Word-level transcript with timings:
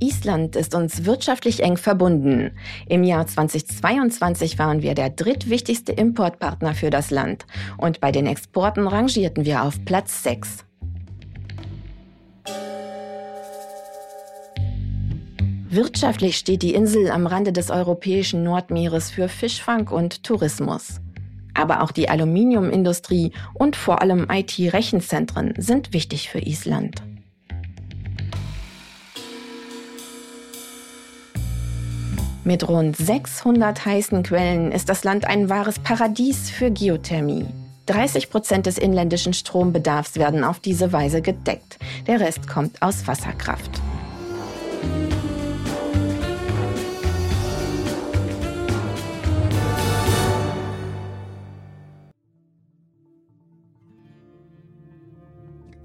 Island 0.00 0.54
ist 0.54 0.74
uns 0.74 1.04
wirtschaftlich 1.04 1.62
eng 1.62 1.76
verbunden. 1.76 2.52
Im 2.88 3.02
Jahr 3.02 3.26
2022 3.26 4.58
waren 4.58 4.82
wir 4.82 4.94
der 4.94 5.10
drittwichtigste 5.10 5.92
Importpartner 5.92 6.74
für 6.74 6.90
das 6.90 7.10
Land 7.10 7.46
und 7.78 8.00
bei 8.00 8.12
den 8.12 8.26
Exporten 8.26 8.86
rangierten 8.86 9.44
wir 9.44 9.64
auf 9.64 9.84
Platz 9.84 10.22
6. 10.22 10.64
Wirtschaftlich 15.70 16.38
steht 16.38 16.62
die 16.62 16.74
Insel 16.74 17.10
am 17.10 17.26
Rande 17.26 17.52
des 17.52 17.70
europäischen 17.70 18.42
Nordmeeres 18.42 19.10
für 19.10 19.28
Fischfang 19.28 19.88
und 19.88 20.22
Tourismus. 20.22 21.00
Aber 21.54 21.82
auch 21.82 21.90
die 21.90 22.08
Aluminiumindustrie 22.08 23.32
und 23.52 23.74
vor 23.74 24.00
allem 24.00 24.28
IT-Rechenzentren 24.30 25.54
sind 25.58 25.92
wichtig 25.92 26.30
für 26.30 26.38
Island. 26.38 27.02
Mit 32.48 32.66
rund 32.66 32.96
600 32.96 33.84
heißen 33.84 34.22
Quellen 34.22 34.72
ist 34.72 34.88
das 34.88 35.04
Land 35.04 35.26
ein 35.26 35.50
wahres 35.50 35.78
Paradies 35.80 36.48
für 36.48 36.70
Geothermie. 36.70 37.44
30 37.84 38.30
Prozent 38.30 38.64
des 38.64 38.78
inländischen 38.78 39.34
Strombedarfs 39.34 40.16
werden 40.16 40.44
auf 40.44 40.58
diese 40.58 40.90
Weise 40.90 41.20
gedeckt. 41.20 41.78
Der 42.06 42.20
Rest 42.20 42.48
kommt 42.48 42.80
aus 42.80 43.06
Wasserkraft. 43.06 43.82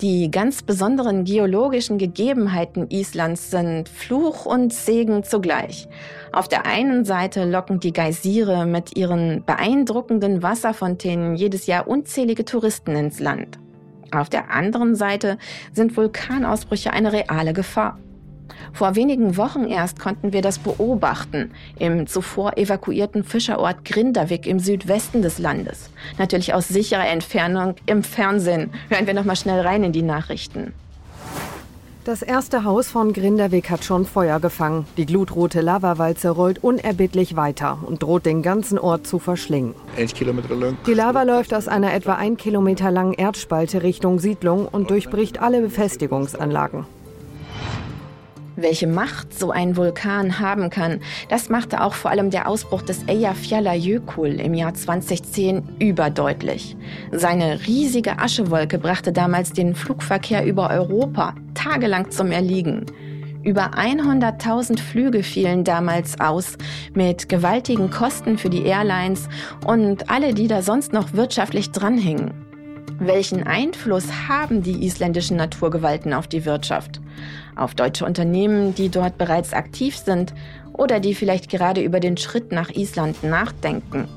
Die 0.04 0.30
ganz 0.30 0.64
besonderen 0.64 1.24
geologischen 1.24 1.98
Gegebenheiten 1.98 2.90
Islands 2.90 3.52
sind 3.52 3.88
Fluch 3.88 4.46
und 4.46 4.74
Segen 4.74 5.24
zugleich. 5.24 5.88
Auf 6.34 6.50
der 6.50 6.66
einen 6.66 7.06
Seite 7.06 7.46
locken 7.46 7.80
die 7.80 7.94
Geysire 7.94 8.66
mit 8.66 8.98
ihren 8.98 9.46
beeindruckenden 9.46 10.44
Wasserfontänen 10.44 11.36
jedes 11.36 11.68
Jahr 11.68 11.88
unzählige 11.88 12.44
Touristen 12.44 12.98
ins 12.98 13.22
Land. 13.22 13.60
Auf 14.12 14.28
der 14.28 14.52
anderen 14.52 14.96
Seite 14.96 15.38
sind 15.72 15.96
Vulkanausbrüche 15.96 16.92
eine 16.92 17.14
reale 17.14 17.54
Gefahr. 17.54 17.98
Vor 18.74 18.96
wenigen 18.96 19.38
Wochen 19.38 19.66
erst 19.66 20.00
konnten 20.00 20.34
wir 20.34 20.42
das 20.42 20.60
beobachten 20.60 21.52
im 21.80 22.08
zuvor 22.08 22.58
evakuierten 22.58 23.24
Fischerort 23.24 23.86
Grindavik 23.86 24.48
im 24.48 24.60
Südwesten 24.60 25.22
des 25.22 25.40
Landes. 25.40 25.90
Natürlich 26.18 26.54
aus 26.54 26.68
sicherer 26.68 27.08
Entfernung 27.08 27.76
im 27.86 28.04
Fernsehen. 28.04 28.72
Hören 28.90 29.08
wir 29.08 29.14
noch 29.14 29.26
mal 29.26 29.36
schnell 29.36 29.62
rein 29.62 29.84
in 29.84 29.92
die 29.92 30.02
Nachrichten. 30.02 30.74
Das 32.06 32.22
erste 32.22 32.66
Haus 32.66 32.90
von 32.90 33.14
Grindavik 33.14 33.70
hat 33.70 33.86
schon 33.86 34.06
Feuer 34.06 34.42
gefangen. 34.42 34.86
Die 34.98 35.06
glutrote 35.06 35.62
Lavawalze 35.62 36.32
rollt 36.32 36.62
unerbittlich 36.62 37.38
weiter 37.38 37.78
und 37.82 38.04
droht 38.04 38.26
den 38.26 38.42
ganzen 38.42 38.78
Ort 38.78 39.08
zu 39.08 39.20
verschlingen. 39.20 39.74
Die 40.86 40.94
Lava 40.94 41.24
läuft 41.24 41.54
aus 41.54 41.70
einer 41.70 41.94
etwa 41.94 42.16
ein 42.16 42.36
Kilometer 42.36 42.92
langen 42.92 43.14
Erdspalte 43.14 43.84
Richtung 43.84 44.20
Siedlung 44.20 44.68
und 44.68 44.90
durchbricht 44.90 45.42
alle 45.42 45.62
Befestigungsanlagen. 45.62 46.86
Welche 48.56 48.86
Macht 48.86 49.34
so 49.38 49.50
ein 49.50 49.78
Vulkan 49.78 50.40
haben 50.40 50.70
kann, 50.70 51.00
das 51.28 51.50
machte 51.50 51.82
auch 51.82 51.96
vor 51.96 52.12
allem 52.12 52.30
der 52.30 52.48
Ausbruch 52.48 52.84
des 52.84 53.08
Eyjafjallajökull 53.08 54.40
im 54.40 54.54
Jahr 54.54 54.76
2010 54.76 55.78
überdeutlich. 55.80 56.78
Seine 57.12 57.66
riesige 57.66 58.20
Aschewolke 58.20 58.78
brachte 58.78 59.12
damals 59.12 59.54
den 59.54 59.74
Flugverkehr 59.74 60.46
über 60.46 60.70
Europa 60.70 61.34
tagelang 61.56 62.12
zum 62.12 62.32
Erliegen. 62.32 62.86
Über 63.44 63.72
100.000 63.72 64.80
Flüge 64.80 65.24
fielen 65.24 65.64
damals 65.64 66.20
aus, 66.20 66.58
mit 66.94 67.28
gewaltigen 67.28 67.90
Kosten 67.90 68.38
für 68.38 68.50
die 68.52 68.66
Airlines 68.66 69.28
und 69.66 70.12
alle, 70.12 70.36
die 70.36 70.48
da 70.48 70.62
sonst 70.62 70.94
noch 70.94 71.14
wirtschaftlich 71.14 71.72
dranhingen. 71.72 72.34
Welchen 73.00 73.44
Einfluss 73.44 74.06
haben 74.30 74.62
die 74.62 74.86
isländischen 74.86 75.38
Naturgewalten 75.38 76.14
auf 76.14 76.28
die 76.28 76.46
Wirtschaft? 76.46 77.02
Auf 77.56 77.76
deutsche 77.76 78.06
Unternehmen, 78.06 78.76
die 78.76 78.90
dort 78.90 79.18
bereits 79.18 79.54
aktiv 79.54 79.98
sind 79.98 80.34
oder 80.74 81.00
die 81.00 81.16
vielleicht 81.16 81.50
gerade 81.50 81.82
über 81.82 82.00
den 82.00 82.18
Schritt 82.18 82.52
nach 82.52 82.70
Island 82.70 83.24
nachdenken? 83.24 84.08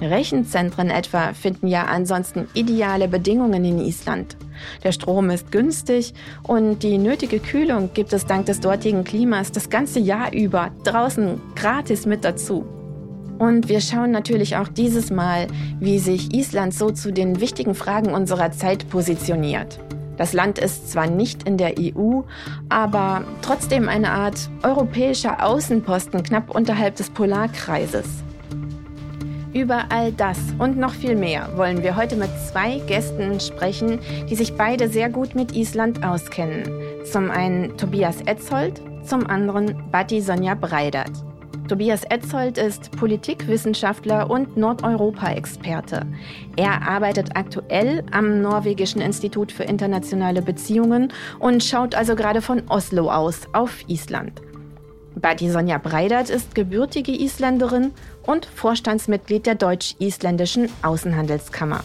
Rechenzentren 0.00 0.88
etwa 0.90 1.34
finden 1.34 1.66
ja 1.66 1.84
ansonsten 1.84 2.48
ideale 2.54 3.08
Bedingungen 3.08 3.64
in 3.64 3.78
Island. 3.78 4.36
Der 4.82 4.92
Strom 4.92 5.30
ist 5.30 5.52
günstig 5.52 6.14
und 6.42 6.82
die 6.82 6.98
nötige 6.98 7.38
Kühlung 7.38 7.90
gibt 7.92 8.12
es 8.12 8.26
dank 8.26 8.46
des 8.46 8.60
dortigen 8.60 9.04
Klimas 9.04 9.52
das 9.52 9.70
ganze 9.70 10.00
Jahr 10.00 10.32
über 10.32 10.70
draußen 10.84 11.40
gratis 11.54 12.06
mit 12.06 12.24
dazu. 12.24 12.64
Und 13.38 13.68
wir 13.68 13.80
schauen 13.80 14.10
natürlich 14.10 14.56
auch 14.56 14.68
dieses 14.68 15.10
Mal, 15.10 15.46
wie 15.78 15.98
sich 15.98 16.34
Island 16.34 16.74
so 16.74 16.90
zu 16.90 17.10
den 17.10 17.40
wichtigen 17.40 17.74
Fragen 17.74 18.12
unserer 18.12 18.52
Zeit 18.52 18.88
positioniert. 18.90 19.78
Das 20.20 20.34
Land 20.34 20.58
ist 20.58 20.92
zwar 20.92 21.06
nicht 21.06 21.44
in 21.44 21.56
der 21.56 21.76
EU, 21.78 22.20
aber 22.68 23.24
trotzdem 23.40 23.88
eine 23.88 24.10
Art 24.10 24.50
europäischer 24.62 25.42
Außenposten 25.42 26.22
knapp 26.22 26.54
unterhalb 26.54 26.96
des 26.96 27.08
Polarkreises. 27.08 28.04
Über 29.54 29.86
all 29.88 30.12
das 30.12 30.36
und 30.58 30.76
noch 30.76 30.92
viel 30.92 31.16
mehr 31.16 31.56
wollen 31.56 31.82
wir 31.82 31.96
heute 31.96 32.16
mit 32.16 32.28
zwei 32.52 32.80
Gästen 32.86 33.40
sprechen, 33.40 33.98
die 34.28 34.36
sich 34.36 34.58
beide 34.58 34.90
sehr 34.90 35.08
gut 35.08 35.34
mit 35.34 35.56
Island 35.56 36.04
auskennen. 36.04 36.70
Zum 37.10 37.30
einen 37.30 37.78
Tobias 37.78 38.20
Etzold, 38.26 38.82
zum 39.02 39.26
anderen 39.26 39.90
Batti 39.90 40.20
Sonja 40.20 40.54
Breidert. 40.54 41.29
Tobias 41.70 42.02
Etzold 42.02 42.58
ist 42.58 42.90
Politikwissenschaftler 42.90 44.28
und 44.28 44.56
Nordeuropa-Experte. 44.56 46.04
Er 46.56 46.82
arbeitet 46.82 47.36
aktuell 47.36 48.02
am 48.10 48.42
Norwegischen 48.42 49.00
Institut 49.00 49.52
für 49.52 49.62
internationale 49.62 50.42
Beziehungen 50.42 51.12
und 51.38 51.62
schaut 51.62 51.94
also 51.94 52.16
gerade 52.16 52.42
von 52.42 52.68
Oslo 52.68 53.08
aus 53.08 53.42
auf 53.52 53.84
Island. 53.86 54.42
Badi 55.14 55.48
Sonja 55.48 55.78
Breidert 55.78 56.28
ist 56.28 56.56
gebürtige 56.56 57.12
Isländerin 57.12 57.92
und 58.26 58.46
Vorstandsmitglied 58.46 59.46
der 59.46 59.54
Deutsch-Isländischen 59.54 60.68
Außenhandelskammer. 60.82 61.84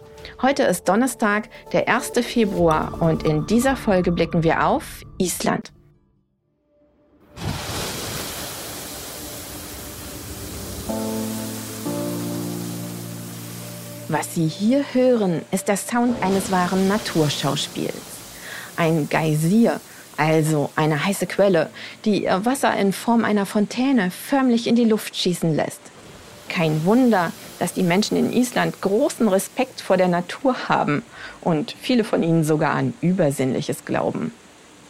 Heute 0.41 0.63
ist 0.63 0.89
Donnerstag, 0.89 1.49
der 1.71 1.87
1. 1.87 2.13
Februar 2.25 2.99
und 2.99 3.21
in 3.21 3.45
dieser 3.45 3.75
Folge 3.75 4.11
blicken 4.11 4.41
wir 4.41 4.65
auf 4.65 5.03
Island. 5.19 5.71
Was 14.07 14.33
Sie 14.33 14.47
hier 14.47 14.83
hören, 14.93 15.43
ist 15.51 15.67
der 15.67 15.77
Sound 15.77 16.23
eines 16.23 16.51
wahren 16.51 16.87
Naturschauspiels. 16.87 17.93
Ein 18.77 19.09
Geysir, 19.09 19.79
also 20.17 20.71
eine 20.75 21.05
heiße 21.05 21.27
Quelle, 21.27 21.69
die 22.03 22.23
ihr 22.23 22.43
Wasser 22.45 22.75
in 22.77 22.93
Form 22.93 23.25
einer 23.25 23.45
Fontäne 23.45 24.09
förmlich 24.09 24.65
in 24.65 24.75
die 24.75 24.85
Luft 24.85 25.15
schießen 25.15 25.55
lässt. 25.55 25.90
Kein 26.51 26.83
Wunder, 26.83 27.31
dass 27.59 27.71
die 27.71 27.81
Menschen 27.81 28.17
in 28.17 28.33
Island 28.33 28.81
großen 28.81 29.29
Respekt 29.29 29.79
vor 29.79 29.95
der 29.95 30.09
Natur 30.09 30.67
haben 30.67 31.01
und 31.39 31.73
viele 31.79 32.03
von 32.03 32.23
ihnen 32.23 32.43
sogar 32.43 32.73
an 32.73 32.93
Übersinnliches 32.99 33.85
glauben. 33.85 34.33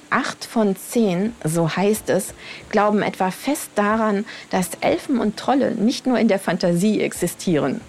Acht 0.10 0.44
von 0.44 0.76
zehn, 0.76 1.36
so 1.44 1.70
heißt 1.70 2.10
es, 2.10 2.34
glauben 2.72 3.04
etwa 3.04 3.30
fest 3.30 3.70
daran, 3.76 4.26
dass 4.50 4.72
Elfen 4.82 5.20
und 5.20 5.38
Trolle 5.38 5.76
nicht 5.76 6.08
nur 6.08 6.18
in 6.18 6.28
der 6.28 6.40
Fantasie 6.40 7.00
existieren. 7.00 7.80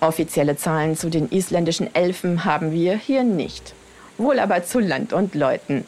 Offizielle 0.00 0.56
Zahlen 0.56 0.96
zu 0.96 1.08
den 1.08 1.30
isländischen 1.30 1.94
Elfen 1.94 2.44
haben 2.44 2.72
wir 2.72 2.96
hier 2.96 3.22
nicht. 3.22 3.72
Wohl 4.18 4.40
aber 4.40 4.64
zu 4.64 4.80
Land 4.80 5.12
und 5.12 5.36
Leuten. 5.36 5.84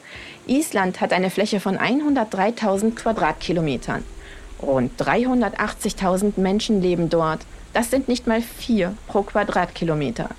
Island 0.47 1.01
hat 1.01 1.13
eine 1.13 1.31
Fläche 1.31 1.59
von 1.59 1.79
103.000 1.79 2.95
Quadratkilometern. 2.95 4.05
Rund 4.63 5.01
380.000 5.01 6.39
Menschen 6.41 6.83
leben 6.83 7.09
dort. 7.09 7.41
Das 7.73 7.91
sind 7.91 8.09
nicht 8.09 8.27
mal 8.27 8.41
vier 8.41 8.95
pro 9.07 9.23
Quadratkilometer. 9.23 10.31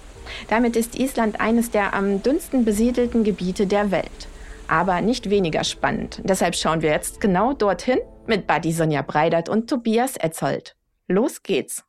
Damit 0.50 0.76
ist 0.76 1.00
Island 1.00 1.40
eines 1.40 1.72
der 1.72 1.94
am 1.94 2.22
dünnsten 2.22 2.66
besiedelten 2.66 3.24
Gebiete 3.24 3.66
der 3.68 3.92
Welt. 3.92 4.28
aber 4.70 5.02
nicht 5.02 5.30
weniger 5.30 5.64
spannend. 5.64 6.22
Deshalb 6.24 6.56
schauen 6.56 6.82
wir 6.82 6.92
jetzt 6.92 7.20
genau 7.20 7.54
dorthin 7.54 8.00
mit 8.28 8.48
Buddy 8.48 8.72
Sonja 8.72 9.02
Breidert 9.02 9.50
und 9.50 9.70
Tobias 9.70 10.16
Etzold. 10.16 10.76
Los 11.08 11.42
geht's! 11.44 11.84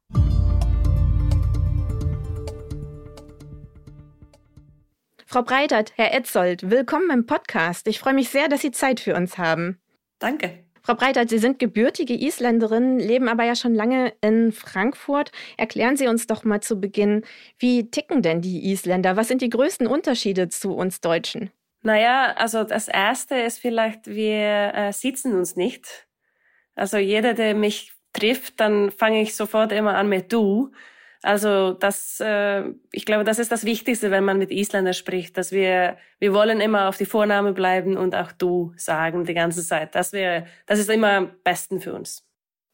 Frau 5.27 5.43
Breitert, 5.43 5.93
Herr 5.95 6.13
Etzold, 6.13 6.71
willkommen 6.71 7.11
im 7.11 7.27
Podcast. 7.27 7.87
Ich 7.87 8.01
freue 8.01 8.15
mich 8.15 8.31
sehr, 8.31 8.49
dass 8.49 8.63
Sie 8.63 8.73
Zeit 8.73 8.99
für 8.99 9.15
uns 9.15 9.39
haben. 9.39 9.79
Danke. 10.19 10.65
Frau 10.83 10.95
Breitert, 10.95 11.29
Sie 11.29 11.39
sind 11.39 11.59
gebürtige 11.59 12.15
Isländerin, 12.15 12.99
leben 12.99 13.29
aber 13.29 13.45
ja 13.45 13.55
schon 13.55 13.75
lange 13.75 14.13
in 14.21 14.53
Frankfurt. 14.53 15.31
Erklären 15.57 15.97
Sie 15.97 16.09
uns 16.09 16.27
doch 16.27 16.45
mal 16.45 16.61
zu 16.61 16.81
Beginn, 16.81 17.25
wie 17.59 17.91
ticken 17.91 18.23
denn 18.23 18.41
die 18.41 18.71
Isländer? 18.71 19.17
Was 19.17 19.29
sind 19.29 19.43
die 19.43 19.51
größten 19.51 19.87
Unterschiede 19.87 20.49
zu 20.49 20.75
uns 20.75 21.01
Deutschen? 21.01 21.51
Naja, 21.83 22.35
also 22.37 22.65
das 22.65 22.89
Erste 22.89 23.37
ist 23.37 23.59
vielleicht, 23.59 24.07
wir 24.07 24.73
äh, 24.75 24.93
sitzen 24.93 25.35
uns 25.35 25.57
nicht. 25.57 26.07
Also 26.75 26.99
jeder, 26.99 27.35
der 27.35 27.55
mich 27.55 27.93
trifft, 28.13 28.61
dann 28.61 28.91
fange 28.91 29.23
ich 29.23 29.35
sofort 29.35 29.73
immer 29.73 29.97
an 29.97 30.09
mit 30.09 30.33
du. 30.33 30.73
Also 31.23 31.73
das, 31.73 32.19
äh, 32.21 32.65
ich 32.93 33.05
glaube, 33.05 33.25
das 33.25 33.39
ist 33.39 33.53
das 33.53 33.65
Wichtigste, 33.65 34.11
wenn 34.11 34.25
man 34.25 34.39
mit 34.39 34.51
Isländer 34.51 34.95
spricht, 34.95 35.37
dass 35.37 35.53
wir, 35.53 35.99
wir 36.19 36.33
wollen 36.33 36.61
immer 36.61 36.89
auf 36.89 36.97
die 36.97 37.05
Vorname 37.05 37.53
bleiben 37.53 37.97
und 37.99 38.15
auch 38.15 38.33
du 38.33 38.73
sagen 38.77 39.25
die 39.25 39.35
ganze 39.35 39.63
Zeit. 39.65 39.95
Das 39.95 40.13
wäre, 40.13 40.47
das 40.67 40.79
ist 40.79 40.89
immer 40.89 41.13
am 41.13 41.31
besten 41.45 41.81
für 41.81 41.93
uns. 41.93 42.30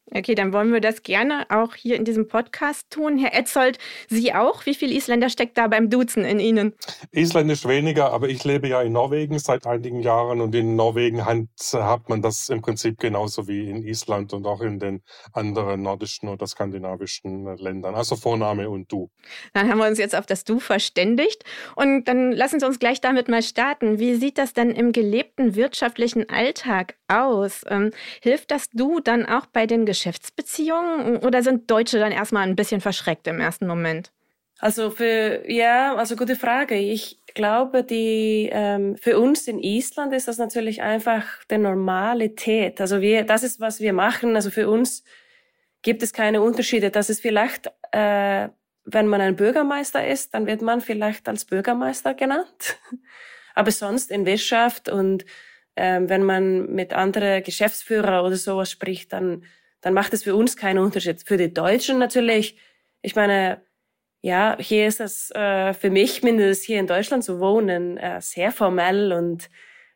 Okay, 0.09 0.35
dann 0.35 0.53
wollen 0.53 0.71
wir 0.71 0.79
das 0.79 1.03
gerne 1.03 1.45
auch 1.49 1.75
hier 1.75 1.97
in 1.97 2.05
diesem 2.05 2.29
Podcast 2.29 2.89
tun. 2.89 3.17
Herr 3.17 3.33
Etzold, 3.37 3.77
Sie 4.07 4.33
auch? 4.33 4.65
Wie 4.65 4.73
viel 4.73 4.93
Isländer 4.93 5.29
steckt 5.29 5.57
da 5.57 5.67
beim 5.67 5.89
Duzen 5.89 6.23
in 6.23 6.39
Ihnen? 6.39 6.73
Isländisch 7.11 7.65
weniger, 7.65 8.13
aber 8.13 8.29
ich 8.29 8.45
lebe 8.45 8.69
ja 8.69 8.81
in 8.81 8.93
Norwegen 8.93 9.37
seit 9.37 9.67
einigen 9.67 10.01
Jahren 10.01 10.39
und 10.39 10.55
in 10.55 10.77
Norwegen 10.77 11.25
hat 11.25 12.09
man 12.09 12.21
das 12.21 12.47
im 12.47 12.61
Prinzip 12.61 12.99
genauso 12.99 13.49
wie 13.49 13.69
in 13.69 13.83
Island 13.83 14.31
und 14.31 14.45
auch 14.47 14.61
in 14.61 14.79
den 14.79 15.01
anderen 15.33 15.81
nordischen 15.81 16.29
oder 16.29 16.47
skandinavischen 16.47 17.57
Ländern. 17.57 17.93
Also 17.93 18.15
Vorname 18.15 18.69
und 18.69 18.89
Du. 18.89 19.09
Dann 19.53 19.69
haben 19.69 19.77
wir 19.77 19.87
uns 19.87 19.99
jetzt 19.99 20.15
auf 20.15 20.25
das 20.25 20.45
Du 20.45 20.61
verständigt 20.61 21.43
und 21.75 22.05
dann 22.05 22.31
lassen 22.31 22.61
Sie 22.61 22.65
uns 22.65 22.79
gleich 22.79 23.01
damit 23.01 23.27
mal 23.27 23.43
starten. 23.43 23.99
Wie 23.99 24.15
sieht 24.15 24.37
das 24.37 24.53
denn 24.53 24.71
im 24.71 24.93
gelebten 24.93 25.55
wirtschaftlichen 25.55 26.29
Alltag 26.29 26.95
aus? 27.09 27.65
Ähm, 27.69 27.91
hilft 28.21 28.51
das 28.51 28.69
Du 28.69 29.01
dann 29.01 29.25
auch 29.25 29.47
bei 29.47 29.65
den 29.65 29.85
Geschäftsbeziehungen 29.97 31.17
oder 31.17 31.41
sind 31.43 31.69
Deutsche 31.69 31.99
dann 31.99 32.11
erstmal 32.11 32.43
ein 32.43 32.55
bisschen 32.55 32.81
verschreckt 32.81 33.27
im 33.27 33.39
ersten 33.39 33.67
Moment? 33.67 34.11
Also 34.59 34.89
für 34.89 35.43
ja, 35.49 35.95
also 35.95 36.15
gute 36.15 36.35
Frage. 36.35 36.75
Ich 36.75 37.19
glaube, 37.33 37.83
die 37.83 38.49
ähm, 38.51 38.95
für 38.97 39.19
uns 39.19 39.47
in 39.47 39.59
Island 39.59 40.13
ist 40.13 40.27
das 40.27 40.37
natürlich 40.37 40.81
einfach 40.81 41.43
der 41.45 41.59
Normalität. 41.59 42.81
Also 42.81 43.01
wir, 43.01 43.23
das 43.23 43.43
ist 43.43 43.59
was 43.59 43.79
wir 43.79 43.93
machen. 43.93 44.35
Also 44.35 44.49
für 44.49 44.69
uns 44.69 45.03
gibt 45.83 46.01
es 46.01 46.13
keine 46.13 46.41
Unterschiede. 46.41 46.89
Das 46.89 47.09
ist 47.09 47.21
vielleicht, 47.21 47.67
äh, 47.91 48.49
wenn 48.85 49.07
man 49.07 49.21
ein 49.21 49.35
Bürgermeister 49.35 50.07
ist, 50.07 50.33
dann 50.33 50.47
wird 50.47 50.61
man 50.61 50.81
vielleicht 50.81 51.27
als 51.29 51.45
Bürgermeister 51.45 52.13
genannt. 52.13 52.79
Aber 53.55 53.71
sonst 53.71 54.11
in 54.11 54.25
Wirtschaft 54.25 54.89
und 54.89 55.25
ähm, 55.75 56.09
wenn 56.09 56.23
man 56.23 56.73
mit 56.73 56.93
anderen 56.93 57.43
Geschäftsführer 57.43 58.23
oder 58.23 58.35
sowas 58.35 58.71
spricht, 58.71 59.13
dann 59.13 59.43
dann 59.81 59.93
macht 59.93 60.13
es 60.13 60.23
für 60.23 60.35
uns 60.35 60.57
keinen 60.57 60.79
Unterschied. 60.79 61.23
Für 61.25 61.37
die 61.37 61.53
Deutschen 61.53 61.99
natürlich, 61.99 62.57
ich 63.01 63.15
meine, 63.15 63.61
ja, 64.21 64.57
hier 64.59 64.87
ist 64.87 64.99
das 64.99 65.31
äh, 65.31 65.73
für 65.73 65.89
mich 65.89 66.23
mindestens 66.23 66.65
hier 66.65 66.79
in 66.79 66.87
Deutschland 66.87 67.23
zu 67.23 67.39
wohnen 67.39 67.97
äh, 67.97 68.19
sehr 68.21 68.51
formell 68.51 69.13
und 69.13 69.49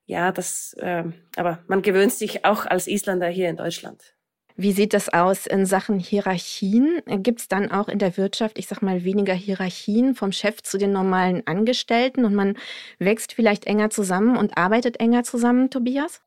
ja, 0.05 0.31
das, 0.31 0.73
äh, 0.79 1.03
aber 1.35 1.63
man 1.67 1.81
gewöhnt 1.81 2.13
sich 2.13 2.45
auch 2.45 2.65
als 2.65 2.87
Isländer 2.87 3.27
hier 3.27 3.49
in 3.49 3.57
Deutschland. 3.57 4.13
Wie 4.57 4.73
sieht 4.73 4.93
das 4.93 5.09
aus 5.09 5.47
in 5.47 5.65
Sachen 5.65 5.97
Hierarchien? 5.97 7.01
Gibt 7.07 7.39
es 7.39 7.47
dann 7.47 7.71
auch 7.71 7.87
in 7.87 7.99
der 7.99 8.17
Wirtschaft, 8.17 8.59
ich 8.59 8.67
sag 8.67 8.81
mal, 8.81 9.03
weniger 9.03 9.33
Hierarchien 9.33 10.13
vom 10.13 10.31
Chef 10.31 10.61
zu 10.61 10.77
den 10.77 10.91
normalen 10.91 11.47
Angestellten 11.47 12.25
und 12.25 12.35
man 12.35 12.57
wächst 12.99 13.33
vielleicht 13.33 13.65
enger 13.65 13.89
zusammen 13.89 14.37
und 14.37 14.57
arbeitet 14.57 14.99
enger 14.99 15.23
zusammen, 15.23 15.69
Tobias? 15.69 16.21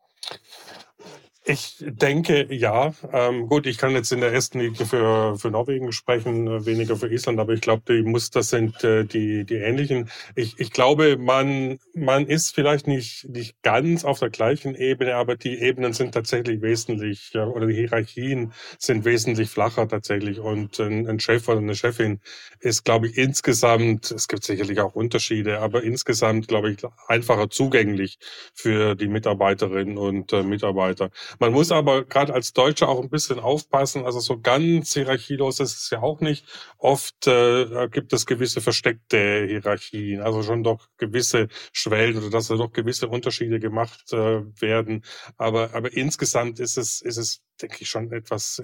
Ich 1.46 1.76
denke, 1.86 2.46
ja. 2.54 2.94
Ähm, 3.12 3.48
gut, 3.48 3.66
ich 3.66 3.76
kann 3.76 3.92
jetzt 3.92 4.10
in 4.12 4.20
der 4.20 4.32
ersten 4.32 4.60
Liga 4.60 4.86
für, 4.86 5.38
für 5.38 5.50
Norwegen 5.50 5.92
sprechen, 5.92 6.46
äh, 6.46 6.64
weniger 6.64 6.96
für 6.96 7.12
Island, 7.12 7.38
aber 7.38 7.52
ich 7.52 7.60
glaube, 7.60 7.82
die 7.86 8.02
Muster 8.02 8.42
sind 8.42 8.82
äh, 8.82 9.04
die, 9.04 9.44
die 9.44 9.56
ähnlichen. 9.56 10.08
Ich, 10.36 10.58
ich 10.58 10.70
glaube, 10.70 11.18
man, 11.18 11.78
man 11.94 12.26
ist 12.26 12.54
vielleicht 12.54 12.86
nicht, 12.86 13.28
nicht 13.28 13.60
ganz 13.60 14.06
auf 14.06 14.20
der 14.20 14.30
gleichen 14.30 14.74
Ebene, 14.74 15.16
aber 15.16 15.36
die 15.36 15.58
Ebenen 15.60 15.92
sind 15.92 16.12
tatsächlich 16.12 16.62
wesentlich, 16.62 17.34
äh, 17.34 17.40
oder 17.40 17.66
die 17.66 17.74
Hierarchien 17.74 18.54
sind 18.78 19.04
wesentlich 19.04 19.50
flacher 19.50 19.86
tatsächlich. 19.86 20.38
Und 20.40 20.80
ein, 20.80 21.06
ein 21.06 21.20
Chef 21.20 21.46
oder 21.46 21.58
eine 21.58 21.74
Chefin 21.76 22.20
ist, 22.60 22.84
glaube 22.86 23.08
ich, 23.08 23.18
insgesamt, 23.18 24.10
es 24.10 24.28
gibt 24.28 24.44
sicherlich 24.44 24.80
auch 24.80 24.94
Unterschiede, 24.94 25.58
aber 25.60 25.82
insgesamt, 25.82 26.48
glaube 26.48 26.70
ich, 26.70 26.78
einfacher 27.06 27.50
zugänglich 27.50 28.18
für 28.54 28.94
die 28.94 29.08
Mitarbeiterinnen 29.08 29.98
und 29.98 30.32
äh, 30.32 30.42
Mitarbeiter. 30.42 31.10
Man 31.38 31.52
muss 31.52 31.72
aber 31.72 32.04
gerade 32.04 32.34
als 32.34 32.52
Deutscher 32.52 32.88
auch 32.88 33.02
ein 33.02 33.10
bisschen 33.10 33.38
aufpassen. 33.38 34.04
Also 34.04 34.20
so 34.20 34.40
ganz 34.40 34.94
hierarchielos 34.94 35.60
ist 35.60 35.76
es 35.76 35.90
ja 35.90 36.02
auch 36.02 36.20
nicht. 36.20 36.46
Oft 36.78 37.26
äh, 37.26 37.88
gibt 37.88 38.12
es 38.12 38.26
gewisse 38.26 38.60
versteckte 38.60 39.46
Hierarchien, 39.46 40.20
also 40.20 40.42
schon 40.42 40.62
doch 40.62 40.88
gewisse 40.96 41.48
Schwellen 41.72 42.16
oder 42.18 42.30
dass 42.30 42.48
da 42.48 42.56
doch 42.56 42.72
gewisse 42.72 43.08
Unterschiede 43.08 43.60
gemacht 43.60 44.12
äh, 44.12 44.42
werden. 44.60 45.04
Aber, 45.36 45.74
aber 45.74 45.92
insgesamt 45.92 46.60
ist 46.60 46.76
es, 46.76 47.00
ist 47.00 47.16
es, 47.16 47.42
denke 47.60 47.78
ich, 47.80 47.88
schon 47.88 48.12
etwas 48.12 48.62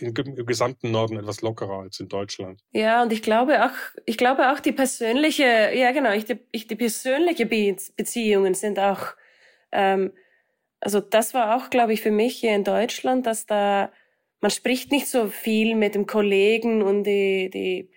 im 0.00 0.14
gesamten 0.14 0.90
Norden 0.90 1.18
etwas 1.18 1.42
lockerer 1.42 1.80
als 1.80 2.00
in 2.00 2.08
Deutschland. 2.08 2.60
Ja, 2.70 3.02
und 3.02 3.12
ich 3.12 3.22
glaube 3.22 3.64
auch, 3.64 3.74
ich 4.06 4.16
glaube 4.16 4.52
auch 4.52 4.60
die 4.60 4.72
persönliche, 4.72 5.72
ja 5.74 5.92
genau, 5.92 6.12
ich, 6.12 6.24
die, 6.24 6.38
ich, 6.52 6.66
die 6.66 6.76
persönliche 6.76 7.46
Beziehungen 7.46 8.54
sind 8.54 8.78
auch 8.78 9.14
ähm, 9.72 10.12
also 10.80 11.00
das 11.00 11.34
war 11.34 11.56
auch, 11.56 11.70
glaube 11.70 11.92
ich, 11.92 12.02
für 12.02 12.10
mich 12.10 12.36
hier 12.36 12.54
in 12.54 12.64
Deutschland, 12.64 13.26
dass 13.26 13.46
da, 13.46 13.92
man 14.40 14.50
spricht 14.50 14.92
nicht 14.92 15.08
so 15.08 15.28
viel 15.28 15.74
mit 15.74 15.94
dem 15.94 16.06
Kollegen 16.06 16.82
und 16.82 17.04
die, 17.04 17.50
die 17.50 17.90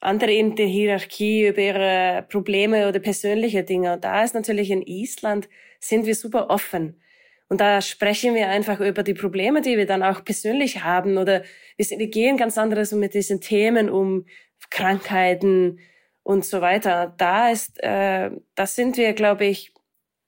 andere 0.00 0.32
in 0.32 0.54
der 0.54 0.66
Hierarchie 0.66 1.48
über 1.48 1.60
ihre 1.60 2.26
Probleme 2.28 2.88
oder 2.88 3.00
persönliche 3.00 3.64
Dinge. 3.64 3.94
Und 3.94 4.04
da 4.04 4.22
ist 4.22 4.34
natürlich 4.34 4.70
in 4.70 4.82
Island, 4.82 5.48
sind 5.80 6.06
wir 6.06 6.14
super 6.14 6.50
offen. 6.50 7.00
Und 7.48 7.60
da 7.60 7.80
sprechen 7.80 8.34
wir 8.34 8.48
einfach 8.48 8.78
über 8.80 9.02
die 9.02 9.14
Probleme, 9.14 9.62
die 9.62 9.76
wir 9.76 9.86
dann 9.86 10.02
auch 10.02 10.22
persönlich 10.22 10.84
haben. 10.84 11.16
Oder 11.16 11.42
wir, 11.76 11.84
sind, 11.84 11.98
wir 11.98 12.08
gehen 12.08 12.36
ganz 12.36 12.58
anderes 12.58 12.92
mit 12.92 13.14
diesen 13.14 13.40
Themen 13.40 13.88
um, 13.88 14.26
Krankheiten 14.70 15.80
und 16.22 16.44
so 16.44 16.60
weiter. 16.60 17.14
Da 17.16 17.50
ist, 17.50 17.82
äh, 17.82 18.30
da 18.54 18.66
sind 18.66 18.96
wir, 18.96 19.14
glaube 19.14 19.46
ich, 19.46 19.72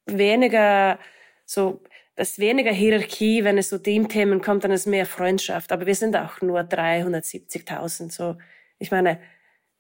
weniger 0.07 0.99
so 1.45 1.83
das 2.21 2.33
ist 2.33 2.39
weniger 2.39 2.71
Hierarchie, 2.71 3.45
wenn 3.45 3.57
es 3.57 3.71
so 3.71 3.79
Teamthemen 3.79 4.43
kommt, 4.43 4.65
dann 4.65 4.73
ist 4.73 4.87
mehr 4.87 5.07
Freundschaft. 5.07 5.73
Aber 5.73 5.87
wir 5.87 5.95
sind 5.95 6.15
auch 6.17 6.43
nur 6.43 6.61
370.000. 6.61 8.12
So, 8.12 8.37
ich 8.79 8.91
meine, 8.91 9.19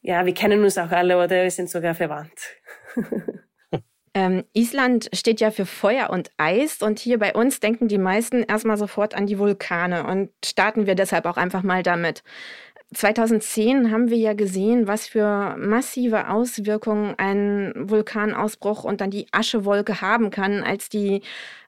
ja, 0.00 0.24
wir 0.24 0.32
kennen 0.32 0.64
uns 0.64 0.78
auch 0.78 0.90
alle 0.90 1.18
oder 1.18 1.42
wir 1.42 1.50
sind 1.50 1.68
sogar 1.68 1.94
verwandt. 1.94 2.56
Ähm, 4.12 4.42
Island 4.54 5.08
steht 5.12 5.40
ja 5.40 5.52
für 5.52 5.66
Feuer 5.66 6.10
und 6.10 6.32
Eis 6.36 6.82
und 6.82 6.98
hier 6.98 7.16
bei 7.20 7.32
uns 7.32 7.60
denken 7.60 7.86
die 7.86 7.96
meisten 7.96 8.42
erstmal 8.42 8.76
sofort 8.76 9.14
an 9.14 9.26
die 9.26 9.38
Vulkane 9.38 10.04
und 10.04 10.30
starten 10.44 10.88
wir 10.88 10.96
deshalb 10.96 11.26
auch 11.26 11.36
einfach 11.36 11.62
mal 11.62 11.84
damit. 11.84 12.24
2010 12.92 13.92
haben 13.92 14.10
wir 14.10 14.16
ja 14.16 14.32
gesehen, 14.32 14.88
was 14.88 15.06
für 15.06 15.56
massive 15.56 16.28
Auswirkungen 16.28 17.14
ein 17.18 17.72
Vulkanausbruch 17.76 18.82
und 18.82 19.00
dann 19.00 19.10
die 19.10 19.28
Aschewolke 19.30 20.00
haben 20.00 20.30
kann, 20.30 20.64
als 20.64 20.88
die 20.88 21.22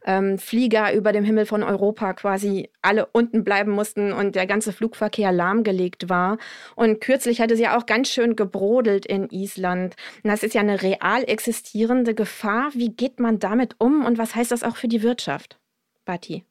ähm, 0.05 0.39
Flieger 0.39 0.93
über 0.93 1.13
dem 1.13 1.25
Himmel 1.25 1.47
von 1.47 1.63
Europa 1.63 2.15
quasi 2.15 2.71
alle 2.83 3.07
unten 3.07 3.45
bleiben 3.45 3.71
mussten 3.71 4.13
und 4.13 4.35
der 4.35 4.49
ganze 4.49 4.73
Flugverkehr 4.73 5.31
lahmgelegt 5.31 6.09
war. 6.09 6.39
Und 6.75 7.01
kürzlich 7.01 7.41
hatte 7.41 7.57
sie 7.57 7.63
ja 7.63 7.79
auch 7.79 7.87
ganz 7.87 8.09
schön 8.09 8.35
gebrodelt 8.35 9.07
in 9.07 9.29
Island. 9.31 9.95
Und 10.25 10.31
das 10.31 10.43
ist 10.43 10.55
ja 10.55 10.61
eine 10.61 10.83
real 10.83 11.23
existierende 11.25 12.15
Gefahr. 12.15 12.71
Wie 12.75 12.91
geht 12.91 13.21
man 13.21 13.39
damit 13.39 13.77
um 13.79 14.05
und 14.05 14.19
was 14.19 14.35
heißt 14.35 14.51
das 14.51 14.65
auch 14.65 14.75
für 14.75 14.89
die 14.89 15.03
Wirtschaft? 15.03 15.61
Bati. 16.05 16.45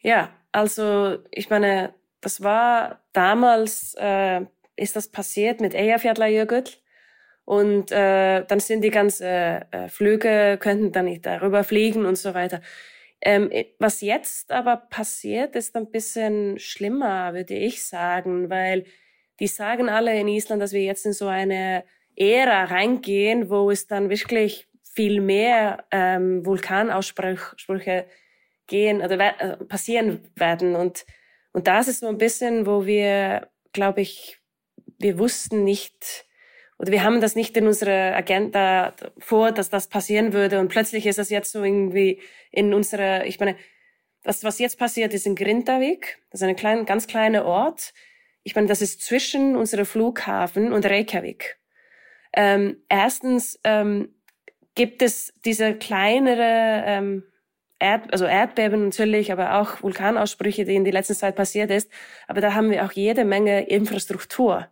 Ja, 0.00 0.30
also 0.52 1.18
ich 1.32 1.50
meine, 1.50 1.92
das 2.26 2.42
war 2.42 3.04
damals, 3.12 3.94
äh, 4.00 4.40
ist 4.74 4.96
das 4.96 5.06
passiert 5.06 5.60
mit 5.60 5.76
Eyjafjallajökull. 5.76 6.64
Und 7.44 7.92
äh, 7.92 8.44
dann 8.44 8.58
sind 8.58 8.82
die 8.82 8.90
ganzen 8.90 9.26
äh, 9.26 9.88
Flüge, 9.88 10.58
könnten 10.60 10.90
dann 10.90 11.04
nicht 11.04 11.24
darüber 11.24 11.62
fliegen 11.62 12.04
und 12.04 12.18
so 12.18 12.34
weiter. 12.34 12.62
Ähm, 13.20 13.48
was 13.78 14.00
jetzt 14.00 14.50
aber 14.50 14.76
passiert, 14.76 15.54
ist 15.54 15.76
ein 15.76 15.88
bisschen 15.92 16.58
schlimmer, 16.58 17.32
würde 17.32 17.54
ich 17.54 17.84
sagen, 17.84 18.50
weil 18.50 18.86
die 19.38 19.46
sagen 19.46 19.88
alle 19.88 20.18
in 20.18 20.26
Island, 20.26 20.60
dass 20.60 20.72
wir 20.72 20.82
jetzt 20.82 21.06
in 21.06 21.12
so 21.12 21.28
eine 21.28 21.84
Ära 22.16 22.64
reingehen, 22.64 23.50
wo 23.50 23.70
es 23.70 23.86
dann 23.86 24.10
wirklich 24.10 24.66
viel 24.82 25.20
mehr 25.20 25.84
ähm, 25.92 26.44
Vulkanausbrüche 26.44 28.06
gehen 28.66 29.00
oder 29.00 29.40
äh, 29.40 29.56
passieren 29.58 30.28
werden. 30.34 30.74
Und, 30.74 31.06
und 31.56 31.68
das 31.68 31.88
ist 31.88 32.00
so 32.00 32.08
ein 32.08 32.18
bisschen, 32.18 32.66
wo 32.66 32.84
wir, 32.84 33.48
glaube 33.72 34.02
ich, 34.02 34.36
wir 34.98 35.18
wussten 35.18 35.64
nicht, 35.64 36.26
oder 36.78 36.92
wir 36.92 37.02
haben 37.02 37.22
das 37.22 37.34
nicht 37.34 37.56
in 37.56 37.66
unserer 37.66 38.14
Agenda 38.14 38.92
vor, 39.16 39.52
dass 39.52 39.70
das 39.70 39.88
passieren 39.88 40.34
würde. 40.34 40.60
Und 40.60 40.68
plötzlich 40.68 41.06
ist 41.06 41.18
das 41.18 41.30
jetzt 41.30 41.52
so 41.52 41.64
irgendwie 41.64 42.20
in 42.50 42.74
unserer, 42.74 43.24
ich 43.24 43.40
meine, 43.40 43.56
das, 44.22 44.44
was 44.44 44.58
jetzt 44.58 44.78
passiert, 44.78 45.14
ist 45.14 45.26
in 45.26 45.34
Grindavik. 45.34 46.18
Das 46.30 46.42
ist 46.42 46.46
ein 46.46 46.56
klein, 46.56 46.84
ganz 46.84 47.06
kleiner 47.06 47.46
Ort. 47.46 47.94
Ich 48.42 48.54
meine, 48.54 48.66
das 48.66 48.82
ist 48.82 49.00
zwischen 49.00 49.56
unserem 49.56 49.86
Flughafen 49.86 50.74
und 50.74 50.84
Reykjavik. 50.84 51.58
Ähm, 52.34 52.82
erstens 52.90 53.58
ähm, 53.64 54.14
gibt 54.74 55.00
es 55.00 55.32
diese 55.46 55.72
kleinere 55.72 56.84
ähm, 56.84 57.22
Erd, 57.78 58.12
also 58.12 58.24
Erdbeben 58.24 58.84
natürlich, 58.84 59.32
aber 59.32 59.60
auch 59.60 59.82
Vulkanausbrüche, 59.82 60.64
die 60.64 60.76
in 60.76 60.84
der 60.84 60.94
letzten 60.94 61.14
Zeit 61.14 61.36
passiert 61.36 61.70
ist. 61.70 61.90
Aber 62.26 62.40
da 62.40 62.54
haben 62.54 62.70
wir 62.70 62.84
auch 62.84 62.92
jede 62.92 63.24
Menge 63.24 63.68
Infrastruktur. 63.68 64.66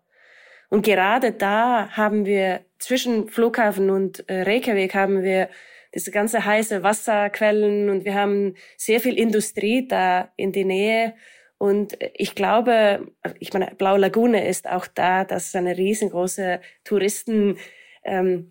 Und 0.71 0.85
gerade 0.85 1.33
da 1.33 1.91
haben 1.91 2.25
wir 2.25 2.65
zwischen 2.79 3.29
Flughafen 3.29 3.91
und 3.91 4.29
äh, 4.29 4.43
Reykjavik 4.43 4.95
haben 4.95 5.23
wir 5.23 5.49
diese 5.95 6.11
ganze 6.11 6.45
heiße 6.45 6.83
Wasserquellen 6.83 7.89
und 7.89 8.05
wir 8.05 8.15
haben 8.15 8.55
sehr 8.77 9.01
viel 9.01 9.17
Industrie 9.17 9.87
da 9.87 10.33
in 10.37 10.51
die 10.51 10.65
Nähe. 10.65 11.15
Und 11.59 11.97
ich 12.15 12.35
glaube, 12.35 13.13
ich 13.39 13.53
meine, 13.53 13.73
Blaue 13.77 13.99
Lagune 13.99 14.47
ist 14.47 14.69
auch 14.69 14.87
da, 14.87 15.25
das 15.25 15.47
ist 15.47 15.57
eine 15.57 15.77
riesengroße 15.79 16.61
Touristen, 16.83 17.59
ähm, 18.03 18.51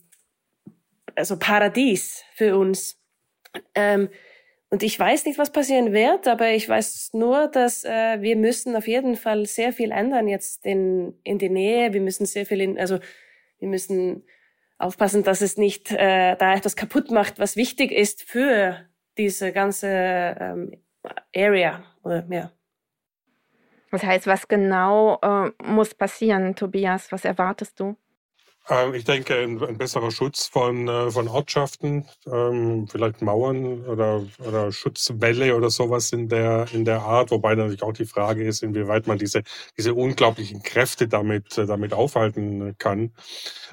also 1.15 1.37
Paradies 1.37 2.23
für 2.33 2.57
uns. 2.57 2.99
Ähm, 3.75 4.09
und 4.73 4.81
ich 4.81 4.97
weiß 4.99 5.25
nicht, 5.25 5.37
was 5.37 5.51
passieren 5.51 5.93
wird, 5.93 6.27
aber 6.27 6.49
ich 6.49 6.67
weiß 6.67 7.11
nur, 7.13 7.47
dass 7.47 7.83
äh, 7.83 8.19
wir 8.23 8.35
müssen 8.35 8.75
auf 8.75 8.87
jeden 8.87 9.15
Fall 9.15 9.45
sehr 9.45 9.71
viel 9.71 9.91
ändern 9.91 10.27
jetzt 10.27 10.65
in, 10.65 11.13
in 11.23 11.37
die 11.37 11.51
Nähe. 11.51 11.93
Wir 11.93 12.01
müssen 12.01 12.25
sehr 12.25 12.47
viel 12.47 12.59
in, 12.59 12.79
also 12.79 12.97
wir 13.59 13.67
müssen 13.67 14.23
aufpassen, 14.79 15.23
dass 15.23 15.41
es 15.41 15.57
nicht 15.57 15.91
äh, 15.91 16.35
da 16.37 16.55
etwas 16.55 16.75
kaputt 16.75 17.11
macht, 17.11 17.37
was 17.37 17.55
wichtig 17.55 17.91
ist 17.91 18.23
für 18.23 18.89
diese 19.15 19.51
ganze 19.51 19.89
ähm, 19.89 20.81
Area. 21.35 21.83
Oder, 22.03 22.25
ja. 22.31 22.51
Das 23.91 24.01
heißt, 24.01 24.25
was 24.25 24.47
genau 24.47 25.19
äh, 25.21 25.51
muss 25.63 25.93
passieren, 25.93 26.55
Tobias? 26.55 27.11
Was 27.11 27.25
erwartest 27.25 27.79
du? 27.79 27.95
Ähm, 28.69 28.93
ich 28.93 29.03
denke, 29.03 29.35
ein, 29.35 29.77
besserer 29.77 30.09
Schutz 30.09 30.45
von, 30.45 30.87
äh, 30.87 31.11
von 31.11 31.27
Ortschaften, 31.27 32.05
ähm, 32.25 32.87
vielleicht 32.87 33.21
Mauern 33.21 33.83
oder, 33.85 34.25
oder 34.39 34.71
Schutzwälle 34.71 35.57
oder 35.57 35.69
sowas 35.69 36.13
in 36.13 36.29
der, 36.29 36.67
in 36.71 36.85
der 36.85 37.01
Art, 37.01 37.31
wobei 37.31 37.55
natürlich 37.55 37.83
auch 37.83 37.91
die 37.91 38.05
Frage 38.05 38.45
ist, 38.45 38.63
inwieweit 38.63 39.05
man 39.05 39.17
diese, 39.17 39.43
diese 39.77 39.93
unglaublichen 39.93 40.63
Kräfte 40.63 41.09
damit, 41.09 41.57
äh, 41.57 41.65
damit 41.65 41.91
aufhalten 41.91 42.77
kann. 42.77 43.11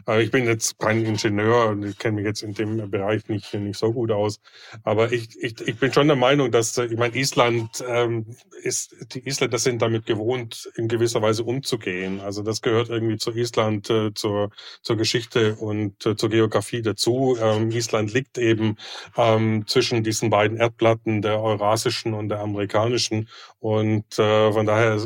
Äh, 0.08 0.24
ich 0.24 0.32
bin 0.32 0.46
jetzt 0.46 0.76
kein 0.80 1.04
Ingenieur 1.04 1.68
und 1.68 1.84
ich 1.84 1.96
kenne 1.96 2.16
mich 2.16 2.24
jetzt 2.24 2.42
in 2.42 2.54
dem 2.54 2.90
Bereich 2.90 3.28
nicht, 3.28 3.54
nicht 3.54 3.78
so 3.78 3.92
gut 3.92 4.10
aus, 4.10 4.40
aber 4.82 5.12
ich, 5.12 5.38
ich, 5.40 5.60
ich 5.60 5.78
bin 5.78 5.92
schon 5.92 6.08
der 6.08 6.16
Meinung, 6.16 6.50
dass, 6.50 6.76
ich 6.78 6.98
meine, 6.98 7.14
Island 7.14 7.84
ähm, 7.86 8.26
ist, 8.62 8.96
die 9.14 9.24
Isländer 9.24 9.58
sind 9.58 9.82
damit 9.82 10.04
gewohnt, 10.06 10.68
in 10.74 10.88
gewisser 10.88 11.22
Weise 11.22 11.44
umzugehen. 11.44 12.20
Also 12.20 12.42
das 12.42 12.60
gehört 12.60 12.88
irgendwie 12.88 13.18
zu 13.18 13.30
Island, 13.30 13.86
zur 14.14 14.50
zur 14.82 14.96
Geschichte 14.96 15.56
und 15.56 16.04
äh, 16.06 16.16
zur 16.16 16.30
Geografie 16.30 16.82
dazu. 16.82 17.36
Ähm, 17.40 17.70
Island 17.70 18.12
liegt 18.12 18.38
eben 18.38 18.76
ähm, 19.16 19.64
zwischen 19.66 20.02
diesen 20.02 20.30
beiden 20.30 20.56
Erdplatten, 20.56 21.22
der 21.22 21.40
eurasischen 21.40 22.14
und 22.14 22.28
der 22.28 22.40
amerikanischen. 22.40 23.28
Und 23.58 24.18
äh, 24.18 24.52
von 24.52 24.66
daher 24.66 25.00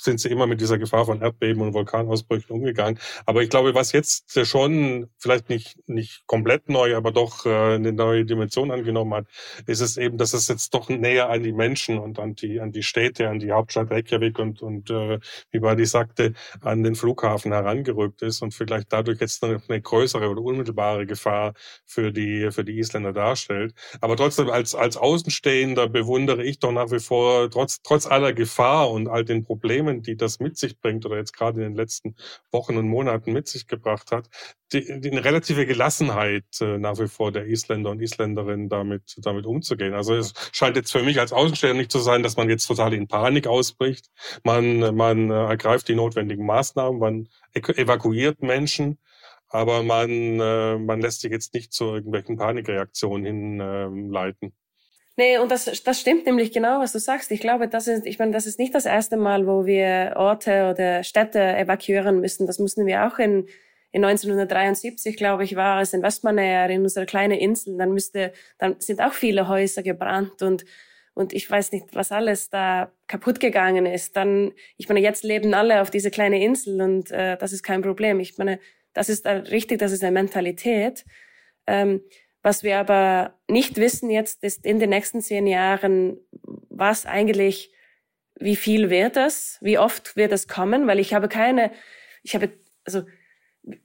sind 0.00 0.20
sie 0.20 0.28
immer 0.28 0.46
mit 0.46 0.60
dieser 0.60 0.78
Gefahr 0.78 1.04
von 1.04 1.20
Erdbeben 1.20 1.62
und 1.62 1.74
Vulkanausbrüchen 1.74 2.54
umgegangen. 2.54 2.98
Aber 3.26 3.42
ich 3.42 3.50
glaube, 3.50 3.74
was 3.74 3.92
jetzt 3.92 4.46
schon 4.46 5.08
vielleicht 5.18 5.48
nicht, 5.48 5.76
nicht 5.88 6.26
komplett 6.26 6.68
neu, 6.68 6.96
aber 6.96 7.12
doch 7.12 7.44
äh, 7.46 7.74
eine 7.74 7.92
neue 7.92 8.24
Dimension 8.24 8.70
angenommen 8.70 9.14
hat, 9.14 9.26
ist 9.66 9.80
es 9.80 9.96
eben, 9.96 10.18
dass 10.18 10.32
es 10.32 10.48
jetzt 10.48 10.72
doch 10.74 10.88
näher 10.88 11.28
an 11.28 11.42
die 11.42 11.52
Menschen 11.52 11.98
und 11.98 12.18
an 12.18 12.34
die, 12.34 12.60
an 12.60 12.72
die 12.72 12.82
Städte, 12.82 13.28
an 13.28 13.38
die 13.38 13.52
Hauptstadt 13.52 13.90
Reykjavik 13.90 14.38
und, 14.38 14.62
und 14.62 14.90
äh, 14.90 15.18
wie 15.50 15.60
Badi 15.60 15.84
sagte, 15.86 16.32
an 16.60 16.82
den 16.82 16.94
Flughafen 16.94 17.52
herangerückt 17.52 18.22
ist 18.22 18.42
und 18.42 18.54
vielleicht 18.54 18.92
dadurch 18.92 19.20
jetzt 19.20 19.44
eine, 19.44 19.60
eine 19.68 19.80
größere 19.80 20.28
oder 20.28 20.40
unmittelbare 20.40 21.06
Gefahr 21.06 21.54
für 21.84 22.12
die, 22.12 22.50
für 22.50 22.64
die 22.64 22.78
Isländer 22.78 23.12
darstellt. 23.12 23.74
Aber 24.00 24.16
trotzdem 24.16 24.50
als, 24.50 24.74
als 24.74 24.96
Außenstehender 24.96 25.88
bewundere 25.88 26.44
ich 26.44 26.58
doch 26.58 26.72
nach 26.72 26.90
wie 26.90 27.00
vor, 27.00 27.50
trotz, 27.50 27.82
trotz 27.82 28.06
aller 28.06 28.32
Gefahr 28.32 28.90
und 28.90 29.08
all 29.08 29.24
den 29.24 29.44
Problemen, 29.44 29.89
Themen, 29.90 30.02
die 30.02 30.16
das 30.16 30.40
mit 30.40 30.56
sich 30.56 30.78
bringt 30.80 31.06
oder 31.06 31.16
jetzt 31.16 31.32
gerade 31.32 31.58
in 31.58 31.70
den 31.70 31.74
letzten 31.74 32.14
Wochen 32.50 32.76
und 32.76 32.88
Monaten 32.88 33.32
mit 33.32 33.48
sich 33.48 33.66
gebracht 33.66 34.12
hat, 34.12 34.28
die, 34.72 35.00
die 35.00 35.10
eine 35.10 35.24
relative 35.24 35.66
Gelassenheit 35.66 36.44
äh, 36.60 36.78
nach 36.78 36.98
wie 36.98 37.08
vor 37.08 37.32
der 37.32 37.46
Isländer 37.46 37.90
und 37.90 38.00
Isländerinnen 38.00 38.68
damit, 38.68 39.16
damit 39.18 39.46
umzugehen. 39.46 39.94
Also 39.94 40.14
es 40.14 40.32
scheint 40.52 40.76
jetzt 40.76 40.92
für 40.92 41.02
mich 41.02 41.18
als 41.18 41.32
Außenstehender 41.32 41.78
nicht 41.78 41.92
zu 41.92 41.98
sein, 41.98 42.22
dass 42.22 42.36
man 42.36 42.48
jetzt 42.48 42.66
total 42.66 42.94
in 42.94 43.08
Panik 43.08 43.46
ausbricht. 43.46 44.10
Man, 44.44 44.94
man 44.94 45.30
äh, 45.30 45.34
ergreift 45.34 45.88
die 45.88 45.94
notwendigen 45.94 46.46
Maßnahmen, 46.46 47.00
man 47.00 47.28
evakuiert 47.52 48.42
Menschen, 48.42 48.98
aber 49.48 49.82
man, 49.82 50.10
äh, 50.10 50.78
man 50.78 51.00
lässt 51.00 51.22
sich 51.22 51.32
jetzt 51.32 51.54
nicht 51.54 51.72
zu 51.72 51.86
irgendwelchen 51.86 52.36
Panikreaktionen 52.36 53.24
hinleiten. 53.24 54.52
Nee, 55.20 55.36
und 55.36 55.50
das, 55.50 55.66
das 55.82 56.00
stimmt 56.00 56.24
nämlich 56.24 56.50
genau, 56.50 56.80
was 56.80 56.92
du 56.92 56.98
sagst. 56.98 57.30
Ich 57.30 57.40
glaube, 57.40 57.68
das 57.68 57.86
ist, 57.88 58.06
ich 58.06 58.18
meine, 58.18 58.32
das 58.32 58.46
ist 58.46 58.58
nicht 58.58 58.74
das 58.74 58.86
erste 58.86 59.18
Mal, 59.18 59.46
wo 59.46 59.66
wir 59.66 60.14
Orte 60.16 60.70
oder 60.70 61.04
Städte 61.04 61.38
evakuieren 61.38 62.20
müssen. 62.20 62.46
Das 62.46 62.58
mussten 62.58 62.86
wir 62.86 63.06
auch 63.06 63.18
in, 63.18 63.46
in 63.92 64.02
1973, 64.02 65.18
glaube 65.18 65.44
ich, 65.44 65.56
war 65.56 65.82
es 65.82 65.92
in 65.92 66.02
Westmannair, 66.02 66.70
in 66.70 66.80
unserer 66.84 67.04
kleinen 67.04 67.38
Insel. 67.38 67.76
Dann 67.76 67.92
müsste, 67.92 68.32
dann 68.56 68.76
sind 68.80 69.02
auch 69.02 69.12
viele 69.12 69.46
Häuser 69.46 69.82
gebrannt 69.82 70.40
und, 70.40 70.64
und 71.12 71.34
ich 71.34 71.50
weiß 71.50 71.72
nicht, 71.72 71.94
was 71.94 72.12
alles 72.12 72.48
da 72.48 72.90
kaputt 73.06 73.40
gegangen 73.40 73.84
ist. 73.84 74.16
Dann, 74.16 74.52
ich 74.78 74.88
meine, 74.88 75.00
jetzt 75.00 75.22
leben 75.22 75.52
alle 75.52 75.82
auf 75.82 75.90
dieser 75.90 76.08
kleinen 76.08 76.40
Insel 76.40 76.80
und 76.80 77.10
äh, 77.10 77.36
das 77.36 77.52
ist 77.52 77.62
kein 77.62 77.82
Problem. 77.82 78.20
Ich 78.20 78.38
meine, 78.38 78.58
das 78.94 79.10
ist 79.10 79.26
richtig, 79.26 79.80
das 79.80 79.92
ist 79.92 80.02
eine 80.02 80.12
Mentalität. 80.12 81.04
Ähm, 81.66 82.00
was 82.42 82.62
wir 82.62 82.78
aber 82.78 83.34
nicht 83.48 83.76
wissen 83.76 84.10
jetzt 84.10 84.42
ist 84.42 84.64
in 84.64 84.78
den 84.78 84.90
nächsten 84.90 85.20
zehn 85.20 85.46
Jahren, 85.46 86.18
was 86.68 87.06
eigentlich, 87.06 87.72
wie 88.38 88.56
viel 88.56 88.90
wird 88.90 89.16
das, 89.16 89.58
wie 89.60 89.78
oft 89.78 90.16
wird 90.16 90.32
es 90.32 90.48
kommen, 90.48 90.86
weil 90.86 90.98
ich 90.98 91.12
habe 91.12 91.28
keine, 91.28 91.70
ich 92.22 92.34
habe, 92.34 92.50
also 92.84 93.02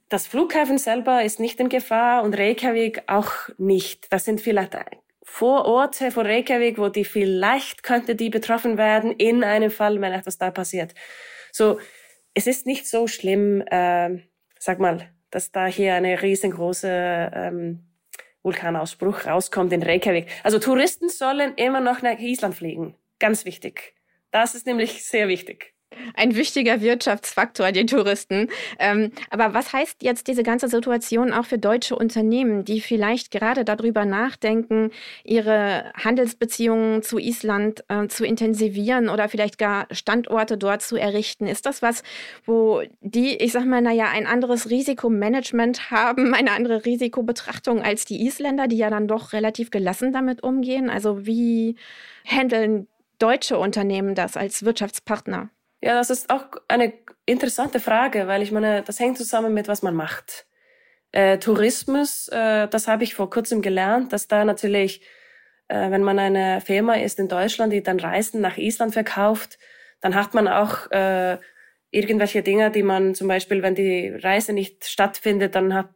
das 0.08 0.26
Flughafen 0.26 0.78
selber 0.78 1.22
ist 1.22 1.40
nicht 1.40 1.60
in 1.60 1.68
Gefahr 1.68 2.22
und 2.22 2.36
Reykjavik 2.36 3.02
auch 3.08 3.32
nicht. 3.58 4.10
Das 4.12 4.24
sind 4.24 4.40
vielleicht 4.40 4.76
Vororte 5.22 6.10
von 6.10 6.24
Reykjavik, 6.24 6.78
wo 6.78 6.88
die 6.88 7.04
vielleicht 7.04 7.82
könnte 7.82 8.14
die 8.14 8.30
betroffen 8.30 8.78
werden 8.78 9.12
in 9.12 9.44
einem 9.44 9.70
Fall, 9.70 10.00
wenn 10.00 10.12
etwas 10.12 10.38
da 10.38 10.50
passiert. 10.50 10.94
So, 11.52 11.78
es 12.32 12.46
ist 12.46 12.64
nicht 12.64 12.88
so 12.88 13.06
schlimm, 13.06 13.60
äh, 13.62 14.18
sag 14.58 14.78
mal, 14.78 15.10
dass 15.30 15.52
da 15.52 15.66
hier 15.66 15.94
eine 15.94 16.22
riesengroße 16.22 17.30
ähm, 17.34 17.85
Vulkanausbruch 18.46 19.26
rauskommt 19.26 19.72
in 19.72 19.82
Reykjavik. 19.82 20.28
Also 20.44 20.58
Touristen 20.58 21.08
sollen 21.08 21.54
immer 21.56 21.80
noch 21.80 22.00
nach 22.00 22.18
Island 22.18 22.54
fliegen. 22.54 22.94
Ganz 23.18 23.44
wichtig. 23.44 23.94
Das 24.30 24.54
ist 24.54 24.66
nämlich 24.66 25.04
sehr 25.04 25.28
wichtig. 25.28 25.75
Ein 26.14 26.34
wichtiger 26.34 26.80
Wirtschaftsfaktor, 26.80 27.72
die 27.72 27.86
Touristen. 27.86 28.48
Ähm, 28.78 29.12
aber 29.30 29.54
was 29.54 29.72
heißt 29.72 30.02
jetzt 30.02 30.26
diese 30.26 30.42
ganze 30.42 30.68
Situation 30.68 31.32
auch 31.32 31.46
für 31.46 31.58
deutsche 31.58 31.94
Unternehmen, 31.94 32.64
die 32.64 32.80
vielleicht 32.80 33.30
gerade 33.30 33.64
darüber 33.64 34.04
nachdenken, 34.04 34.90
ihre 35.24 35.92
Handelsbeziehungen 35.94 37.02
zu 37.02 37.18
Island 37.18 37.84
äh, 37.88 38.08
zu 38.08 38.24
intensivieren 38.24 39.08
oder 39.08 39.28
vielleicht 39.28 39.58
gar 39.58 39.86
Standorte 39.92 40.58
dort 40.58 40.82
zu 40.82 40.96
errichten? 40.96 41.46
Ist 41.46 41.66
das 41.66 41.82
was, 41.82 42.02
wo 42.44 42.82
die, 43.00 43.36
ich 43.36 43.52
sag 43.52 43.64
mal, 43.64 43.80
naja, 43.80 44.06
ein 44.12 44.26
anderes 44.26 44.70
Risikomanagement 44.70 45.90
haben, 45.90 46.34
eine 46.34 46.52
andere 46.52 46.84
Risikobetrachtung 46.84 47.82
als 47.82 48.04
die 48.04 48.26
Isländer, 48.26 48.66
die 48.66 48.76
ja 48.78 48.90
dann 48.90 49.06
doch 49.06 49.32
relativ 49.32 49.70
gelassen 49.70 50.12
damit 50.12 50.42
umgehen? 50.42 50.90
Also 50.90 51.26
wie 51.26 51.76
handeln 52.24 52.88
deutsche 53.18 53.58
Unternehmen 53.58 54.14
das 54.14 54.36
als 54.36 54.64
Wirtschaftspartner? 54.64 55.50
Ja, 55.86 55.94
das 55.94 56.10
ist 56.10 56.30
auch 56.30 56.46
eine 56.66 56.92
interessante 57.26 57.78
Frage, 57.78 58.26
weil 58.26 58.42
ich 58.42 58.50
meine, 58.50 58.82
das 58.82 58.98
hängt 58.98 59.18
zusammen 59.18 59.54
mit, 59.54 59.68
was 59.68 59.82
man 59.82 59.94
macht. 59.94 60.44
Äh, 61.12 61.38
Tourismus, 61.38 62.26
äh, 62.26 62.66
das 62.66 62.88
habe 62.88 63.04
ich 63.04 63.14
vor 63.14 63.30
kurzem 63.30 63.62
gelernt, 63.62 64.12
dass 64.12 64.26
da 64.26 64.44
natürlich, 64.44 65.00
äh, 65.68 65.92
wenn 65.92 66.02
man 66.02 66.18
eine 66.18 66.60
Firma 66.60 66.94
ist 66.94 67.20
in 67.20 67.28
Deutschland, 67.28 67.72
die 67.72 67.84
dann 67.84 68.00
Reisen 68.00 68.40
nach 68.40 68.56
Island 68.56 68.94
verkauft, 68.94 69.60
dann 70.00 70.16
hat 70.16 70.34
man 70.34 70.48
auch, 70.48 70.90
äh, 70.90 71.38
irgendwelche 71.92 72.42
Dinge, 72.42 72.72
die 72.72 72.82
man 72.82 73.14
zum 73.14 73.28
Beispiel, 73.28 73.62
wenn 73.62 73.76
die 73.76 74.08
Reise 74.08 74.52
nicht 74.52 74.86
stattfindet, 74.86 75.54
dann 75.54 75.72
hat, 75.72 75.88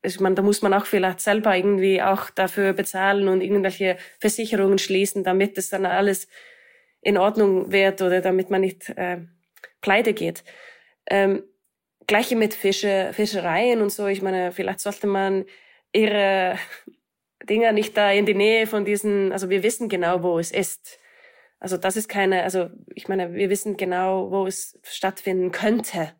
ist 0.00 0.20
man, 0.20 0.36
da 0.36 0.42
muss 0.42 0.62
man 0.62 0.72
auch 0.74 0.86
vielleicht 0.86 1.20
selber 1.20 1.56
irgendwie 1.56 2.00
auch 2.02 2.30
dafür 2.30 2.72
bezahlen 2.72 3.26
und 3.28 3.40
irgendwelche 3.40 3.96
Versicherungen 4.20 4.78
schließen, 4.78 5.24
damit 5.24 5.58
es 5.58 5.70
dann 5.70 5.86
alles 5.86 6.28
in 7.00 7.18
Ordnung 7.18 7.72
wird 7.72 8.02
oder 8.02 8.20
damit 8.20 8.50
man 8.50 8.60
nicht 8.60 8.88
äh, 8.90 9.18
pleite 9.80 10.12
geht. 10.12 10.44
Ähm, 11.10 11.42
Gleiche 12.06 12.36
mit 12.36 12.54
Fische, 12.54 13.10
Fischereien 13.12 13.82
und 13.82 13.90
so. 13.90 14.06
Ich 14.06 14.22
meine, 14.22 14.52
vielleicht 14.52 14.80
sollte 14.80 15.06
man 15.06 15.44
ihre 15.92 16.58
Dinger 17.48 17.72
nicht 17.72 17.96
da 17.96 18.10
in 18.10 18.26
die 18.26 18.34
Nähe 18.34 18.66
von 18.66 18.84
diesen, 18.84 19.32
also 19.32 19.50
wir 19.50 19.62
wissen 19.62 19.88
genau, 19.88 20.22
wo 20.22 20.38
es 20.38 20.50
ist. 20.50 20.98
Also 21.60 21.76
das 21.76 21.96
ist 21.96 22.08
keine, 22.08 22.42
also 22.42 22.70
ich 22.94 23.08
meine, 23.08 23.34
wir 23.34 23.50
wissen 23.50 23.76
genau, 23.76 24.30
wo 24.30 24.46
es 24.46 24.78
stattfinden 24.84 25.50
könnte. 25.50 26.12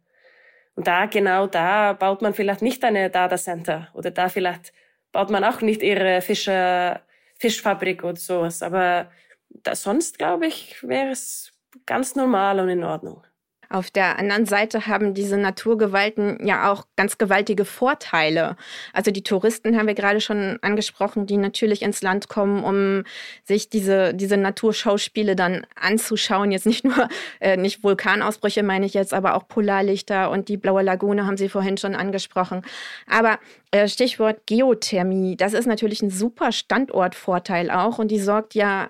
Und 0.74 0.86
da, 0.86 1.06
genau 1.06 1.46
da 1.46 1.92
baut 1.92 2.22
man 2.22 2.34
vielleicht 2.34 2.62
nicht 2.62 2.84
eine 2.84 3.10
Data 3.10 3.36
Center 3.36 3.88
oder 3.94 4.10
da 4.10 4.28
vielleicht 4.28 4.72
baut 5.10 5.30
man 5.30 5.44
auch 5.44 5.60
nicht 5.60 5.82
ihre 5.82 6.20
Fischer, 6.20 7.02
Fischfabrik 7.38 8.04
oder 8.04 8.16
sowas. 8.16 8.62
Aber 8.62 9.10
da, 9.50 9.74
sonst, 9.74 10.18
glaube 10.18 10.46
ich, 10.46 10.82
wäre 10.82 11.10
es 11.10 11.52
ganz 11.86 12.14
normal 12.14 12.60
und 12.60 12.68
in 12.68 12.84
Ordnung. 12.84 13.22
Auf 13.70 13.90
der 13.90 14.18
anderen 14.18 14.46
Seite 14.46 14.86
haben 14.86 15.12
diese 15.12 15.36
Naturgewalten 15.36 16.38
ja 16.46 16.72
auch 16.72 16.86
ganz 16.96 17.18
gewaltige 17.18 17.66
Vorteile. 17.66 18.56
Also 18.94 19.10
die 19.10 19.22
Touristen 19.22 19.76
haben 19.76 19.86
wir 19.86 19.94
gerade 19.94 20.22
schon 20.22 20.58
angesprochen, 20.62 21.26
die 21.26 21.36
natürlich 21.36 21.82
ins 21.82 22.00
Land 22.00 22.30
kommen, 22.30 22.64
um 22.64 23.04
sich 23.44 23.68
diese, 23.68 24.14
diese 24.14 24.38
Naturschauspiele 24.38 25.36
dann 25.36 25.66
anzuschauen. 25.78 26.50
Jetzt 26.50 26.64
nicht 26.64 26.86
nur, 26.86 27.10
äh, 27.40 27.58
nicht 27.58 27.84
Vulkanausbrüche 27.84 28.62
meine 28.62 28.86
ich 28.86 28.94
jetzt, 28.94 29.12
aber 29.12 29.34
auch 29.34 29.46
Polarlichter 29.48 30.30
und 30.30 30.48
die 30.48 30.56
Blaue 30.56 30.80
Lagune 30.80 31.26
haben 31.26 31.36
Sie 31.36 31.50
vorhin 31.50 31.76
schon 31.76 31.94
angesprochen. 31.94 32.62
Aber 33.06 33.38
äh, 33.70 33.86
Stichwort 33.86 34.46
Geothermie, 34.46 35.36
das 35.36 35.52
ist 35.52 35.66
natürlich 35.66 36.00
ein 36.00 36.10
super 36.10 36.52
Standortvorteil 36.52 37.70
auch 37.70 37.98
und 37.98 38.10
die 38.10 38.20
sorgt 38.20 38.54
ja 38.54 38.88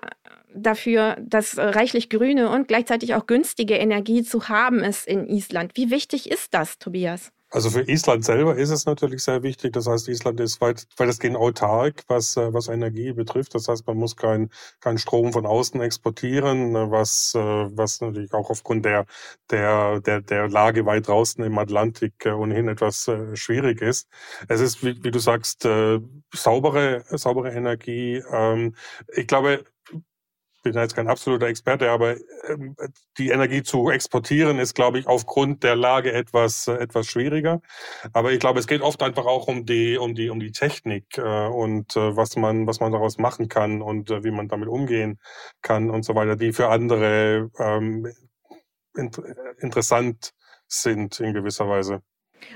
dafür, 0.53 1.17
dass 1.21 1.55
äh, 1.55 1.61
reichlich 1.61 2.09
grüne 2.09 2.49
und 2.49 2.67
gleichzeitig 2.67 3.15
auch 3.15 3.27
günstige 3.27 3.75
Energie 3.75 4.23
zu 4.23 4.49
haben 4.49 4.79
ist 4.79 5.07
in 5.07 5.27
Island. 5.27 5.73
Wie 5.75 5.91
wichtig 5.91 6.29
ist 6.31 6.53
das, 6.53 6.77
Tobias? 6.79 7.31
Also 7.51 7.71
für 7.71 7.81
Island 7.81 8.23
selber 8.23 8.55
ist 8.57 8.69
es 8.69 8.85
natürlich 8.85 9.23
sehr 9.23 9.41
wichtig. 9.41 9.73
Das 9.73 9.87
heißt, 9.87 10.07
Island 10.07 10.39
ist 10.39 10.61
weit, 10.61 10.85
weitestgehend 10.97 11.35
autark, 11.35 12.03
was, 12.07 12.37
äh, 12.37 12.53
was 12.53 12.67
Energie 12.67 13.11
betrifft. 13.11 13.55
Das 13.55 13.67
heißt, 13.67 13.87
man 13.87 13.97
muss 13.97 14.15
keinen 14.15 14.51
kein 14.81 14.99
Strom 14.99 15.33
von 15.33 15.47
außen 15.47 15.81
exportieren, 15.81 16.75
äh, 16.75 16.91
was, 16.91 17.33
was 17.33 18.01
natürlich 18.01 18.33
auch 18.33 18.51
aufgrund 18.51 18.85
der, 18.85 19.05
der, 19.49 19.99
der, 20.01 20.21
der 20.21 20.47
Lage 20.47 20.85
weit 20.85 21.07
draußen 21.07 21.43
im 21.43 21.57
Atlantik 21.57 22.13
ohnehin 22.27 22.67
etwas 22.67 23.09
schwierig 23.33 23.81
ist. 23.81 24.07
Es 24.47 24.61
ist, 24.61 24.83
wie, 24.83 25.03
wie 25.03 25.11
du 25.11 25.19
sagst, 25.19 25.67
saubere, 26.33 27.03
saubere 27.09 27.51
Energie. 27.51 28.21
Ähm, 28.31 28.75
ich 29.15 29.27
glaube, 29.27 29.63
bin 30.61 30.73
jetzt 30.73 30.95
kein 30.95 31.07
absoluter 31.07 31.47
Experte, 31.47 31.89
aber 31.89 32.15
ähm, 32.47 32.75
die 33.17 33.29
Energie 33.29 33.63
zu 33.63 33.89
exportieren 33.89 34.59
ist, 34.59 34.73
glaube 34.73 34.99
ich, 34.99 35.07
aufgrund 35.07 35.63
der 35.63 35.75
Lage 35.75 36.11
etwas 36.11 36.67
äh, 36.67 36.73
etwas 36.73 37.07
schwieriger. 37.07 37.61
Aber 38.13 38.31
ich 38.31 38.39
glaube, 38.39 38.59
es 38.59 38.67
geht 38.67 38.81
oft 38.81 39.01
einfach 39.03 39.25
auch 39.25 39.47
um 39.47 39.65
die 39.65 39.97
um 39.97 40.15
die 40.15 40.29
um 40.29 40.39
die 40.39 40.51
Technik 40.51 41.17
äh, 41.17 41.47
und 41.47 41.95
äh, 41.95 42.15
was 42.15 42.35
man 42.35 42.67
was 42.67 42.79
man 42.79 42.91
daraus 42.91 43.17
machen 43.17 43.49
kann 43.49 43.81
und 43.81 44.09
wie 44.09 44.31
man 44.31 44.47
damit 44.47 44.69
umgehen 44.69 45.19
kann 45.61 45.89
und 45.89 46.03
so 46.03 46.15
weiter, 46.15 46.35
die 46.35 46.53
für 46.53 46.69
andere 46.69 47.49
ähm, 47.59 48.11
int 48.95 49.21
interessant 49.59 50.33
sind 50.67 51.19
in 51.19 51.33
gewisser 51.33 51.67
Weise. 51.67 52.01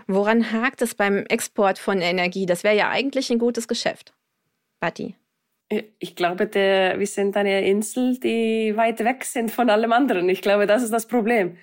Woran 0.07 0.51
hakt 0.51 0.81
es 0.81 0.95
beim 0.95 1.25
Export 1.25 1.77
von 1.77 2.01
Energie? 2.01 2.45
Das 2.45 2.63
wäre 2.63 2.75
ja 2.75 2.89
eigentlich 2.89 3.29
ein 3.29 3.39
gutes 3.39 3.67
Geschäft. 3.67 4.13
Batti. 4.79 5.15
Ich 5.99 6.15
glaube, 6.15 6.47
der, 6.47 6.99
wir 6.99 7.07
sind 7.07 7.35
eine 7.37 7.65
Insel, 7.65 8.19
die 8.19 8.73
weit 8.75 8.99
weg 9.03 9.23
sind 9.25 9.51
von 9.51 9.69
allem 9.69 9.91
anderen. 9.93 10.29
Ich 10.29 10.41
glaube, 10.41 10.67
das 10.67 10.83
ist 10.83 10.93
das 10.93 11.07
Problem. 11.07 11.57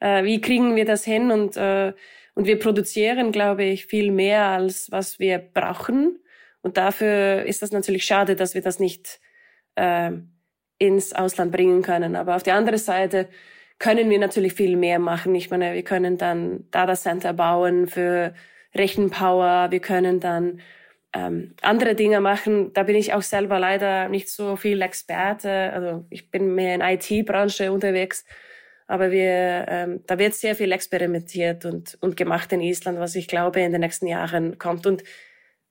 Äh, 0.00 0.24
wie 0.24 0.40
kriegen 0.40 0.76
wir 0.76 0.84
das 0.84 1.04
hin? 1.04 1.30
Und, 1.30 1.56
äh, 1.56 1.92
und 2.34 2.46
wir 2.46 2.58
produzieren, 2.58 3.32
glaube 3.32 3.64
ich, 3.64 3.86
viel 3.86 4.10
mehr, 4.10 4.46
als 4.46 4.90
was 4.90 5.18
wir 5.18 5.38
brauchen. 5.38 6.18
Und 6.62 6.76
dafür 6.76 7.44
ist 7.44 7.62
das 7.62 7.72
natürlich 7.72 8.04
schade, 8.04 8.36
dass 8.36 8.54
wir 8.54 8.62
das 8.62 8.78
nicht 8.78 9.20
äh, 9.76 10.12
ins 10.78 11.12
Ausland 11.12 11.52
bringen 11.52 11.82
können. 11.82 12.16
Aber 12.16 12.36
auf 12.36 12.42
der 12.42 12.54
anderen 12.54 12.78
Seite 12.78 13.28
können 13.78 14.10
wir 14.10 14.18
natürlich 14.18 14.54
viel 14.54 14.76
mehr 14.76 14.98
machen. 14.98 15.34
Ich 15.34 15.50
meine, 15.50 15.74
wir 15.74 15.82
können 15.82 16.18
dann 16.18 16.66
Data 16.70 16.94
Center 16.94 17.32
bauen 17.32 17.88
für 17.88 18.34
Rechenpower. 18.74 19.68
Wir 19.70 19.80
können 19.80 20.20
dann 20.20 20.60
ähm, 21.14 21.54
andere 21.62 21.94
Dinge 21.94 22.20
machen. 22.20 22.72
Da 22.72 22.84
bin 22.84 22.96
ich 22.96 23.12
auch 23.14 23.22
selber 23.22 23.58
leider 23.58 24.08
nicht 24.08 24.30
so 24.30 24.56
viel 24.56 24.80
Experte. 24.80 25.72
Also 25.72 26.06
ich 26.10 26.30
bin 26.30 26.54
mehr 26.54 26.74
in 26.74 26.80
IT-Branche 26.80 27.72
unterwegs. 27.72 28.24
Aber 28.86 29.10
wir, 29.10 29.66
ähm, 29.68 30.00
da 30.06 30.18
wird 30.18 30.34
sehr 30.34 30.54
viel 30.54 30.72
experimentiert 30.72 31.64
und, 31.64 31.96
und 32.00 32.16
gemacht 32.16 32.52
in 32.52 32.60
Island, 32.60 32.98
was 32.98 33.14
ich 33.14 33.28
glaube 33.28 33.60
in 33.60 33.72
den 33.72 33.80
nächsten 33.80 34.06
Jahren 34.06 34.58
kommt. 34.58 34.86
Und 34.86 35.02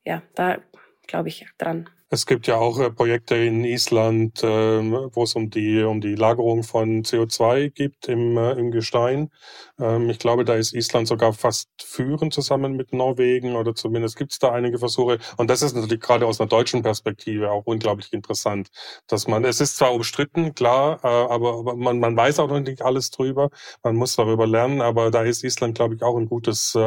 ja, 0.05 0.23
da 0.35 0.59
glaube 1.07 1.29
ich 1.29 1.45
dran. 1.57 1.89
Es 2.13 2.25
gibt 2.25 2.45
ja 2.45 2.57
auch 2.57 2.77
äh, 2.77 2.91
Projekte 2.91 3.37
in 3.37 3.63
Island, 3.63 4.41
ähm, 4.43 4.91
wo 5.13 5.23
es 5.23 5.33
um 5.33 5.49
die, 5.49 5.81
um 5.81 6.01
die 6.01 6.15
Lagerung 6.15 6.63
von 6.63 7.03
CO2 7.03 7.69
gibt 7.69 8.09
im, 8.09 8.37
äh, 8.37 8.51
im 8.51 8.71
Gestein. 8.71 9.31
Ähm, 9.79 10.09
ich 10.09 10.19
glaube, 10.19 10.43
da 10.43 10.55
ist 10.55 10.73
Island 10.73 11.07
sogar 11.07 11.31
fast 11.31 11.69
führend 11.81 12.33
zusammen 12.33 12.75
mit 12.75 12.91
Norwegen 12.91 13.55
oder 13.55 13.75
zumindest 13.75 14.17
gibt 14.17 14.33
es 14.33 14.39
da 14.39 14.51
einige 14.51 14.77
Versuche. 14.77 15.19
Und 15.37 15.49
das 15.49 15.61
ist 15.61 15.73
natürlich 15.73 16.01
gerade 16.01 16.25
aus 16.27 16.41
einer 16.41 16.49
deutschen 16.49 16.81
Perspektive 16.81 17.49
auch 17.49 17.65
unglaublich 17.65 18.11
interessant, 18.11 18.67
dass 19.07 19.29
man, 19.29 19.45
es 19.45 19.61
ist 19.61 19.77
zwar 19.77 19.93
umstritten, 19.93 20.53
klar, 20.53 20.99
äh, 21.05 21.07
aber 21.07 21.75
man, 21.77 21.99
man 21.99 22.17
weiß 22.17 22.39
auch 22.39 22.49
noch 22.49 22.59
nicht 22.59 22.81
alles 22.81 23.11
drüber. 23.11 23.51
Man 23.83 23.95
muss 23.95 24.17
darüber 24.17 24.45
lernen, 24.45 24.81
aber 24.81 25.11
da 25.11 25.23
ist 25.23 25.45
Island, 25.45 25.75
glaube 25.75 25.95
ich, 25.95 26.03
auch 26.03 26.17
ein 26.17 26.27
gutes 26.27 26.77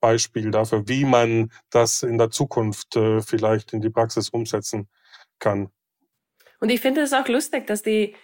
Anschauungsbeispiel 0.00 0.50
dafür, 0.50 0.88
wie 0.88 1.04
man 1.04 1.50
das 1.70 2.02
in 2.02 2.18
der 2.18 2.30
Zukunft 2.30 2.98
vielleicht 3.26 3.72
in 3.72 3.80
die 3.80 3.90
Praxis 3.90 4.08
Praxis 4.08 4.30
umsetzen 4.30 4.88
kann. 5.38 5.68
Und 6.60 6.70
ich 6.70 6.80
finde 6.80 7.02
es 7.02 7.12
auch 7.12 7.28
lustig, 7.28 7.66
dass 7.66 7.82
die, 7.82 8.14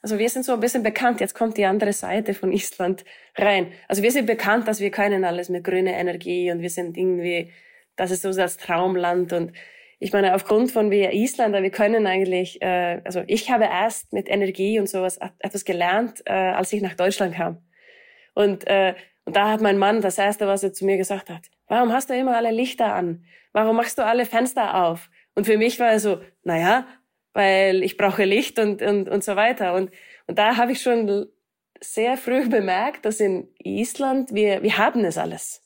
also 0.00 0.18
wir 0.18 0.28
sind 0.28 0.44
so 0.44 0.54
ein 0.54 0.60
bisschen 0.60 0.82
bekannt, 0.82 1.20
jetzt 1.20 1.34
kommt 1.34 1.56
die 1.56 1.66
andere 1.66 1.92
Seite 1.92 2.34
von 2.34 2.52
Island 2.52 3.04
rein. 3.36 3.72
Also 3.88 4.02
wir 4.02 4.10
sind 4.10 4.26
bekannt, 4.26 4.66
dass 4.66 4.80
wir 4.80 4.90
können 4.90 5.24
alles 5.24 5.48
mit 5.48 5.64
grüner 5.64 5.92
Energie 5.92 6.50
und 6.50 6.60
wir 6.60 6.70
sind 6.70 6.96
irgendwie, 6.96 7.52
das 7.96 8.10
ist 8.10 8.22
so 8.22 8.32
das 8.32 8.56
Traumland 8.56 9.32
und 9.32 9.52
ich 9.98 10.12
meine, 10.12 10.34
aufgrund 10.34 10.72
von 10.72 10.90
wir 10.90 11.12
Isländer, 11.12 11.62
wir 11.62 11.70
können 11.70 12.08
eigentlich, 12.08 12.60
äh, 12.60 13.00
also 13.04 13.22
ich 13.28 13.50
habe 13.52 13.64
erst 13.64 14.12
mit 14.12 14.28
Energie 14.28 14.80
und 14.80 14.88
sowas 14.88 15.20
etwas 15.38 15.64
gelernt, 15.64 16.22
äh, 16.24 16.32
als 16.32 16.72
ich 16.72 16.82
nach 16.82 16.94
Deutschland 16.94 17.36
kam. 17.36 17.58
Und, 18.34 18.66
äh, 18.66 18.94
und 19.24 19.36
da 19.36 19.50
hat 19.50 19.60
mein 19.60 19.78
Mann 19.78 20.00
das 20.00 20.18
erste, 20.18 20.46
was 20.46 20.62
er 20.62 20.72
zu 20.72 20.84
mir 20.84 20.96
gesagt 20.96 21.30
hat, 21.30 21.50
warum 21.68 21.92
hast 21.92 22.10
du 22.10 22.14
immer 22.14 22.36
alle 22.36 22.50
Lichter 22.50 22.94
an? 22.94 23.24
Warum 23.52 23.76
machst 23.76 23.98
du 23.98 24.04
alle 24.04 24.26
Fenster 24.26 24.84
auf? 24.84 25.10
Und 25.34 25.46
für 25.46 25.56
mich 25.56 25.78
war 25.78 25.92
es 25.92 26.02
so, 26.02 26.20
naja, 26.42 26.86
weil 27.32 27.82
ich 27.82 27.96
brauche 27.96 28.24
Licht 28.24 28.58
und, 28.58 28.82
und, 28.82 29.08
und 29.08 29.24
so 29.24 29.36
weiter. 29.36 29.74
Und, 29.74 29.90
und 30.26 30.38
da 30.38 30.56
habe 30.56 30.72
ich 30.72 30.82
schon 30.82 31.26
sehr 31.80 32.16
früh 32.16 32.48
bemerkt, 32.48 33.04
dass 33.04 33.20
in 33.20 33.48
Island 33.62 34.34
wir, 34.34 34.62
wir 34.62 34.78
haben 34.78 35.04
es 35.04 35.18
alles. 35.18 35.62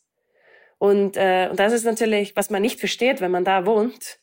Und, 0.79 1.17
äh, 1.17 1.49
und 1.51 1.59
das 1.59 1.73
ist 1.73 1.85
natürlich, 1.85 2.37
was 2.37 2.51
man 2.51 2.61
nicht 2.61 2.79
versteht, 2.79 3.21
wenn 3.21 3.31
man 3.31 3.45
da 3.45 3.65
wohnt. 3.65 4.19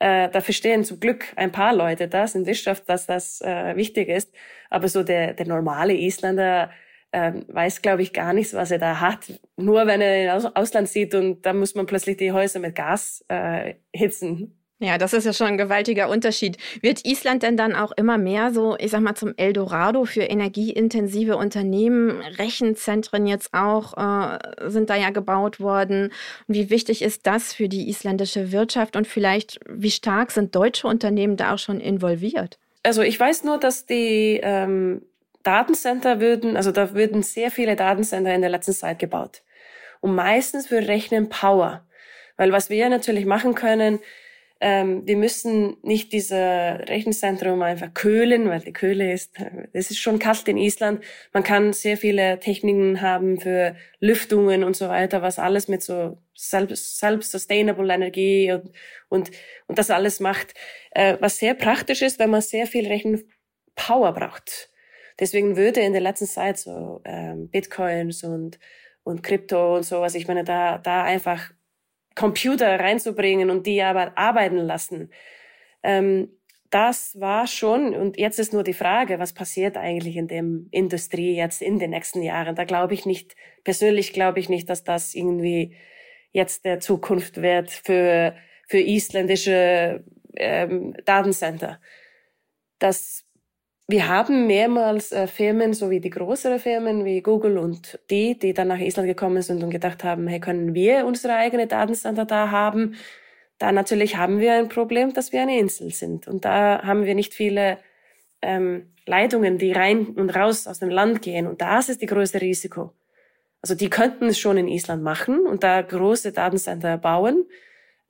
Äh, 0.00 0.28
da 0.30 0.40
verstehen 0.40 0.84
zum 0.84 0.98
Glück 0.98 1.26
ein 1.36 1.52
paar 1.52 1.72
Leute 1.72 2.08
das 2.08 2.34
in 2.34 2.44
Wirtschaft, 2.44 2.88
dass 2.88 3.06
das 3.06 3.40
äh, 3.40 3.76
wichtig 3.76 4.08
ist. 4.08 4.34
Aber 4.68 4.88
so 4.88 5.04
der, 5.04 5.34
der 5.34 5.46
normale 5.46 5.94
Isländer 5.94 6.70
äh, 7.12 7.32
weiß, 7.48 7.82
glaube 7.82 8.02
ich, 8.02 8.12
gar 8.12 8.32
nichts, 8.32 8.54
was 8.54 8.70
er 8.70 8.78
da 8.78 9.00
hat. 9.00 9.40
Nur 9.56 9.86
wenn 9.86 10.00
er 10.00 10.24
in 10.24 10.46
Ausland 10.56 10.88
sieht 10.88 11.14
und 11.14 11.42
da 11.42 11.52
muss 11.52 11.74
man 11.74 11.86
plötzlich 11.86 12.16
die 12.16 12.32
Häuser 12.32 12.58
mit 12.58 12.74
Gas 12.74 13.24
äh, 13.28 13.74
hitzen. 13.94 14.58
Ja, 14.82 14.98
das 14.98 15.12
ist 15.12 15.26
ja 15.26 15.32
schon 15.32 15.46
ein 15.46 15.58
gewaltiger 15.58 16.08
Unterschied. 16.08 16.56
Wird 16.80 17.06
Island 17.06 17.44
denn 17.44 17.56
dann 17.56 17.76
auch 17.76 17.92
immer 17.92 18.18
mehr 18.18 18.52
so, 18.52 18.76
ich 18.80 18.90
sag 18.90 19.00
mal, 19.00 19.14
zum 19.14 19.32
Eldorado 19.36 20.06
für 20.06 20.22
energieintensive 20.22 21.36
Unternehmen? 21.36 22.20
Rechenzentren 22.20 23.28
jetzt 23.28 23.54
auch 23.54 23.96
äh, 23.96 24.38
sind 24.68 24.90
da 24.90 24.96
ja 24.96 25.10
gebaut 25.10 25.60
worden. 25.60 26.10
Und 26.48 26.56
wie 26.56 26.68
wichtig 26.68 27.02
ist 27.02 27.28
das 27.28 27.52
für 27.52 27.68
die 27.68 27.88
isländische 27.88 28.50
Wirtschaft 28.50 28.96
und 28.96 29.06
vielleicht, 29.06 29.60
wie 29.68 29.92
stark 29.92 30.32
sind 30.32 30.56
deutsche 30.56 30.88
Unternehmen 30.88 31.36
da 31.36 31.54
auch 31.54 31.58
schon 31.58 31.78
involviert? 31.78 32.58
Also 32.82 33.02
ich 33.02 33.20
weiß 33.20 33.44
nur, 33.44 33.58
dass 33.58 33.86
die 33.86 34.40
ähm, 34.42 35.02
Datencenter 35.42 36.20
würden, 36.20 36.56
also 36.56 36.72
da 36.72 36.94
würden 36.94 37.22
sehr 37.22 37.50
viele 37.50 37.76
Datencenter 37.76 38.34
in 38.34 38.40
der 38.40 38.50
letzten 38.50 38.72
Zeit 38.72 38.98
gebaut. 38.98 39.42
Und 40.00 40.14
meistens 40.14 40.66
für 40.66 40.86
Rechnen 40.86 41.28
Power. 41.28 41.86
Weil 42.36 42.52
was 42.52 42.70
wir 42.70 42.88
natürlich 42.88 43.24
machen 43.24 43.54
können, 43.54 44.00
ähm, 44.64 45.04
wir 45.06 45.16
müssen 45.16 45.76
nicht 45.82 46.12
dieses 46.12 46.30
Rechenzentrum 46.30 47.62
einfach 47.62 47.92
kühlen, 47.94 48.48
weil 48.48 48.60
die 48.60 48.72
Kühle 48.72 49.12
ist, 49.12 49.34
es 49.72 49.90
ist 49.90 49.98
schon 49.98 50.20
kalt 50.20 50.46
in 50.46 50.56
Island. 50.56 51.02
Man 51.32 51.42
kann 51.42 51.72
sehr 51.72 51.96
viele 51.96 52.38
Techniken 52.38 53.00
haben 53.00 53.40
für 53.40 53.74
Lüftungen 53.98 54.62
und 54.62 54.76
so 54.76 54.88
weiter, 54.88 55.20
was 55.20 55.40
alles 55.40 55.66
mit 55.66 55.82
so 55.82 56.16
self-sustainable 56.36 57.92
Energie 57.92 58.52
und, 58.52 58.70
und, 59.08 59.30
und 59.66 59.78
das 59.78 59.90
alles 59.90 60.20
macht, 60.20 60.54
äh, 60.92 61.16
was 61.18 61.38
sehr 61.38 61.54
praktisch 61.54 62.00
ist, 62.00 62.20
wenn 62.20 62.30
man 62.30 62.40
sehr 62.40 62.68
viel 62.68 62.86
Rechenpower 62.86 64.12
braucht. 64.12 64.70
Deswegen 65.20 65.56
würde 65.56 65.80
in 65.80 65.92
der 65.92 66.02
letzten 66.02 66.26
Zeit 66.26 66.58
so 66.58 67.00
ähm, 67.04 67.48
Bitcoins 67.48 68.24
und 68.24 68.58
und 69.04 69.22
Krypto 69.22 69.76
und 69.76 69.84
sowas, 69.84 70.14
ich 70.14 70.28
meine, 70.28 70.44
da, 70.44 70.78
da 70.78 71.02
einfach 71.02 71.50
Computer 72.14 72.78
reinzubringen 72.78 73.50
und 73.50 73.66
die 73.66 73.82
aber 73.82 74.16
arbeiten 74.16 74.58
lassen. 74.58 75.10
Ähm, 75.82 76.28
das 76.70 77.20
war 77.20 77.46
schon, 77.46 77.94
und 77.94 78.16
jetzt 78.16 78.38
ist 78.38 78.52
nur 78.52 78.62
die 78.62 78.72
Frage, 78.72 79.18
was 79.18 79.34
passiert 79.34 79.76
eigentlich 79.76 80.16
in 80.16 80.28
dem 80.28 80.68
Industrie 80.70 81.36
jetzt 81.36 81.60
in 81.60 81.78
den 81.78 81.90
nächsten 81.90 82.22
Jahren? 82.22 82.54
Da 82.54 82.64
glaube 82.64 82.94
ich 82.94 83.04
nicht, 83.04 83.36
persönlich 83.64 84.12
glaube 84.12 84.40
ich 84.40 84.48
nicht, 84.48 84.70
dass 84.70 84.84
das 84.84 85.14
irgendwie 85.14 85.76
jetzt 86.32 86.64
der 86.64 86.80
Zukunft 86.80 87.42
wird 87.42 87.70
für, 87.70 88.34
für 88.68 88.78
isländische 88.78 90.04
ähm, 90.36 90.94
Datencenter. 91.04 91.78
Das 92.78 93.26
wir 93.88 94.08
haben 94.08 94.46
mehrmals 94.46 95.12
äh, 95.12 95.26
Firmen, 95.26 95.74
so 95.74 95.90
wie 95.90 96.00
die 96.00 96.10
größeren 96.10 96.58
Firmen 96.58 97.04
wie 97.04 97.20
Google 97.20 97.58
und 97.58 97.98
die, 98.10 98.38
die 98.38 98.54
dann 98.54 98.68
nach 98.68 98.78
Island 98.78 99.08
gekommen 99.08 99.42
sind 99.42 99.62
und 99.62 99.70
gedacht 99.70 100.04
haben, 100.04 100.28
hey, 100.28 100.40
können 100.40 100.74
wir 100.74 101.04
unsere 101.04 101.34
eigene 101.34 101.66
Datencenter 101.66 102.24
da 102.24 102.50
haben? 102.50 102.94
Da 103.58 103.72
natürlich 103.72 104.16
haben 104.16 104.40
wir 104.40 104.54
ein 104.54 104.68
Problem, 104.68 105.12
dass 105.12 105.32
wir 105.32 105.42
eine 105.42 105.58
Insel 105.58 105.92
sind. 105.92 106.26
Und 106.26 106.44
da 106.44 106.82
haben 106.82 107.04
wir 107.04 107.14
nicht 107.14 107.34
viele 107.34 107.78
ähm, 108.40 108.92
Leitungen, 109.06 109.58
die 109.58 109.72
rein 109.72 110.06
und 110.08 110.30
raus 110.30 110.66
aus 110.66 110.78
dem 110.78 110.90
Land 110.90 111.22
gehen. 111.22 111.46
Und 111.46 111.60
das 111.60 111.88
ist 111.88 112.02
die 112.02 112.06
größte 112.06 112.40
Risiko. 112.40 112.92
Also 113.60 113.74
die 113.74 113.90
könnten 113.90 114.26
es 114.26 114.38
schon 114.38 114.58
in 114.58 114.68
Island 114.68 115.02
machen 115.02 115.46
und 115.46 115.62
da 115.62 115.82
große 115.82 116.32
Datencenter 116.32 116.98
bauen. 116.98 117.46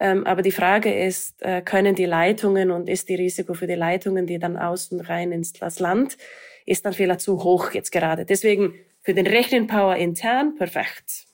Ähm, 0.03 0.27
aber 0.27 0.43
die 0.43 0.51
Frage 0.51 0.93
ist, 0.93 1.41
äh, 1.43 1.63
können 1.63 1.95
die 1.95 2.07
Leitungen 2.07 2.73
und 2.73 2.89
ist 2.89 3.09
die 3.09 3.15
Risiko 3.15 3.55
für 3.55 3.69
die 3.69 3.77
Leitungen, 3.77 4.27
die 4.27 4.41
dann 4.41 4.57
außen 4.57 5.01
rein 5.01 5.31
ins 5.31 5.53
Land, 5.79 6.17
ist 6.67 6.85
dann 6.85 6.93
vielleicht 6.93 7.21
zu 7.21 7.45
hoch 7.45 7.71
jetzt 7.71 7.93
gerade. 7.93 8.27
Deswegen 8.27 8.75
für 9.01 9.15
den 9.15 9.29
Rechenpower 9.29 9.95
intern 9.95 10.57
perfekt. 10.57 11.27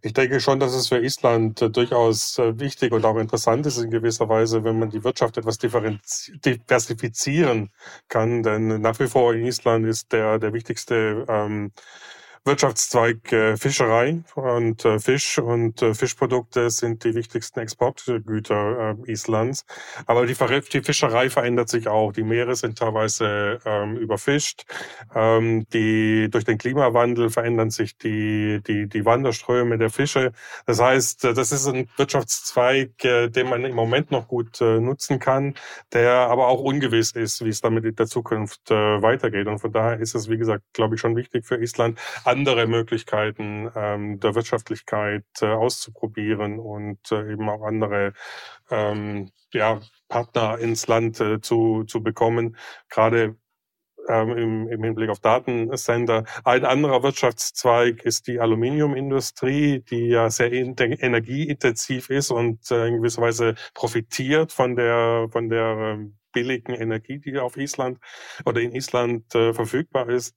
Ich 0.00 0.14
denke 0.14 0.40
schon, 0.40 0.58
dass 0.58 0.72
es 0.72 0.88
für 0.88 1.04
Island 1.04 1.60
äh, 1.60 1.68
durchaus 1.68 2.38
äh, 2.38 2.58
wichtig 2.58 2.92
und 2.92 3.04
auch 3.04 3.18
interessant 3.18 3.66
ist 3.66 3.76
in 3.76 3.90
gewisser 3.90 4.26
Weise, 4.26 4.64
wenn 4.64 4.78
man 4.78 4.88
die 4.88 5.04
Wirtschaft 5.04 5.36
etwas 5.36 5.58
diversifizieren 5.58 7.68
kann. 8.08 8.42
Denn 8.42 8.80
nach 8.80 8.98
wie 9.00 9.06
vor 9.06 9.34
in 9.34 9.44
Island 9.44 9.86
ist 9.86 10.12
der, 10.12 10.38
der 10.38 10.54
wichtigste 10.54 11.26
ähm, 11.28 11.72
Wirtschaftszweig 12.46 13.32
äh, 13.32 13.56
Fischerei 13.56 14.22
und 14.36 14.84
äh, 14.84 15.00
Fisch 15.00 15.38
und 15.38 15.82
äh, 15.82 15.94
Fischprodukte 15.94 16.70
sind 16.70 17.02
die 17.02 17.14
wichtigsten 17.16 17.58
Exportgüter 17.58 18.96
äh, 19.04 19.10
Islands. 19.10 19.66
Aber 20.06 20.26
die, 20.26 20.34
die, 20.72 20.82
Fischerei 20.82 21.28
verändert 21.28 21.68
sich 21.68 21.88
auch. 21.88 22.12
Die 22.12 22.22
Meere 22.22 22.54
sind 22.54 22.78
teilweise 22.78 23.58
ähm, 23.64 23.96
überfischt. 23.96 24.64
Ähm, 25.12 25.66
die, 25.72 26.28
durch 26.30 26.44
den 26.44 26.56
Klimawandel 26.56 27.30
verändern 27.30 27.70
sich 27.70 27.98
die, 27.98 28.60
die, 28.64 28.88
die 28.88 29.04
Wanderströme 29.04 29.76
der 29.76 29.90
Fische. 29.90 30.32
Das 30.66 30.80
heißt, 30.80 31.24
äh, 31.24 31.34
das 31.34 31.50
ist 31.50 31.66
ein 31.66 31.88
Wirtschaftszweig, 31.96 33.04
äh, 33.04 33.28
den 33.28 33.48
man 33.48 33.64
im 33.64 33.74
Moment 33.74 34.12
noch 34.12 34.28
gut 34.28 34.60
äh, 34.60 34.78
nutzen 34.78 35.18
kann, 35.18 35.54
der 35.92 36.12
aber 36.12 36.46
auch 36.46 36.60
ungewiss 36.60 37.10
ist, 37.10 37.44
wie 37.44 37.48
es 37.48 37.60
damit 37.60 37.84
in 37.84 37.96
der 37.96 38.06
Zukunft 38.06 38.70
äh, 38.70 39.02
weitergeht. 39.02 39.48
Und 39.48 39.58
von 39.58 39.72
daher 39.72 39.98
ist 39.98 40.14
es, 40.14 40.30
wie 40.30 40.38
gesagt, 40.38 40.62
glaube 40.72 40.94
ich, 40.94 41.00
schon 41.00 41.16
wichtig 41.16 41.44
für 41.44 41.56
Island, 41.56 41.98
andere 42.36 42.66
Möglichkeiten 42.66 43.70
ähm, 43.74 44.20
der 44.20 44.34
Wirtschaftlichkeit 44.34 45.24
äh, 45.40 45.46
auszuprobieren 45.46 46.58
und 46.58 47.10
äh, 47.10 47.32
eben 47.32 47.48
auch 47.48 47.62
andere 47.62 48.12
ähm, 48.70 49.30
ja, 49.52 49.80
Partner 50.08 50.58
ins 50.58 50.86
Land 50.86 51.18
äh, 51.20 51.40
zu, 51.40 51.84
zu 51.84 52.02
bekommen. 52.02 52.56
Gerade 52.90 53.36
ähm, 54.08 54.30
im, 54.36 54.68
im 54.68 54.84
Hinblick 54.84 55.10
auf 55.10 55.20
Datencenter. 55.20 56.24
Ein 56.44 56.64
anderer 56.64 57.02
Wirtschaftszweig 57.02 58.04
ist 58.04 58.26
die 58.26 58.38
Aluminiumindustrie, 58.38 59.80
die 59.80 60.08
ja 60.08 60.30
sehr 60.30 60.52
energieintensiv 60.52 62.10
ist 62.10 62.30
und 62.30 62.70
äh, 62.70 62.88
in 62.88 62.98
gewisser 62.98 63.22
Weise 63.22 63.54
profitiert 63.74 64.52
von 64.52 64.76
der, 64.76 65.28
von 65.32 65.48
der 65.48 65.94
ähm, 65.94 66.18
billigen 66.36 66.74
Energie, 66.74 67.18
die 67.18 67.38
auf 67.38 67.56
Island 67.56 67.98
oder 68.44 68.60
in 68.60 68.74
Island 68.74 69.34
äh, 69.34 69.54
verfügbar 69.54 70.10
ist. 70.10 70.34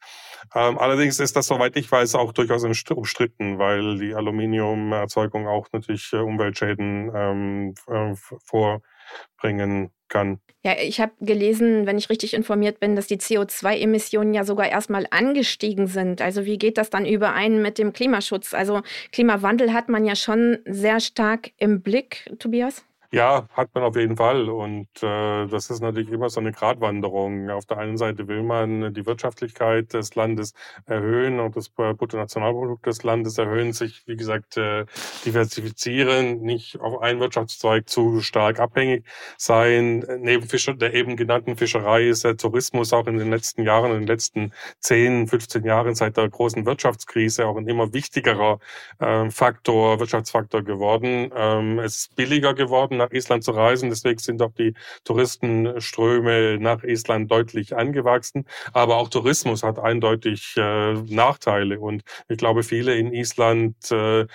Ähm, 0.55 0.77
allerdings 0.77 1.19
ist 1.19 1.35
das, 1.35 1.47
soweit 1.47 1.75
ich 1.75 1.91
weiß, 1.91 2.15
auch 2.15 2.31
durchaus 2.31 2.63
umstritten, 2.63 3.59
weil 3.59 3.99
die 3.99 4.15
Aluminiumerzeugung 4.15 5.45
auch 5.45 5.67
natürlich 5.73 6.13
äh, 6.13 6.19
Umweltschäden 6.19 7.11
ähm, 7.13 7.73
äh, 7.89 8.15
vorbringen 8.45 9.91
kann. 10.07 10.39
Ja, 10.63 10.73
ich 10.81 11.01
habe 11.01 11.11
gelesen, 11.19 11.85
wenn 11.85 11.97
ich 11.97 12.09
richtig 12.09 12.33
informiert 12.33 12.79
bin, 12.79 12.95
dass 12.95 13.07
die 13.07 13.17
CO2-Emissionen 13.17 14.33
ja 14.33 14.45
sogar 14.45 14.69
erstmal 14.69 15.05
angestiegen 15.09 15.87
sind. 15.87 16.21
Also 16.21 16.45
wie 16.45 16.57
geht 16.57 16.77
das 16.77 16.89
dann 16.89 17.05
überein 17.05 17.61
mit 17.61 17.77
dem 17.77 17.91
Klimaschutz? 17.91 18.53
Also 18.53 18.81
Klimawandel 19.11 19.73
hat 19.73 19.89
man 19.89 20.05
ja 20.05 20.15
schon 20.15 20.59
sehr 20.65 21.01
stark 21.01 21.51
im 21.57 21.81
Blick, 21.81 22.31
Tobias. 22.39 22.85
Ja, 23.11 23.47
hat 23.53 23.73
man 23.73 23.83
auf 23.83 23.95
jeden 23.95 24.17
Fall. 24.17 24.49
Und 24.49 24.87
äh, 25.01 25.47
das 25.47 25.71
ist 25.71 25.79
natürlich 25.81 26.11
immer 26.11 26.29
so 26.29 26.39
eine 26.41 26.51
Gratwanderung. 26.51 27.49
Auf 27.49 27.65
der 27.65 27.79
einen 27.79 27.97
Seite 27.97 28.27
will 28.27 28.43
man 28.43 28.93
die 28.93 29.03
Wirtschaftlichkeit 29.07 29.93
des 29.93 30.13
Landes 30.13 30.53
erhöhen 30.85 31.39
und 31.39 31.55
das 31.55 31.69
Bruttonationalprodukt 31.69 32.85
des 32.85 33.01
Landes 33.01 33.39
erhöhen, 33.39 33.73
sich, 33.73 34.03
wie 34.05 34.15
gesagt, 34.15 34.57
äh, 34.57 34.85
diversifizieren, 35.25 36.41
nicht 36.41 36.79
auf 36.81 37.01
einen 37.01 37.19
Wirtschaftszweig 37.19 37.89
zu 37.89 38.21
stark 38.21 38.59
abhängig 38.59 39.03
sein. 39.37 40.05
Neben 40.19 40.47
Fischer, 40.47 40.75
der 40.75 40.93
eben 40.93 41.15
genannten 41.15 41.55
Fischerei 41.57 42.09
ist 42.09 42.23
der 42.23 42.37
Tourismus 42.37 42.93
auch 42.93 43.07
in 43.07 43.17
den 43.17 43.31
letzten 43.31 43.63
Jahren, 43.63 43.91
in 43.91 44.01
den 44.01 44.07
letzten 44.07 44.51
10, 44.81 45.27
15 45.27 45.63
Jahren 45.65 45.95
seit 45.95 46.15
der 46.15 46.29
großen 46.29 46.63
Wirtschaftskrise 46.67 47.47
auch 47.47 47.57
ein 47.57 47.67
immer 47.67 47.91
wichtigerer 47.91 48.59
äh, 48.99 49.31
Faktor, 49.31 49.99
Wirtschaftsfaktor 49.99 50.61
geworden. 50.61 51.31
Ähm, 51.35 51.79
es 51.79 51.95
ist 51.95 52.15
billiger 52.15 52.53
geworden 52.53 52.98
nach 52.99 53.11
Island 53.11 53.43
zu 53.43 53.51
reisen. 53.51 53.89
Deswegen 53.89 54.19
sind 54.19 54.41
auch 54.41 54.53
die 54.53 54.73
Touristenströme 55.03 56.57
nach 56.59 56.83
Island 56.83 57.31
deutlich 57.31 57.75
angewachsen. 57.75 58.45
Aber 58.73 58.97
auch 58.97 59.09
Tourismus 59.09 59.63
hat 59.63 59.79
eindeutig 59.79 60.53
äh, 60.57 60.93
Nachteile. 60.93 61.79
Und 61.79 62.03
ich 62.27 62.37
glaube, 62.37 62.63
viele 62.63 62.95
in 62.95 63.13
Island 63.13 63.91
äh, 63.91 64.25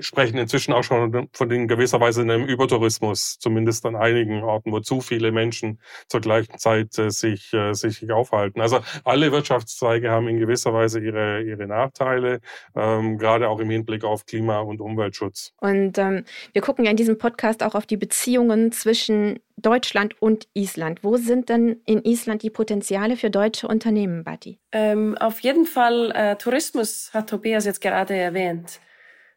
sprechen 0.00 0.38
inzwischen 0.38 0.72
auch 0.72 0.84
schon 0.84 1.28
von 1.32 1.50
in 1.50 1.68
gewisser 1.68 2.00
Weise 2.00 2.22
einem 2.22 2.46
Übertourismus, 2.46 3.38
zumindest 3.38 3.84
an 3.86 3.96
einigen 3.96 4.42
Orten, 4.42 4.72
wo 4.72 4.80
zu 4.80 5.00
viele 5.00 5.32
Menschen 5.32 5.80
zur 6.08 6.20
gleichen 6.20 6.58
Zeit 6.58 6.98
äh, 6.98 7.10
sich, 7.10 7.52
äh, 7.52 7.72
sich 7.74 8.10
aufhalten. 8.10 8.60
Also 8.60 8.80
alle 9.04 9.32
Wirtschaftszweige 9.32 10.10
haben 10.10 10.28
in 10.28 10.38
gewisser 10.38 10.72
Weise 10.72 11.00
ihre, 11.00 11.42
ihre 11.42 11.66
Nachteile, 11.66 12.40
ähm, 12.74 13.18
gerade 13.18 13.48
auch 13.48 13.60
im 13.60 13.70
Hinblick 13.70 14.04
auf 14.04 14.26
Klima- 14.26 14.60
und 14.60 14.80
Umweltschutz. 14.80 15.52
Und 15.60 15.98
ähm, 15.98 16.24
wir 16.52 16.62
gucken 16.62 16.84
ja 16.84 16.90
in 16.90 16.96
diesem 16.96 17.18
Podcast 17.18 17.62
auch 17.62 17.74
auf 17.74 17.86
die 17.86 17.96
Beziehungen 17.96 18.72
zwischen 18.72 19.38
Deutschland 19.56 20.20
und 20.20 20.48
Island. 20.54 21.04
Wo 21.04 21.16
sind 21.16 21.48
denn 21.48 21.80
in 21.86 22.02
Island 22.04 22.42
die 22.42 22.50
Potenziale 22.50 23.16
für 23.16 23.30
deutsche 23.30 23.68
Unternehmen, 23.68 24.24
Bati? 24.24 24.58
Ähm, 24.72 25.16
auf 25.18 25.40
jeden 25.40 25.66
Fall 25.66 26.10
äh, 26.14 26.36
Tourismus 26.36 27.10
hat 27.12 27.30
Tobias 27.30 27.64
jetzt 27.64 27.80
gerade 27.80 28.14
erwähnt. 28.14 28.80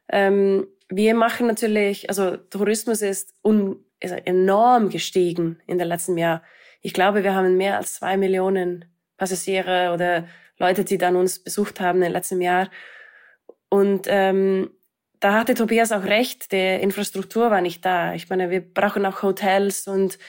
Ähm, 0.09 0.67
wir 0.89 1.15
machen 1.15 1.47
natürlich, 1.47 2.09
also 2.09 2.37
Tourismus 2.37 3.01
ist, 3.01 3.33
un, 3.43 3.83
ist 3.99 4.13
enorm 4.25 4.89
gestiegen 4.89 5.59
in 5.67 5.77
den 5.77 5.87
letzten 5.87 6.17
Jahr. 6.17 6.43
Ich 6.81 6.93
glaube, 6.93 7.23
wir 7.23 7.33
haben 7.33 7.57
mehr 7.57 7.77
als 7.77 7.95
zwei 7.95 8.17
Millionen 8.17 8.85
Passagiere 9.17 9.91
oder 9.93 10.27
Leute, 10.57 10.83
die 10.83 10.97
dann 10.97 11.15
uns 11.15 11.39
besucht 11.39 11.79
haben 11.79 12.01
im 12.01 12.11
letzten 12.11 12.41
Jahr. 12.41 12.69
Und 13.69 14.05
ähm, 14.07 14.69
da 15.19 15.33
hatte 15.39 15.55
Tobias 15.55 15.91
auch 15.91 16.03
recht, 16.03 16.51
die 16.51 16.75
Infrastruktur 16.75 17.49
war 17.49 17.61
nicht 17.61 17.83
da. 17.83 18.13
Ich 18.13 18.29
meine, 18.29 18.49
wir 18.49 18.61
brauchen 18.61 19.05
auch 19.05 19.23
Hotels 19.23 19.87
und, 19.87 20.19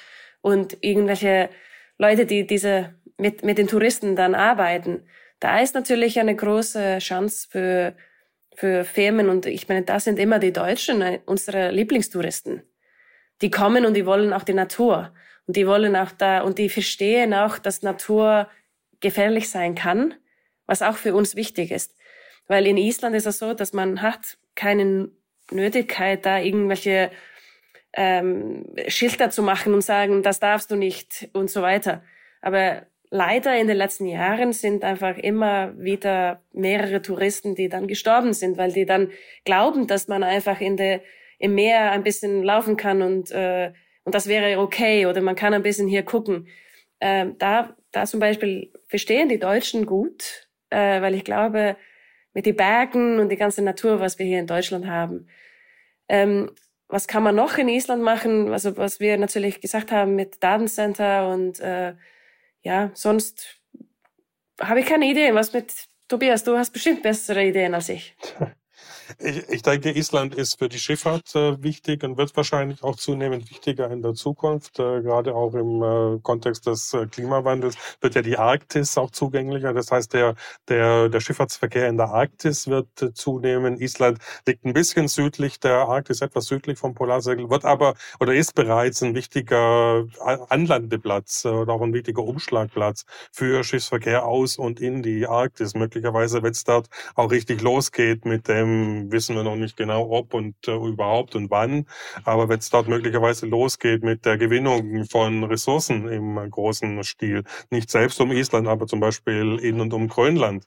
und 0.41 0.79
irgendwelche 0.81 1.51
Leute, 1.99 2.25
die 2.25 2.47
diese 2.47 2.95
mit, 3.19 3.45
mit 3.45 3.59
den 3.59 3.69
Touristen 3.69 4.17
dann 4.17 4.35
arbeiten. 4.35 5.07
Da 5.41 5.61
ist 5.61 5.75
natürlich 5.75 6.19
eine 6.19 6.35
große 6.35 6.99
Chance 6.99 7.49
für 7.51 7.95
für 8.57 8.85
Firmen. 8.85 9.29
Und 9.29 9.47
ich 9.47 9.69
meine, 9.69 9.83
das 9.83 10.05
sind 10.05 10.19
immer 10.19 10.39
die 10.39 10.53
Deutschen, 10.53 11.03
äh, 11.03 11.21
unsere 11.27 11.71
Lieblingstouristen. 11.71 12.63
Die 13.43 13.51
kommen 13.51 13.87
und 13.87 13.95
die 13.95 14.07
wollen 14.07 14.33
auch 14.33 14.43
die 14.43 14.55
Natur. 14.55 15.13
Und 15.47 15.57
die 15.57 15.67
wollen 15.67 15.95
auch 15.95 16.11
da, 16.11 16.41
und 16.41 16.59
die 16.59 16.69
verstehen 16.69 17.33
auch, 17.35 17.59
dass 17.59 17.83
Natur 17.83 18.49
gefährlich 19.01 19.51
sein 19.51 19.75
kann, 19.75 20.15
was 20.67 20.83
auch 20.83 20.97
für 20.97 21.15
uns 21.15 21.37
wichtig 21.37 21.71
ist. 21.71 21.95
Weil 22.49 22.67
in 22.67 22.79
Island 22.79 23.15
ist 23.15 23.27
es 23.27 23.39
so, 23.39 23.55
dass 23.55 23.73
man 23.73 24.03
hat 24.03 24.39
keine 24.55 25.11
Nötigkeit, 25.51 26.25
da 26.25 26.39
irgendwelche 26.41 27.11
ähm, 27.93 28.65
Schilder 28.89 29.31
zu 29.31 29.43
machen 29.43 29.75
und 29.75 29.83
sagen, 29.83 30.23
das 30.23 30.41
darfst 30.41 30.71
du 30.71 30.77
nicht 30.77 31.29
und 31.33 31.51
so 31.51 31.63
weiter. 31.63 32.03
Aber 32.41 32.87
leider 33.11 33.57
in 33.59 33.69
den 33.69 33.77
letzten 33.77 34.07
Jahren 34.07 34.53
sind 34.53 34.85
einfach 34.85 35.17
immer 35.17 35.73
wieder 35.79 36.43
mehrere 36.53 37.03
Touristen, 37.03 37.55
die 37.55 37.69
dann 37.69 37.87
gestorben 37.87 38.33
sind, 38.33 38.57
weil 38.59 38.73
die 38.73 38.87
dann 38.87 39.11
glauben, 39.45 39.87
dass 39.87 40.09
man 40.09 40.23
einfach 40.23 40.61
in 40.61 40.77
der, 40.77 41.01
im 41.39 41.55
Meer 41.55 41.91
ein 41.93 42.03
bisschen 42.03 42.43
laufen 42.43 42.77
kann 42.77 43.03
und, 43.03 43.31
äh, 43.31 43.73
und 44.05 44.15
das 44.15 44.29
wäre 44.29 44.61
okay 44.61 45.07
oder 45.07 45.21
man 45.21 45.37
kann 45.37 45.55
ein 45.55 45.63
bisschen 45.63 45.89
hier 45.89 46.03
gucken. 46.03 46.49
Ähm, 47.01 47.37
da, 47.39 47.77
da 47.93 48.07
zum 48.07 48.21
Beispiel 48.21 48.73
verstehen 48.87 49.29
die 49.29 49.39
Deutschen 49.39 49.87
gut, 49.87 50.49
äh, 50.71 51.01
weil 51.01 51.15
ich 51.15 51.25
glaube, 51.25 51.77
mit 52.33 52.47
den 52.47 52.57
Bergen 52.57 53.19
und 53.19 53.31
die 53.31 53.37
ganze 53.37 53.63
Natur, 53.63 54.01
was 54.01 54.19
wir 54.19 54.27
hier 54.27 54.39
in 54.41 54.47
Deutschland 54.47 54.87
haben. 54.87 55.29
Ähm, 56.09 56.51
was 56.89 57.09
kann 57.09 57.23
man 57.23 57.35
noch 57.35 57.59
in 57.59 57.69
Island 57.69 58.03
machen? 58.03 58.53
Also 58.53 58.77
was 58.77 59.01
wir 59.01 59.19
natürlich 59.19 59.61
gesagt 59.61 59.91
haben 59.91 60.15
mit 60.15 60.43
Datencenter 60.43 61.29
und 61.31 61.61
äh, 61.61 61.95
ja, 62.67 62.91
sonst 62.95 63.61
habe 64.61 64.81
ich 64.81 64.87
keine 64.87 65.07
Idee. 65.07 65.33
Was 65.35 65.53
mit 65.53 65.73
Tobias? 66.09 66.43
Du 66.43 66.57
hast 66.59 66.73
bestimmt 66.73 67.03
bessere 67.03 67.45
Ideen 67.45 67.75
als 67.75 67.89
ich. 67.89 68.17
Ich, 69.19 69.49
ich 69.49 69.63
denke, 69.63 69.91
Island 69.97 70.35
ist 70.35 70.59
für 70.59 70.69
die 70.69 70.79
Schifffahrt 70.79 71.35
äh, 71.35 71.63
wichtig 71.63 72.03
und 72.03 72.17
wird 72.17 72.37
wahrscheinlich 72.37 72.83
auch 72.83 72.97
zunehmend 72.97 73.49
wichtiger 73.51 73.91
in 73.91 74.03
der 74.03 74.15
Zukunft. 74.15 74.79
Äh, 74.79 75.03
gerade 75.03 75.35
auch 75.35 75.55
im 75.55 75.83
äh, 75.83 76.19
Kontext 76.23 76.67
des 76.67 76.93
äh, 76.93 77.07
Klimawandels 77.07 77.77
wird 78.01 78.15
ja 78.15 78.23
die 78.23 78.37
Arktis 78.37 78.99
auch 78.99 79.11
zugänglicher. 79.11 79.73
Das 79.73 79.91
heißt, 79.91 80.13
der, 80.13 80.35
der, 80.69 81.09
der 81.09 81.21
Schifffahrtsverkehr 81.21 81.89
in 81.89 81.97
der 81.97 82.09
Arktis 82.09 82.67
wird 82.67 83.03
äh, 83.03 83.13
zunehmen. 83.13 83.79
Island 83.81 84.19
liegt 84.47 84.65
ein 84.65 84.73
bisschen 84.73 85.09
südlich 85.09 85.61
der 85.61 85.89
Arktis, 85.89 86.21
etwas 86.21 86.47
südlich 86.47 86.79
vom 86.79 86.95
Polarsegel, 86.95 87.49
wird 87.51 87.65
aber 87.65 87.95
oder 88.21 88.35
ist 88.35 88.55
bereits 88.55 89.03
ein 89.03 89.15
wichtiger 89.15 90.05
äh, 90.25 90.39
Anlandeplatz 90.49 91.45
oder 91.45 91.73
auch 91.73 91.83
ein 91.83 91.95
wichtiger 91.95 92.23
Umschlagplatz 92.23 93.05
für 93.33 93.63
Schiffsverkehr 93.63 94.27
aus 94.27 94.59
und 94.59 94.81
in 94.81 95.03
die 95.03 95.27
Arktis. 95.27 95.75
Möglicherweise, 95.75 96.43
wenn 96.43 96.53
es 96.53 96.65
dort 96.65 96.89
auch 97.15 97.31
richtig 97.31 97.63
losgeht 97.63 98.25
mit 98.25 98.49
dem 98.49 98.96
wissen 99.11 99.37
wir 99.37 99.43
noch 99.43 99.57
nicht 99.57 99.77
genau, 99.77 100.11
ob 100.11 100.35
und 100.35 100.57
äh, 100.69 100.75
überhaupt 100.75 101.35
und 101.37 101.51
wann. 101.51 101.87
Aber 102.25 102.49
wenn 102.49 102.59
es 102.59 102.71
dort 102.71 102.89
möglicherweise 102.89 103.47
losgeht 103.47 104.03
mit 104.03 104.25
der 104.25 104.39
Gewinnung 104.39 105.05
von 105.07 105.45
Ressourcen 105.45 106.09
im 106.09 106.37
großen 106.51 107.03
Stil, 107.05 107.45
nicht 107.71 107.91
selbst 107.91 108.21
um 108.21 108.33
Island, 108.33 108.69
aber 108.69 108.87
zum 108.87 109.01
Beispiel 109.01 109.59
in 109.59 109.81
und 109.81 109.93
um 109.93 110.09
Grönland 110.09 110.67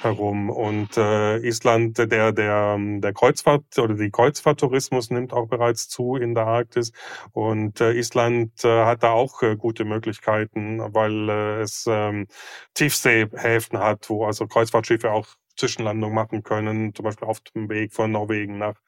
herum. 0.00 0.50
Und 0.50 0.96
äh, 0.96 1.38
Island, 1.38 1.98
der, 1.98 2.32
der, 2.32 2.78
der 2.78 3.12
Kreuzfahrt 3.12 3.78
oder 3.78 3.94
die 3.94 4.10
Kreuzfahrttourismus 4.10 5.10
nimmt 5.10 5.32
auch 5.32 5.48
bereits 5.48 5.88
zu 5.88 6.16
in 6.16 6.34
der 6.34 6.46
Arktis. 6.46 6.92
Und 7.32 7.80
äh, 7.80 7.92
Island 7.92 8.64
äh, 8.64 8.84
hat 8.84 9.02
da 9.02 9.10
auch 9.10 9.42
äh, 9.42 9.56
gute 9.56 9.84
Möglichkeiten, 9.84 10.80
weil 10.94 11.28
äh, 11.28 11.60
es 11.62 11.86
ähm, 11.88 12.26
Tiefseehäfen 12.74 13.78
hat, 13.78 14.08
wo 14.08 14.24
also 14.24 14.46
Kreuzfahrtschiffe 14.46 15.10
auch 15.10 15.26
Zwischenlandung 15.58 16.14
machen 16.14 16.42
können, 16.42 16.94
zum 16.94 17.04
Beispiel 17.04 17.28
auf 17.28 17.40
dem 17.40 17.68
Weg 17.68 17.92
von 17.92 18.12
Norwegen 18.12 18.58
nach, 18.58 18.80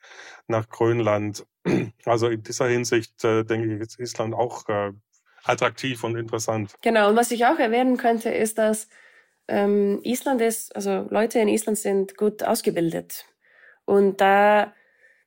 nach 0.46 0.68
Grönland. 0.68 1.46
Also 2.06 2.28
in 2.28 2.42
dieser 2.42 2.66
Hinsicht 2.68 3.22
äh, 3.24 3.44
denke 3.44 3.74
ich, 3.74 3.80
ist 3.80 4.00
Island 4.00 4.35
auch 4.35 4.66
äh, 4.68 4.92
attraktiv 5.44 6.02
und 6.04 6.16
interessant. 6.16 6.74
Genau, 6.83 7.11
und 7.11 7.16
was 7.16 7.30
ich 7.30 7.44
auch 7.44 7.59
erwähnen 7.59 7.98
könnte, 7.98 8.30
ist, 8.30 8.56
dass 8.56 8.88
ähm, 9.48 10.00
Island 10.02 10.40
ist, 10.40 10.74
also 10.74 11.06
Leute 11.11 11.40
in 11.40 11.48
Island 11.48 11.78
sind 11.78 12.16
gut 12.16 12.42
ausgebildet. 12.42 13.26
Und 13.85 14.20
da, 14.20 14.72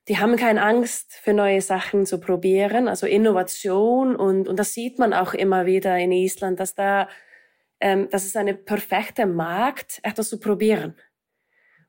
die 0.08 0.18
haben 0.18 0.36
keine 0.36 0.62
Angst 0.62 1.14
für 1.22 1.32
neue 1.32 1.60
Sachen 1.60 2.06
zu 2.06 2.18
probieren, 2.18 2.88
also 2.88 3.06
Innovation 3.06 4.16
und, 4.16 4.48
und 4.48 4.58
das 4.58 4.72
sieht 4.72 4.98
man 4.98 5.12
auch 5.12 5.34
immer 5.34 5.66
wieder 5.66 5.98
in 5.98 6.12
Island, 6.12 6.58
dass 6.58 6.74
da, 6.74 7.08
ähm, 7.80 8.08
das 8.10 8.24
ist 8.24 8.36
eine 8.36 8.54
perfekte 8.54 9.26
Markt, 9.26 10.00
etwas 10.02 10.28
zu 10.30 10.40
probieren. 10.40 10.96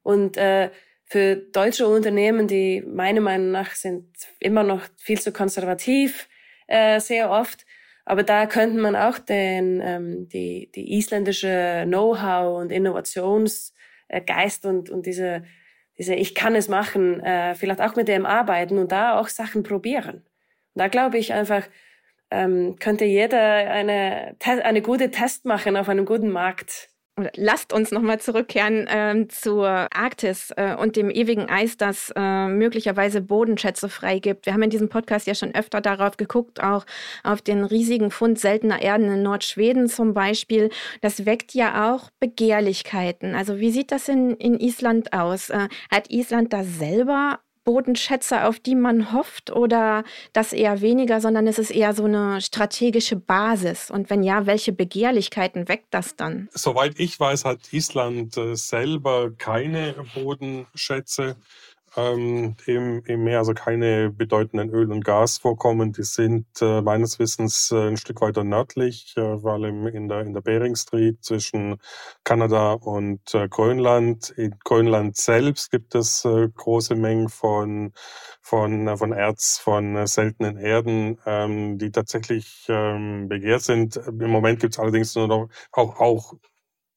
Und 0.05 0.37
äh, 0.37 0.69
für 1.03 1.35
deutsche 1.35 1.87
Unternehmen, 1.87 2.47
die 2.47 2.83
meiner 2.85 3.21
Meinung 3.21 3.49
nach 3.49 3.71
sind 3.71 4.05
immer 4.39 4.61
noch 4.61 4.81
viel 4.97 5.19
zu 5.19 5.33
konservativ, 5.33 6.29
äh, 6.67 6.99
sehr 6.99 7.31
oft. 7.31 7.65
Aber 8.05 8.21
da 8.21 8.45
könnte 8.45 8.79
man 8.79 8.95
auch 8.95 9.17
den, 9.17 9.81
ähm, 9.83 10.29
die, 10.29 10.69
die 10.75 10.95
isländische 10.95 11.85
Know-how 11.87 12.61
und 12.61 12.71
Innovationsgeist 12.71 14.67
und, 14.67 14.91
und 14.91 15.07
diese, 15.07 15.43
diese 15.97 16.13
Ich 16.13 16.35
kann 16.35 16.53
es 16.53 16.67
machen, 16.67 17.19
äh, 17.21 17.55
vielleicht 17.55 17.81
auch 17.81 17.95
mit 17.95 18.07
dem 18.07 18.27
arbeiten 18.27 18.77
und 18.77 18.91
da 18.91 19.19
auch 19.19 19.27
Sachen 19.27 19.63
probieren. 19.63 20.17
Und 20.17 20.81
da 20.81 20.87
glaube 20.87 21.17
ich 21.17 21.33
einfach, 21.33 21.63
ähm, 22.29 22.75
könnte 22.77 23.05
jeder 23.05 23.41
eine, 23.41 24.35
eine 24.39 24.81
gute 24.83 25.09
Test 25.09 25.45
machen 25.45 25.75
auf 25.77 25.89
einem 25.89 26.05
guten 26.05 26.29
Markt 26.29 26.89
lasst 27.35 27.71
uns 27.71 27.91
nochmal 27.91 28.19
zurückkehren 28.19 28.87
äh, 28.87 29.27
zur 29.29 29.67
Arktis 29.67 30.51
äh, 30.57 30.75
und 30.75 30.95
dem 30.95 31.09
ewigen 31.09 31.49
Eis, 31.49 31.77
das 31.77 32.11
äh, 32.15 32.47
möglicherweise 32.47 33.21
Bodenschätze 33.21 33.89
freigibt. 33.89 34.45
Wir 34.45 34.53
haben 34.53 34.63
in 34.63 34.69
diesem 34.69 34.89
Podcast 34.89 35.25
ja 35.27 35.35
schon 35.35 35.55
öfter 35.55 35.81
darauf 35.81 36.17
geguckt, 36.17 36.61
auch 36.61 36.85
auf 37.23 37.41
den 37.41 37.63
riesigen 37.63 38.11
Fund 38.11 38.39
seltener 38.39 38.81
Erden 38.81 39.11
in 39.11 39.23
Nordschweden 39.23 39.87
zum 39.87 40.13
Beispiel. 40.13 40.69
Das 41.01 41.25
weckt 41.25 41.53
ja 41.53 41.93
auch 41.93 42.09
Begehrlichkeiten. 42.19 43.35
Also 43.35 43.59
wie 43.59 43.71
sieht 43.71 43.91
das 43.91 44.09
in, 44.09 44.31
in 44.31 44.59
Island 44.59 45.13
aus? 45.13 45.49
Äh, 45.49 45.69
hat 45.89 46.09
Island 46.09 46.51
da 46.51 46.63
selber 46.63 47.39
Bodenschätze, 47.65 48.45
auf 48.45 48.59
die 48.59 48.75
man 48.75 49.11
hofft 49.11 49.51
oder 49.51 50.03
das 50.31 50.53
eher 50.53 50.79
weniger, 50.79 51.19
sondern 51.19 51.47
es 51.47 51.59
ist 51.59 51.71
eher 51.71 51.93
so 51.93 52.05
eine 52.05 52.39
strategische 52.39 53.17
Basis? 53.17 53.91
Und 53.91 54.09
wenn 54.09 54.23
ja, 54.23 54.45
welche 54.45 54.71
Begehrlichkeiten 54.71 55.67
weckt 55.67 55.93
das 55.93 56.15
dann? 56.15 56.47
Soweit 56.53 56.99
ich 56.99 57.19
weiß, 57.19 57.43
hat 57.43 57.73
Island 57.73 58.37
äh, 58.37 58.55
selber 58.55 59.31
keine 59.37 59.95
Bodenschätze 60.13 61.35
ähm, 61.97 62.55
im, 62.65 63.03
im 63.05 63.23
Meer, 63.23 63.39
also 63.39 63.53
keine 63.53 64.09
bedeutenden 64.11 64.69
Öl- 64.69 64.91
und 64.91 65.03
Gasvorkommen. 65.05 65.91
Die 65.93 66.03
sind 66.03 66.45
äh, 66.61 66.81
meines 66.81 67.19
Wissens 67.19 67.71
äh, 67.71 67.87
ein 67.87 67.97
Stück 67.97 68.21
weiter 68.21 68.43
nördlich, 68.43 69.13
äh, 69.17 69.39
vor 69.39 69.53
allem 69.53 69.87
in 69.87 70.07
der, 70.07 70.21
in 70.21 70.33
der 70.33 70.41
Bering 70.41 70.75
Street 70.75 71.23
zwischen 71.23 71.77
Kanada 72.23 72.73
und 72.73 73.33
äh, 73.33 73.47
Grönland. 73.47 74.29
In 74.31 74.55
Grönland 74.63 75.17
selbst 75.17 75.71
gibt 75.71 75.95
es 75.95 76.25
äh, 76.25 76.49
große 76.49 76.95
Mengen 76.95 77.29
von, 77.29 77.93
von, 78.41 78.87
äh, 78.87 78.97
von 78.97 79.11
Erz, 79.11 79.57
von 79.57 79.95
äh, 79.95 80.07
seltenen 80.07 80.57
Erden, 80.57 81.19
ähm, 81.25 81.77
die 81.77 81.91
tatsächlich 81.91 82.65
ähm, 82.69 83.27
begehrt 83.29 83.61
sind. 83.61 83.97
Im 83.97 84.29
Moment 84.29 84.59
gibt 84.59 84.75
es 84.75 84.79
allerdings 84.79 85.15
nur 85.15 85.27
noch 85.27 85.49
auch, 85.71 85.99
auch 85.99 86.33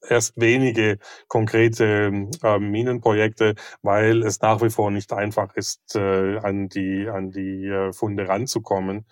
erst 0.07 0.35
wenige 0.37 0.99
konkrete 1.29 2.29
äh, 2.43 2.59
Minenprojekte, 2.59 3.55
weil 3.83 4.23
es 4.23 4.41
nach 4.41 4.63
wie 4.63 4.71
vor 4.71 4.91
nicht 4.91 5.13
einfach 5.13 5.55
ist, 5.55 5.97
äh, 5.97 6.39
an 6.39 6.69
die 6.69 7.09
an 7.09 7.31
die 7.31 7.67
äh, 7.67 7.93
Funde 7.93 8.29
ranzukommen 8.29 9.07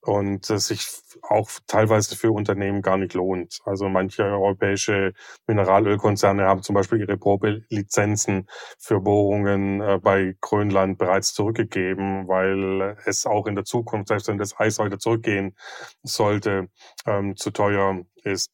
und 0.00 0.48
äh, 0.50 0.58
sich 0.58 0.86
auch 1.22 1.50
teilweise 1.66 2.16
für 2.16 2.32
Unternehmen 2.32 2.82
gar 2.82 2.96
nicht 2.96 3.14
lohnt. 3.14 3.60
Also 3.64 3.88
manche 3.88 4.22
europäische 4.24 5.12
Mineralölkonzerne 5.46 6.44
haben 6.44 6.62
zum 6.62 6.74
Beispiel 6.74 7.00
ihre 7.00 7.16
Probelizenzen 7.16 8.46
für 8.78 9.00
Bohrungen 9.00 9.80
äh, 9.80 9.98
bei 10.02 10.36
Grönland 10.40 10.98
bereits 10.98 11.34
zurückgegeben, 11.34 12.28
weil 12.28 12.96
es 13.04 13.26
auch 13.26 13.46
in 13.46 13.54
der 13.54 13.64
Zukunft, 13.64 14.08
selbst 14.08 14.28
wenn 14.28 14.38
das 14.38 14.58
Eis 14.58 14.78
heute 14.78 14.98
zurückgehen 14.98 15.56
sollte, 16.02 16.68
ähm, 17.06 17.36
zu 17.36 17.50
teuer 17.50 18.04
ist. 18.24 18.50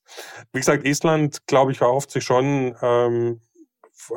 Wie 0.53 0.59
gesagt, 0.61 0.85
Island, 0.85 1.47
glaube 1.47 1.73
ich, 1.73 1.81
erhofft 1.81 2.11
sich 2.11 2.25
schon 2.25 2.77
ähm, 2.83 3.41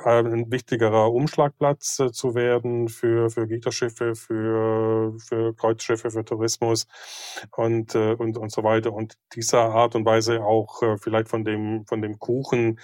ein 0.04 0.52
wichtigerer 0.52 1.12
Umschlagplatz 1.12 2.00
äh, 2.00 2.12
zu 2.12 2.36
werden 2.36 2.90
für, 2.90 3.30
für 3.30 3.48
Güterschiffe, 3.48 4.16
für, 4.16 5.18
für 5.20 5.56
Kreuzschiffe, 5.56 6.12
für 6.12 6.26
Tourismus 6.26 6.86
und, 7.56 7.96
äh, 7.96 8.14
und, 8.14 8.38
und 8.38 8.52
so 8.52 8.64
weiter. 8.64 8.94
Und 8.94 9.16
dieser 9.34 9.62
Art 9.62 9.96
und 9.96 10.06
Weise 10.06 10.44
auch 10.44 10.82
äh, 10.84 10.98
vielleicht 10.98 11.30
von 11.30 11.44
dem, 11.44 11.86
von 11.88 12.02
dem 12.02 12.20
Kuchen 12.20 12.80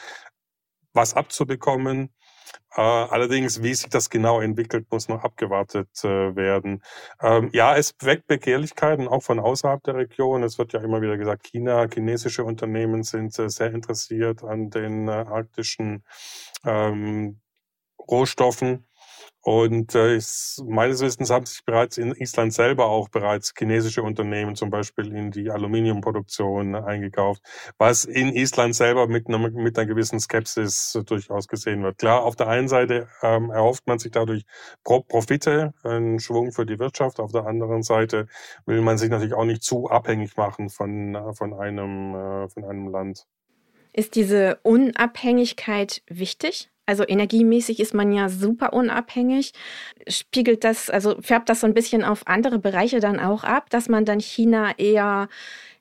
was 0.94 1.14
abzubekommen 1.14 2.06
äh, 2.06 2.25
allerdings, 2.70 3.64
wie 3.64 3.74
sich 3.74 3.90
das 3.90 4.10
genau 4.10 4.42
entwickelt, 4.42 4.88
muss 4.92 5.08
noch 5.08 5.24
abgewartet 5.24 5.88
äh, 6.04 6.36
werden. 6.36 6.84
Ähm, 7.22 7.50
ja, 7.54 7.76
es 7.78 7.96
weckt 8.02 8.28
Begehrlichkeiten 8.28 9.08
auch 9.08 9.24
von 9.24 9.40
außerhalb 9.40 9.82
der 9.84 9.96
Region. 9.96 10.44
Es 10.44 10.58
wird 10.58 10.74
ja 10.74 10.82
immer 10.82 11.02
wieder 11.02 11.18
gesagt, 11.18 11.44
China, 11.44 11.88
chinesische 11.92 12.44
Unternehmen 12.44 13.04
sind 13.04 13.38
äh, 13.40 13.50
sehr 13.50 13.74
interessiert 13.74 14.44
an 14.44 14.70
den 14.70 15.10
arktischen 15.10 16.04
ähm, 16.66 17.40
Rohstoffen. 18.10 18.88
Und 19.48 19.94
äh, 19.94 20.16
ist, 20.16 20.64
meines 20.66 21.02
Wissens 21.02 21.30
haben 21.30 21.46
sich 21.46 21.64
bereits 21.64 22.00
in 22.00 22.16
Island 22.16 22.52
selber 22.52 22.88
auch 22.88 23.10
bereits 23.10 23.54
chinesische 23.56 24.02
Unternehmen 24.02 24.56
zum 24.56 24.72
Beispiel 24.72 25.16
in 25.16 25.30
die 25.30 25.52
Aluminiumproduktion 25.52 26.74
eingekauft, 26.74 27.44
was 27.78 28.06
in 28.06 28.34
Island 28.36 28.74
selber 28.74 29.06
mit 29.06 29.28
einer, 29.28 29.38
mit 29.38 29.78
einer 29.78 29.86
gewissen 29.86 30.20
Skepsis 30.20 31.00
durchaus 31.06 31.48
gesehen 31.48 31.84
wird. 31.84 32.00
Klar, 32.00 32.24
auf 32.24 32.36
der 32.36 32.48
einen 32.48 32.68
Seite 32.68 33.08
ähm, 33.22 33.52
erhofft 33.52 33.86
man 33.86 34.00
sich 34.00 34.12
dadurch 34.12 34.46
Pro 34.84 35.02
Profite, 35.02 35.76
einen 35.84 36.20
Schwung 36.20 36.52
für 36.52 36.66
die 36.66 36.80
Wirtschaft. 36.80 37.20
Auf 37.20 37.32
der 37.32 37.46
anderen 37.46 37.84
Seite 37.84 38.26
will 38.66 38.82
man 38.82 38.98
sich 38.98 39.12
natürlich 39.12 39.36
auch 39.36 39.46
nicht 39.46 39.62
zu 39.62 39.92
abhängig 39.92 40.36
machen 40.38 40.70
von, 40.70 41.16
von, 41.36 41.54
einem, 41.54 42.16
äh, 42.16 42.50
von 42.50 42.64
einem 42.64 42.88
Land. 42.88 43.28
Ist 43.94 44.16
diese 44.16 44.58
Unabhängigkeit 44.64 46.02
wichtig? 46.08 46.72
Also 46.86 47.04
energiemäßig 47.08 47.80
ist 47.80 47.94
man 47.94 48.12
ja 48.12 48.30
super 48.30 48.74
unabhängig. 48.74 49.54
Spiegelt 50.08 50.64
das, 50.64 50.90
also 50.90 51.20
färbt 51.22 51.50
das 51.50 51.62
so 51.62 51.68
ein 51.68 51.74
bisschen 51.74 52.04
auf 52.04 52.28
andere 52.28 52.60
Bereiche 52.60 53.00
dann 53.00 53.20
auch 53.20 53.44
ab, 53.44 53.70
dass 53.70 53.90
man 53.90 54.06
dann 54.06 54.20
China 54.20 54.78
eher, 54.78 55.30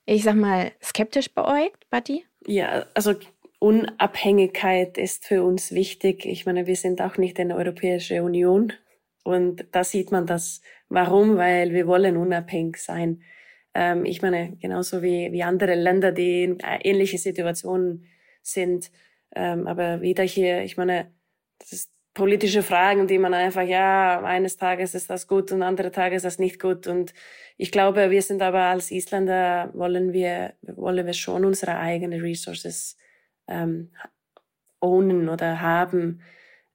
ich 0.06 0.22
sag 0.22 0.36
mal, 0.36 0.72
skeptisch 0.82 1.32
beäugt, 1.32 1.88
Batti? 1.90 2.24
Ja, 2.46 2.86
also 2.94 3.14
Unabhängigkeit 3.58 4.98
ist 4.98 5.24
für 5.24 5.42
uns 5.42 5.72
wichtig. 5.72 6.26
Ich 6.26 6.44
meine, 6.46 6.66
wir 6.66 6.76
sind 6.76 7.00
auch 7.00 7.16
nicht 7.16 7.40
eine 7.40 7.56
Europäische 7.56 8.22
Union. 8.22 8.72
Und 9.24 9.66
da 9.72 9.84
sieht 9.84 10.12
man 10.12 10.26
das. 10.26 10.60
Warum? 10.90 11.36
Weil 11.36 11.72
wir 11.72 11.86
wollen 11.86 12.18
unabhängig 12.18 12.76
sein. 12.76 13.22
Ähm, 13.74 14.04
ich 14.04 14.22
meine, 14.22 14.56
genauso 14.60 15.02
wie, 15.02 15.32
wie 15.32 15.42
andere 15.42 15.74
Länder, 15.74 16.12
die 16.12 16.44
in 16.44 16.60
äh, 16.60 16.78
ähnliche 16.82 17.18
Situationen 17.18 18.06
sind, 18.42 18.90
ähm, 19.34 19.66
aber 19.66 20.00
wieder 20.00 20.24
hier, 20.24 20.62
ich 20.62 20.76
meine, 20.76 21.12
das 21.58 21.72
ist 21.72 21.94
politische 22.14 22.62
Fragen, 22.62 23.06
die 23.08 23.18
man 23.18 23.34
einfach, 23.34 23.62
ja, 23.62 24.22
eines 24.22 24.56
Tages 24.56 24.94
ist 24.94 25.10
das 25.10 25.26
gut 25.26 25.50
und 25.52 25.62
andere 25.62 25.90
Tage 25.90 26.14
ist 26.16 26.24
das 26.24 26.38
nicht 26.38 26.60
gut. 26.60 26.86
Und 26.86 27.12
ich 27.56 27.72
glaube, 27.72 28.10
wir 28.10 28.22
sind 28.22 28.40
aber 28.40 28.62
als 28.62 28.90
Isländer, 28.90 29.70
wollen 29.74 30.12
wir, 30.12 30.54
wollen 30.62 31.06
wir 31.06 31.12
schon 31.12 31.44
unsere 31.44 31.76
eigenen 31.76 32.20
Resources 32.20 32.96
ähm, 33.48 33.90
ownen 34.80 35.28
oder 35.28 35.60
haben 35.60 36.22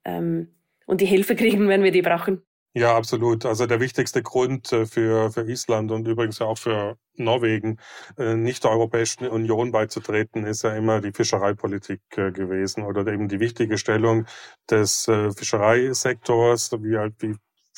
ähm, 0.05 0.53
und 0.85 1.01
die 1.01 1.05
Hilfe 1.05 1.35
kriegen, 1.37 1.69
wenn 1.69 1.83
wir 1.83 1.91
die 1.91 2.01
brauchen. 2.01 2.43
Ja, 2.79 2.95
absolut. 2.95 3.45
Also 3.45 3.65
der 3.65 3.81
wichtigste 3.81 4.23
Grund 4.23 4.71
äh, 4.71 4.85
für, 4.85 5.31
für 5.31 5.41
Island 5.51 5.91
und 5.91 6.07
übrigens 6.07 6.39
auch 6.39 6.57
für 6.57 6.97
Norwegen, 7.17 7.77
äh, 8.17 8.35
nicht 8.35 8.63
der 8.63 8.71
Europäischen 8.71 9.27
Union 9.27 9.73
beizutreten, 9.73 10.45
ist 10.45 10.61
ja 10.63 10.73
immer 10.73 11.01
die 11.01 11.11
Fischereipolitik 11.11 11.99
äh, 12.15 12.31
gewesen 12.31 12.83
oder 12.85 13.05
eben 13.11 13.27
die 13.27 13.41
wichtige 13.41 13.77
Stellung 13.77 14.27
des 14.69 15.11
Fischereisektors, 15.35 16.71
wie 16.81 16.97
halt 16.97 17.15
wie 17.19 17.35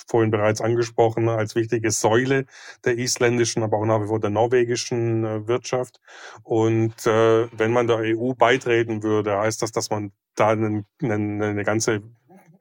vorhin 0.07 0.29
bereits 0.29 0.61
angesprochen, 0.61 1.29
als 1.29 1.55
wichtige 1.55 1.89
Säule 1.89 2.45
der 2.85 2.95
isländischen, 2.99 3.63
aber 3.63 3.77
auch 3.77 3.85
nach 3.85 4.03
wie 4.03 4.07
vor 4.07 4.19
der 4.19 4.29
norwegischen 4.29 5.47
Wirtschaft. 5.47 5.99
Und 6.43 7.05
wenn 7.05 7.71
man 7.71 7.87
der 7.87 7.97
EU 8.17 8.33
beitreten 8.33 9.03
würde, 9.03 9.37
heißt 9.37 9.61
das, 9.61 9.71
dass 9.71 9.89
man 9.89 10.11
da 10.35 10.49
eine, 10.49 10.85
eine 11.01 11.63
ganze 11.63 12.01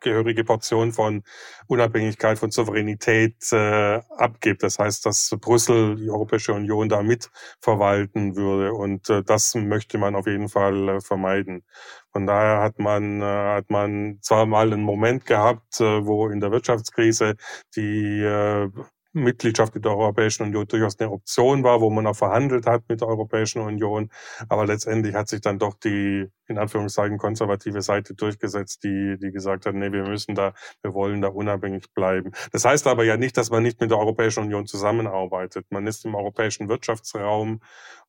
gehörige 0.00 0.44
Portion 0.44 0.92
von 0.92 1.22
Unabhängigkeit, 1.66 2.38
von 2.38 2.50
Souveränität 2.50 3.36
äh, 3.52 4.00
abgibt. 4.16 4.62
Das 4.62 4.78
heißt, 4.78 5.06
dass 5.06 5.36
Brüssel, 5.40 5.96
die 5.96 6.10
Europäische 6.10 6.52
Union 6.52 6.88
da 6.88 7.02
mitverwalten 7.02 8.36
würde. 8.36 8.72
Und 8.72 9.08
äh, 9.10 9.22
das 9.22 9.54
möchte 9.54 9.98
man 9.98 10.14
auf 10.14 10.26
jeden 10.26 10.48
Fall 10.48 10.88
äh, 10.88 11.00
vermeiden. 11.00 11.64
Von 12.12 12.26
daher 12.26 12.60
hat 12.60 12.78
man, 12.78 13.20
äh, 13.22 13.24
hat 13.24 13.70
man 13.70 14.18
zwar 14.22 14.46
mal 14.46 14.72
einen 14.72 14.82
Moment 14.82 15.26
gehabt, 15.26 15.80
äh, 15.80 16.04
wo 16.06 16.28
in 16.28 16.40
der 16.40 16.50
Wirtschaftskrise 16.50 17.36
die 17.76 18.20
äh, 18.22 18.68
Mitgliedschaft 19.12 19.74
in 19.76 19.82
der 19.82 19.92
Europäischen 19.92 20.44
Union 20.44 20.66
durchaus 20.66 20.98
eine 21.00 21.10
Option 21.10 21.64
war, 21.64 21.80
wo 21.80 21.90
man 21.90 22.06
auch 22.06 22.16
verhandelt 22.16 22.66
hat 22.66 22.84
mit 22.88 23.00
der 23.00 23.08
Europäischen 23.08 23.60
Union. 23.60 24.10
Aber 24.48 24.66
letztendlich 24.66 25.14
hat 25.14 25.28
sich 25.28 25.40
dann 25.40 25.58
doch 25.58 25.74
die, 25.74 26.28
in 26.46 26.58
Anführungszeichen, 26.58 27.18
konservative 27.18 27.82
Seite 27.82 28.14
durchgesetzt, 28.14 28.84
die, 28.84 29.16
die 29.20 29.32
gesagt 29.32 29.66
hat, 29.66 29.74
nee, 29.74 29.92
wir 29.92 30.04
müssen 30.04 30.34
da, 30.34 30.54
wir 30.82 30.94
wollen 30.94 31.20
da 31.20 31.28
unabhängig 31.28 31.92
bleiben. 31.94 32.32
Das 32.52 32.64
heißt 32.64 32.86
aber 32.86 33.04
ja 33.04 33.16
nicht, 33.16 33.36
dass 33.36 33.50
man 33.50 33.62
nicht 33.62 33.80
mit 33.80 33.90
der 33.90 33.98
Europäischen 33.98 34.44
Union 34.44 34.66
zusammenarbeitet. 34.66 35.66
Man 35.70 35.86
ist 35.86 36.04
im 36.04 36.14
europäischen 36.14 36.68
Wirtschaftsraum 36.68 37.60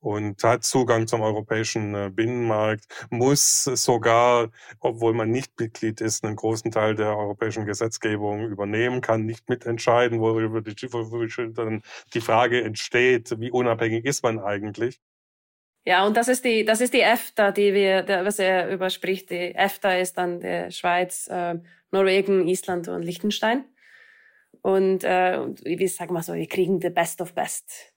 und 0.02 0.44
hat 0.44 0.64
Zugang 0.64 1.08
zum 1.08 1.22
europäischen 1.22 1.94
äh, 1.94 2.10
Binnenmarkt, 2.12 2.86
muss 3.12 3.64
sogar, 3.64 4.50
obwohl 4.80 5.14
man 5.14 5.30
nicht 5.30 5.60
Mitglied 5.60 6.02
ist, 6.02 6.26
einen 6.26 6.36
großen 6.36 6.72
Teil 6.72 6.96
der 6.96 7.16
europäischen 7.16 7.66
Gesetzgebung 7.66 8.48
übernehmen, 8.48 9.02
kann 9.02 9.26
nicht 9.26 9.48
mitentscheiden, 9.48 10.20
worüber 10.20 10.62
die, 10.62 10.76
worüber 10.94 11.28
dann 11.54 11.82
die 12.14 12.22
Frage 12.22 12.64
entsteht, 12.64 13.40
wie 13.40 13.52
unabhängig 13.52 14.06
ist 14.06 14.24
man 14.24 14.40
eigentlich. 14.40 15.00
Ja, 15.84 16.06
und 16.06 16.16
das 16.16 16.28
ist 16.28 16.46
die, 16.46 16.64
das 16.64 16.80
ist 16.80 16.94
die 16.94 17.02
EFTA, 17.02 17.52
die 17.52 17.74
wir, 17.74 18.04
der, 18.04 18.24
was 18.24 18.38
er 18.38 18.70
überspricht. 18.72 19.32
Die 19.32 19.56
EFTA 19.56 19.98
ist 19.98 20.18
dann 20.18 20.40
der 20.40 20.70
Schweiz, 20.70 21.28
äh, 21.28 21.56
Norwegen, 21.90 22.48
Island 22.48 22.88
und 22.88 23.02
Liechtenstein. 23.02 23.66
Und 24.62 25.04
äh, 25.04 25.40
wie 25.64 25.88
sagen 25.88 26.14
wir 26.14 26.22
so, 26.22 26.36
wir 26.36 26.48
kriegen 26.48 26.80
the 26.80 26.90
best 26.90 27.20
of 27.20 27.34
best 27.34 27.92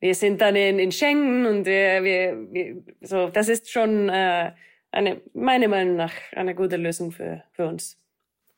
wir 0.00 0.14
sind 0.14 0.40
dann 0.40 0.56
in, 0.56 0.78
in 0.78 0.92
Schengen 0.92 1.46
und 1.46 1.66
wir, 1.66 2.02
wir, 2.04 2.52
wir, 2.52 2.82
so, 3.00 3.28
das 3.28 3.48
ist 3.48 3.70
schon 3.70 4.08
äh, 4.08 4.52
eine, 4.90 5.20
meiner 5.32 5.68
Meinung 5.68 5.96
nach 5.96 6.12
eine 6.32 6.54
gute 6.54 6.76
Lösung 6.76 7.12
für, 7.12 7.44
für 7.52 7.66
uns. 7.66 7.98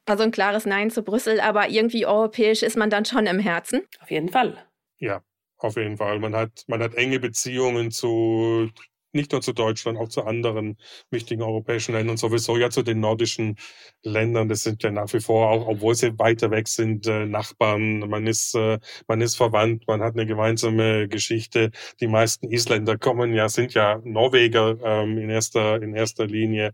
Also 0.09 0.23
ein 0.23 0.31
klares 0.31 0.64
Nein 0.64 0.90
zu 0.90 1.03
Brüssel, 1.03 1.38
aber 1.40 1.68
irgendwie 1.68 2.07
europäisch 2.07 2.62
ist 2.62 2.77
man 2.77 2.88
dann 2.88 3.05
schon 3.05 3.27
im 3.27 3.38
Herzen. 3.38 3.83
Auf 4.01 4.11
jeden 4.11 4.31
Fall. 4.31 4.57
Ja, 4.99 5.23
auf 5.59 5.77
jeden 5.77 5.99
Fall. 5.99 6.18
Man 6.18 6.35
hat, 6.35 6.64
man 6.66 6.83
hat 6.83 6.94
enge 6.94 7.21
Beziehungen 7.21 7.90
zu 7.90 8.71
nicht 9.12 9.33
nur 9.33 9.40
zu 9.40 9.53
Deutschland, 9.53 9.99
auch 9.99 10.09
zu 10.09 10.25
anderen 10.25 10.77
wichtigen 11.11 11.42
europäischen 11.42 11.92
Ländern, 11.92 12.16
sowieso 12.16 12.57
ja 12.57 12.71
zu 12.71 12.83
den 12.83 13.01
nordischen 13.01 13.57
Ländern. 14.03 14.49
Das 14.49 14.62
sind 14.62 14.83
ja 14.83 14.90
nach 14.90 15.12
wie 15.12 15.21
vor, 15.21 15.51
auch 15.51 15.66
obwohl 15.66 15.94
sie 15.94 16.18
weiter 16.18 16.51
weg 16.51 16.68
sind, 16.68 17.07
äh, 17.07 17.27
Nachbarn. 17.27 18.01
Man 18.01 18.27
ist, 18.27 18.55
äh, 18.55 18.79
man 19.07 19.21
ist 19.21 19.37
verwandt, 19.37 19.85
man 19.87 20.03
hat 20.03 20.14
eine 20.14 20.27
gemeinsame 20.27 21.09
Geschichte. 21.09 21.71
Die 22.01 22.07
meisten 22.07 22.51
Isländer 22.51 22.99
kommen 22.99 23.35
ja, 23.35 23.49
sind 23.49 23.75
ja 23.75 24.01
Norweger 24.05 24.77
ähm, 24.85 25.18
in 25.18 25.31
erster, 25.31 25.83
in 25.83 25.94
erster 25.94 26.27
Linie. 26.27 26.73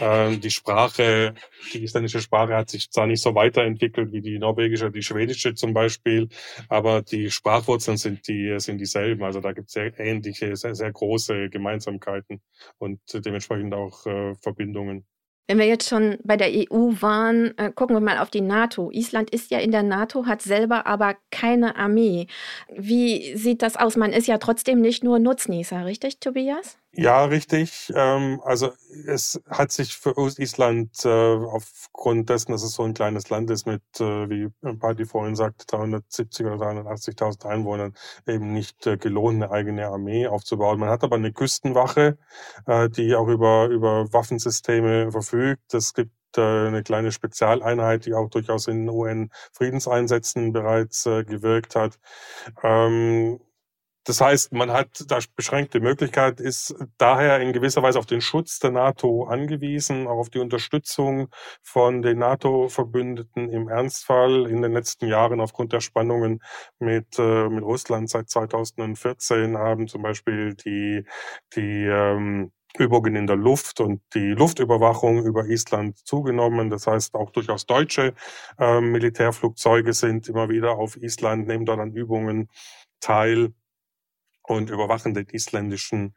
Ähm, 0.00 0.40
die 0.40 0.50
Sprache, 0.50 1.34
die 1.72 1.82
isländische 1.84 2.20
Sprache 2.20 2.54
hat 2.54 2.70
sich 2.70 2.90
zwar 2.90 3.06
nicht 3.06 3.22
so 3.22 3.34
weiterentwickelt 3.34 4.12
wie 4.12 4.20
die 4.22 4.38
norwegische, 4.38 4.90
die 4.90 5.02
schwedische 5.02 5.54
zum 5.54 5.74
Beispiel, 5.74 6.28
aber 6.68 7.02
die 7.02 7.30
Sprachwurzeln 7.30 7.96
sind 7.96 8.26
die, 8.28 8.54
sind 8.58 8.78
dieselben. 8.78 9.22
Also 9.24 9.40
da 9.40 9.52
gibt 9.52 9.68
es 9.68 9.74
sehr 9.74 9.98
ähnliche, 9.98 10.56
sehr, 10.56 10.74
sehr 10.74 10.92
große 10.92 11.50
Gemeinschaften. 11.50 11.63
Gemeinsamkeiten 11.64 12.42
und 12.78 13.00
dementsprechend 13.12 13.74
auch 13.74 14.06
äh, 14.06 14.34
Verbindungen. 14.36 15.06
Wenn 15.46 15.58
wir 15.58 15.66
jetzt 15.66 15.88
schon 15.88 16.16
bei 16.24 16.38
der 16.38 16.48
EU 16.48 16.92
waren, 17.00 17.56
äh, 17.58 17.70
gucken 17.70 17.96
wir 17.96 18.00
mal 18.00 18.18
auf 18.18 18.30
die 18.30 18.40
NATO. 18.40 18.90
Island 18.90 19.30
ist 19.30 19.50
ja 19.50 19.58
in 19.58 19.72
der 19.72 19.82
NATO, 19.82 20.26
hat 20.26 20.40
selber 20.40 20.86
aber 20.86 21.16
keine 21.30 21.76
Armee. 21.76 22.28
Wie 22.74 23.36
sieht 23.36 23.60
das 23.60 23.76
aus? 23.76 23.96
Man 23.96 24.12
ist 24.12 24.26
ja 24.26 24.38
trotzdem 24.38 24.80
nicht 24.80 25.04
nur 25.04 25.18
Nutznießer, 25.18 25.84
richtig, 25.84 26.18
Tobias? 26.18 26.78
Ja, 26.96 27.24
richtig. 27.24 27.92
Ähm, 27.96 28.40
also 28.44 28.72
es 29.06 29.40
hat 29.48 29.72
sich 29.72 29.96
für 29.96 30.14
Island 30.38 31.04
äh, 31.04 31.08
aufgrund 31.08 32.28
dessen, 32.30 32.52
dass 32.52 32.62
es 32.62 32.72
so 32.72 32.84
ein 32.84 32.94
kleines 32.94 33.30
Land 33.30 33.50
ist 33.50 33.66
mit, 33.66 33.82
äh, 34.00 34.28
wie 34.30 34.48
Patti 34.78 35.04
vorhin 35.04 35.34
sagt, 35.34 35.72
370 35.72 36.46
oder 36.46 36.56
380.000 36.58 37.46
Einwohnern, 37.46 37.94
eben 38.28 38.52
nicht 38.52 38.86
äh, 38.86 38.96
gelohnt, 38.96 39.42
eine 39.42 39.50
eigene 39.50 39.86
Armee 39.88 40.28
aufzubauen. 40.28 40.78
Man 40.78 40.88
hat 40.88 41.02
aber 41.02 41.16
eine 41.16 41.32
Küstenwache, 41.32 42.16
äh, 42.66 42.88
die 42.90 43.14
auch 43.16 43.26
über, 43.28 43.66
über 43.66 44.12
Waffensysteme 44.12 45.10
verfügt. 45.10 45.74
Es 45.74 45.94
gibt 45.94 46.12
äh, 46.36 46.40
eine 46.68 46.84
kleine 46.84 47.10
Spezialeinheit, 47.10 48.06
die 48.06 48.14
auch 48.14 48.30
durchaus 48.30 48.68
in 48.68 48.88
UN-Friedenseinsätzen 48.88 50.52
bereits 50.52 51.06
äh, 51.06 51.24
gewirkt 51.24 51.74
hat. 51.74 51.98
Das 54.04 54.20
heißt, 54.20 54.52
man 54.52 54.70
hat 54.70 55.04
da 55.08 55.18
beschränkte 55.34 55.80
Möglichkeit, 55.80 56.40
ist 56.40 56.74
daher 56.98 57.40
in 57.40 57.52
gewisser 57.52 57.82
Weise 57.82 57.98
auf 57.98 58.06
den 58.06 58.20
Schutz 58.20 58.58
der 58.58 58.70
NATO 58.70 59.24
angewiesen, 59.24 60.06
auch 60.06 60.18
auf 60.18 60.30
die 60.30 60.40
Unterstützung 60.40 61.28
von 61.62 62.02
den 62.02 62.18
NATO-Verbündeten 62.18 63.50
im 63.50 63.68
Ernstfall 63.68 64.46
in 64.46 64.60
den 64.60 64.72
letzten 64.72 65.06
Jahren 65.08 65.40
aufgrund 65.40 65.72
der 65.72 65.80
Spannungen 65.80 66.42
mit, 66.78 67.18
äh, 67.18 67.48
mit 67.48 67.64
Russland 67.64 68.10
seit 68.10 68.28
2014 68.28 69.56
haben 69.56 69.88
zum 69.88 70.02
Beispiel 70.02 70.54
die, 70.54 71.04
die 71.54 71.84
ähm, 71.86 72.52
Übungen 72.76 73.16
in 73.16 73.26
der 73.26 73.36
Luft 73.36 73.80
und 73.80 74.02
die 74.14 74.32
Luftüberwachung 74.32 75.24
über 75.24 75.46
Island 75.46 75.96
zugenommen. 75.98 76.70
Das 76.70 76.86
heißt, 76.86 77.14
auch 77.14 77.30
durchaus 77.30 77.66
deutsche 77.66 78.14
äh, 78.58 78.80
Militärflugzeuge 78.80 79.92
sind 79.92 80.28
immer 80.28 80.48
wieder 80.48 80.72
auf 80.72 80.96
Island, 80.96 81.46
nehmen 81.46 81.64
dort 81.64 81.80
an 81.80 81.92
Übungen 81.92 82.48
teil 83.00 83.52
und 84.44 84.70
überwachen 84.70 85.14
den 85.14 85.26
isländischen 85.26 86.14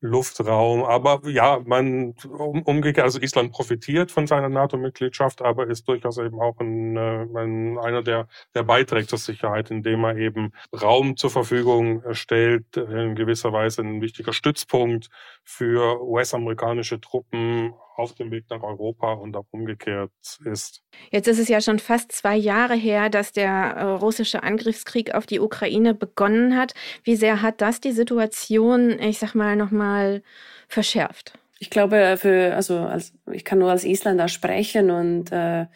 Luftraum. 0.00 0.82
Aber 0.84 1.20
ja, 1.28 1.60
man 1.64 2.14
um, 2.26 2.62
umgekehrt, 2.62 3.04
also 3.04 3.20
Island 3.20 3.52
profitiert 3.52 4.10
von 4.10 4.26
seiner 4.26 4.48
NATO-Mitgliedschaft, 4.48 5.42
aber 5.42 5.66
ist 5.66 5.86
durchaus 5.88 6.18
eben 6.18 6.40
auch 6.40 6.58
ein, 6.58 6.96
äh, 6.96 7.26
ein, 7.36 7.78
einer, 7.78 8.02
der, 8.02 8.26
der 8.54 8.62
beiträgt 8.62 9.10
zur 9.10 9.18
Sicherheit, 9.18 9.70
indem 9.70 10.04
er 10.04 10.16
eben 10.16 10.52
Raum 10.80 11.16
zur 11.16 11.30
Verfügung 11.30 12.02
stellt, 12.12 12.76
in 12.76 13.14
gewisser 13.14 13.52
Weise 13.52 13.82
ein 13.82 14.00
wichtiger 14.00 14.32
Stützpunkt 14.32 15.10
für 15.44 16.02
US-amerikanische 16.02 17.00
Truppen 17.00 17.74
auf 18.00 18.14
dem 18.14 18.30
Weg 18.30 18.46
nach 18.50 18.62
Europa 18.62 19.12
und 19.12 19.36
auch 19.36 19.46
umgekehrt 19.50 20.10
ist. 20.44 20.82
Jetzt 21.10 21.28
ist 21.28 21.38
es 21.38 21.48
ja 21.48 21.60
schon 21.60 21.78
fast 21.78 22.12
zwei 22.12 22.36
Jahre 22.36 22.74
her, 22.74 23.10
dass 23.10 23.32
der 23.32 23.50
äh, 23.50 23.82
russische 23.84 24.42
Angriffskrieg 24.42 25.14
auf 25.14 25.26
die 25.26 25.40
Ukraine 25.40 25.94
begonnen 25.94 26.56
hat. 26.56 26.74
Wie 27.04 27.16
sehr 27.16 27.42
hat 27.42 27.60
das 27.60 27.80
die 27.80 27.92
Situation, 27.92 28.98
ich 28.98 29.18
sag 29.18 29.34
mal, 29.34 29.56
nochmal 29.56 30.22
verschärft? 30.68 31.38
Ich 31.58 31.68
glaube, 31.68 32.16
für, 32.16 32.54
also 32.54 32.78
als, 32.78 33.12
ich 33.30 33.44
kann 33.44 33.58
nur 33.58 33.70
als 33.70 33.84
Isländer 33.84 34.28
sprechen 34.28 34.90
und 34.90 35.30
äh, 35.30 35.66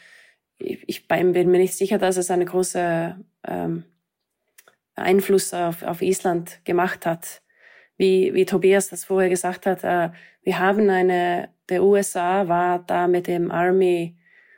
ich, 0.57 0.89
ich 0.89 1.09
bin 1.09 1.33
mir 1.33 1.59
nicht 1.59 1.75
sicher, 1.75 1.99
dass 1.99 2.17
es 2.17 2.31
einen 2.31 2.47
großen 2.47 3.25
ähm, 3.47 3.85
Einfluss 4.95 5.53
auf, 5.53 5.83
auf 5.83 6.01
Island 6.01 6.61
gemacht 6.65 7.05
hat. 7.07 7.43
Wie, 7.97 8.35
wie 8.35 8.45
Tobias 8.45 8.89
das 8.89 9.05
vorher 9.05 9.29
gesagt 9.29 9.67
hat, 9.67 9.85
äh, 9.85 10.11
wir 10.43 10.59
haben 10.59 10.89
eine 10.91 11.54
der 11.69 11.83
USA 11.83 12.49
war 12.49 12.81
da 12.81 13.07
mit 13.07 13.27
dem 13.27 13.51
Army, 13.51 14.17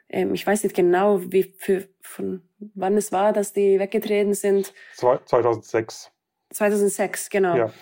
ähm, 0.08 0.34
ich 0.34 0.46
weiß 0.46 0.64
nicht 0.64 0.74
genau, 0.74 1.20
wie 1.32 1.54
für, 1.58 1.88
von 2.00 2.42
wann 2.74 2.96
es 2.96 3.12
war, 3.12 3.32
dass 3.32 3.52
die 3.52 3.78
weggetreten 3.78 4.34
sind. 4.34 4.72
2006. 4.96 6.10
2006, 6.50 7.30
genau. 7.30 7.56
Ja. 7.56 7.72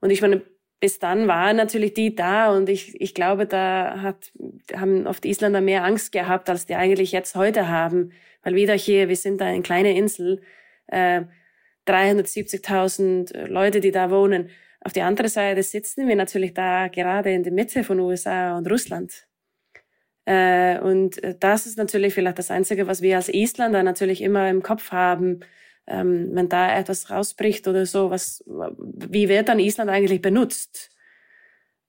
Und 0.00 0.10
ich 0.10 0.22
meine, 0.22 0.42
bis 0.80 0.98
dann 0.98 1.26
waren 1.26 1.56
natürlich 1.56 1.94
die 1.94 2.14
da 2.14 2.54
und 2.54 2.68
ich, 2.68 3.00
ich 3.00 3.14
glaube, 3.14 3.46
da 3.46 4.02
hat, 4.02 4.32
haben 4.74 5.06
oft 5.06 5.24
Isländer 5.24 5.60
mehr 5.60 5.84
Angst 5.84 6.12
gehabt, 6.12 6.50
als 6.50 6.66
die 6.66 6.74
eigentlich 6.74 7.12
jetzt 7.12 7.34
heute 7.34 7.68
haben. 7.68 8.12
Weil 8.42 8.54
wieder 8.54 8.74
hier, 8.74 9.08
wir 9.08 9.16
sind 9.16 9.40
da 9.40 9.46
eine 9.46 9.62
kleine 9.62 9.96
Insel, 9.96 10.42
äh, 10.88 11.22
370.000 11.86 13.46
Leute, 13.46 13.80
die 13.80 13.90
da 13.90 14.10
wohnen. 14.10 14.50
Auf 14.86 14.92
der 14.92 15.06
anderen 15.06 15.28
Seite 15.28 15.64
sitzen 15.64 16.06
wir 16.06 16.14
natürlich 16.14 16.54
da 16.54 16.86
gerade 16.86 17.32
in 17.32 17.42
der 17.42 17.52
Mitte 17.52 17.82
von 17.82 17.98
USA 17.98 18.56
und 18.56 18.70
Russland. 18.70 19.26
Äh, 20.26 20.78
und 20.78 21.20
das 21.40 21.66
ist 21.66 21.76
natürlich 21.76 22.14
vielleicht 22.14 22.38
das 22.38 22.52
Einzige, 22.52 22.86
was 22.86 23.02
wir 23.02 23.16
als 23.16 23.28
Isländer 23.28 23.82
natürlich 23.82 24.22
immer 24.22 24.48
im 24.48 24.62
Kopf 24.62 24.92
haben, 24.92 25.40
ähm, 25.88 26.30
wenn 26.34 26.48
da 26.48 26.78
etwas 26.78 27.10
rausbricht 27.10 27.66
oder 27.66 27.84
so, 27.84 28.10
was, 28.10 28.44
wie 28.46 29.28
wird 29.28 29.48
dann 29.48 29.58
Island 29.58 29.90
eigentlich 29.90 30.22
benutzt? 30.22 30.94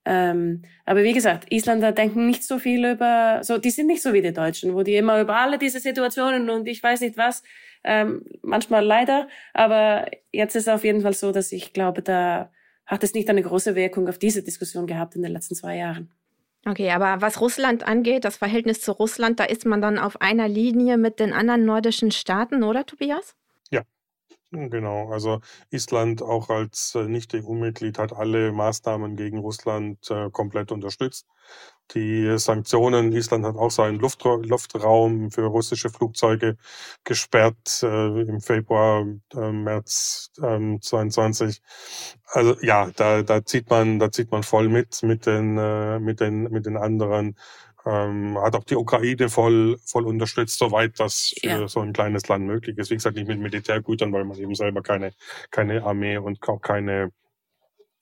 Ähm, 0.04 0.62
aber 0.84 1.04
wie 1.04 1.12
gesagt, 1.12 1.52
Isländer 1.52 1.92
denken 1.92 2.26
nicht 2.26 2.42
so 2.42 2.58
viel 2.58 2.84
über, 2.84 3.44
so, 3.44 3.58
die 3.58 3.70
sind 3.70 3.86
nicht 3.86 4.02
so 4.02 4.12
wie 4.12 4.22
die 4.22 4.32
Deutschen, 4.32 4.74
wo 4.74 4.82
die 4.82 4.96
immer 4.96 5.20
über 5.20 5.36
alle 5.36 5.58
diese 5.58 5.78
Situationen 5.78 6.50
und 6.50 6.66
ich 6.66 6.82
weiß 6.82 7.02
nicht 7.02 7.16
was, 7.16 7.44
ähm, 7.84 8.24
manchmal 8.42 8.84
leider, 8.84 9.28
aber 9.54 10.10
jetzt 10.32 10.56
ist 10.56 10.66
es 10.66 10.74
auf 10.74 10.82
jeden 10.82 11.02
Fall 11.02 11.12
so, 11.12 11.30
dass 11.30 11.52
ich 11.52 11.72
glaube, 11.72 12.02
da 12.02 12.50
hat 12.88 13.04
es 13.04 13.14
nicht 13.14 13.28
eine 13.28 13.42
große 13.42 13.76
Wirkung 13.76 14.08
auf 14.08 14.18
diese 14.18 14.42
Diskussion 14.42 14.86
gehabt 14.86 15.14
in 15.14 15.22
den 15.22 15.32
letzten 15.32 15.54
zwei 15.54 15.76
Jahren. 15.76 16.10
Okay, 16.66 16.90
aber 16.90 17.20
was 17.20 17.40
Russland 17.40 17.86
angeht, 17.86 18.24
das 18.24 18.36
Verhältnis 18.36 18.80
zu 18.80 18.92
Russland, 18.92 19.38
da 19.38 19.44
ist 19.44 19.64
man 19.64 19.80
dann 19.80 19.98
auf 19.98 20.20
einer 20.20 20.48
Linie 20.48 20.96
mit 20.96 21.20
den 21.20 21.32
anderen 21.32 21.64
nordischen 21.64 22.10
Staaten, 22.10 22.64
oder 22.64 22.84
Tobias? 22.84 23.36
Genau. 24.50 25.10
Also 25.12 25.40
Island 25.70 26.22
auch 26.22 26.48
als 26.48 26.94
äh, 26.94 27.04
Nicht-EU-Mitglied 27.06 27.98
hat 27.98 28.14
alle 28.14 28.50
Maßnahmen 28.52 29.14
gegen 29.14 29.38
Russland 29.38 30.10
äh, 30.10 30.30
komplett 30.30 30.72
unterstützt 30.72 31.26
die 31.94 32.38
Sanktionen. 32.38 33.12
Island 33.12 33.44
hat 33.46 33.56
auch 33.56 33.70
seinen 33.70 33.98
Luft, 33.98 34.24
Luftraum 34.24 35.30
für 35.30 35.44
russische 35.46 35.90
Flugzeuge 35.90 36.56
gesperrt 37.04 37.82
äh, 37.82 38.20
im 38.22 38.40
Februar, 38.40 39.06
äh, 39.34 39.52
März 39.52 40.30
äh, 40.42 40.78
22. 40.80 41.60
Also 42.26 42.56
ja, 42.62 42.90
da, 42.96 43.22
da 43.22 43.44
zieht 43.44 43.70
man, 43.70 43.98
da 43.98 44.10
zieht 44.12 44.30
man 44.30 44.42
voll 44.42 44.68
mit 44.68 45.02
mit 45.02 45.26
den 45.26 45.56
äh, 45.58 45.98
mit 46.00 46.20
den 46.20 46.44
mit 46.44 46.66
den 46.66 46.76
anderen. 46.76 47.36
Ähm, 47.86 48.38
hat 48.38 48.56
auch 48.56 48.64
die 48.64 48.76
Ukraine 48.76 49.28
voll 49.28 49.78
voll 49.84 50.06
unterstützt, 50.06 50.58
soweit 50.58 50.98
das 51.00 51.34
für 51.40 51.48
ja. 51.48 51.68
so 51.68 51.80
ein 51.80 51.92
kleines 51.92 52.28
Land 52.28 52.44
möglich 52.46 52.76
ist. 52.78 52.90
Wie 52.90 52.96
gesagt, 52.96 53.16
nicht 53.16 53.28
mit 53.28 53.40
Militärgütern, 53.40 54.12
weil 54.12 54.24
man 54.24 54.36
eben 54.38 54.54
selber 54.54 54.82
keine 54.82 55.12
keine 55.50 55.84
Armee 55.84 56.18
und 56.18 56.46
auch 56.48 56.60
keine 56.60 57.12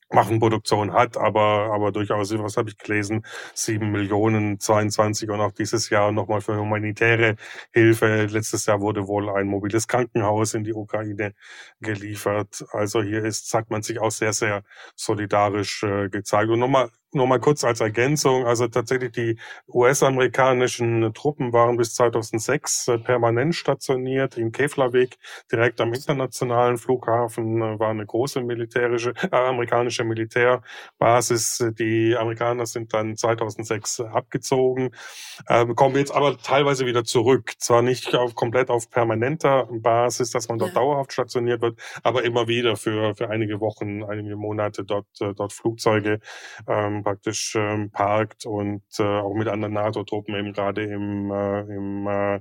Waffenproduktion 0.08 0.92
hat, 0.92 1.16
aber, 1.16 1.72
aber 1.72 1.90
durchaus, 1.90 2.32
was 2.38 2.56
habe 2.56 2.70
ich 2.70 2.78
gelesen, 2.78 3.24
sieben 3.54 3.90
Millionen 3.90 4.60
22 4.60 5.30
und 5.30 5.40
auch 5.40 5.52
dieses 5.52 5.90
Jahr 5.90 6.12
nochmal 6.12 6.40
für 6.40 6.56
humanitäre 6.56 7.36
Hilfe. 7.72 8.26
Letztes 8.26 8.66
Jahr 8.66 8.80
wurde 8.80 9.08
wohl 9.08 9.28
ein 9.30 9.48
mobiles 9.48 9.88
Krankenhaus 9.88 10.54
in 10.54 10.62
die 10.64 10.74
Ukraine 10.74 11.34
geliefert. 11.80 12.64
Also 12.70 13.02
hier 13.02 13.24
ist, 13.24 13.50
sagt 13.50 13.70
man 13.70 13.82
sich 13.82 13.98
auch 13.98 14.12
sehr, 14.12 14.32
sehr 14.32 14.62
solidarisch 14.94 15.82
äh, 15.82 16.08
gezeigt. 16.08 16.50
Und 16.50 16.60
nochmal 16.60 16.90
nur 17.12 17.26
mal 17.26 17.40
kurz 17.40 17.64
als 17.64 17.80
Ergänzung. 17.80 18.46
Also 18.46 18.68
tatsächlich 18.68 19.12
die 19.12 19.38
US-amerikanischen 19.68 21.12
Truppen 21.14 21.52
waren 21.52 21.76
bis 21.76 21.94
2006 21.94 22.88
äh, 22.88 22.98
permanent 22.98 23.54
stationiert 23.54 24.36
in 24.36 24.52
Keflavik, 24.52 25.16
direkt 25.50 25.80
am 25.80 25.92
internationalen 25.92 26.78
Flughafen, 26.78 27.62
äh, 27.62 27.78
war 27.78 27.90
eine 27.90 28.06
große 28.06 28.42
militärische, 28.42 29.14
äh, 29.30 29.36
amerikanische 29.36 30.04
Militärbasis. 30.04 31.64
Die 31.78 32.16
Amerikaner 32.16 32.66
sind 32.66 32.92
dann 32.92 33.16
2006 33.16 34.00
abgezogen, 34.00 34.90
äh, 35.46 35.66
kommen 35.74 35.96
jetzt 35.96 36.14
aber 36.14 36.36
teilweise 36.38 36.86
wieder 36.86 37.04
zurück. 37.04 37.54
Zwar 37.58 37.82
nicht 37.82 38.14
auf, 38.14 38.34
komplett 38.34 38.70
auf 38.70 38.90
permanenter 38.90 39.68
Basis, 39.70 40.30
dass 40.30 40.48
man 40.48 40.58
dort 40.58 40.74
ja. 40.74 40.80
dauerhaft 40.80 41.12
stationiert 41.12 41.62
wird, 41.62 41.80
aber 42.02 42.24
immer 42.24 42.48
wieder 42.48 42.76
für, 42.76 43.14
für 43.14 43.30
einige 43.30 43.60
Wochen, 43.60 44.04
einige 44.04 44.36
Monate 44.36 44.84
dort, 44.84 45.06
äh, 45.20 45.32
dort 45.34 45.52
Flugzeuge 45.52 46.20
ähm, 46.68 46.95
praktisch 47.02 47.54
ähm, 47.56 47.90
parkt 47.90 48.46
und 48.46 48.82
äh, 48.98 49.02
auch 49.02 49.34
mit 49.34 49.48
anderen 49.48 49.74
NATO-Truppen 49.74 50.34
eben 50.34 50.52
gerade 50.52 50.82
im, 50.84 51.30
äh, 51.30 51.60
im 51.62 52.06
äh, 52.06 52.40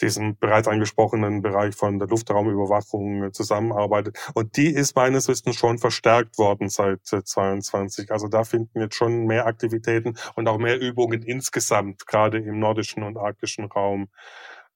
diesem 0.00 0.36
bereits 0.38 0.68
angesprochenen 0.68 1.42
Bereich 1.42 1.74
von 1.74 1.98
der 1.98 2.08
Luftraumüberwachung 2.08 3.24
äh, 3.24 3.32
zusammenarbeitet. 3.32 4.18
Und 4.34 4.56
die 4.56 4.68
ist 4.68 4.96
meines 4.96 5.28
Wissens 5.28 5.56
schon 5.56 5.78
verstärkt 5.78 6.38
worden 6.38 6.68
seit 6.68 7.12
äh, 7.12 7.22
22. 7.24 8.10
Also 8.10 8.28
da 8.28 8.44
finden 8.44 8.80
jetzt 8.80 8.96
schon 8.96 9.26
mehr 9.26 9.46
Aktivitäten 9.46 10.14
und 10.34 10.48
auch 10.48 10.58
mehr 10.58 10.80
Übungen 10.80 11.22
insgesamt, 11.22 12.06
gerade 12.06 12.38
im 12.38 12.58
nordischen 12.58 13.02
und 13.02 13.16
arktischen 13.16 13.66
Raum 13.66 14.08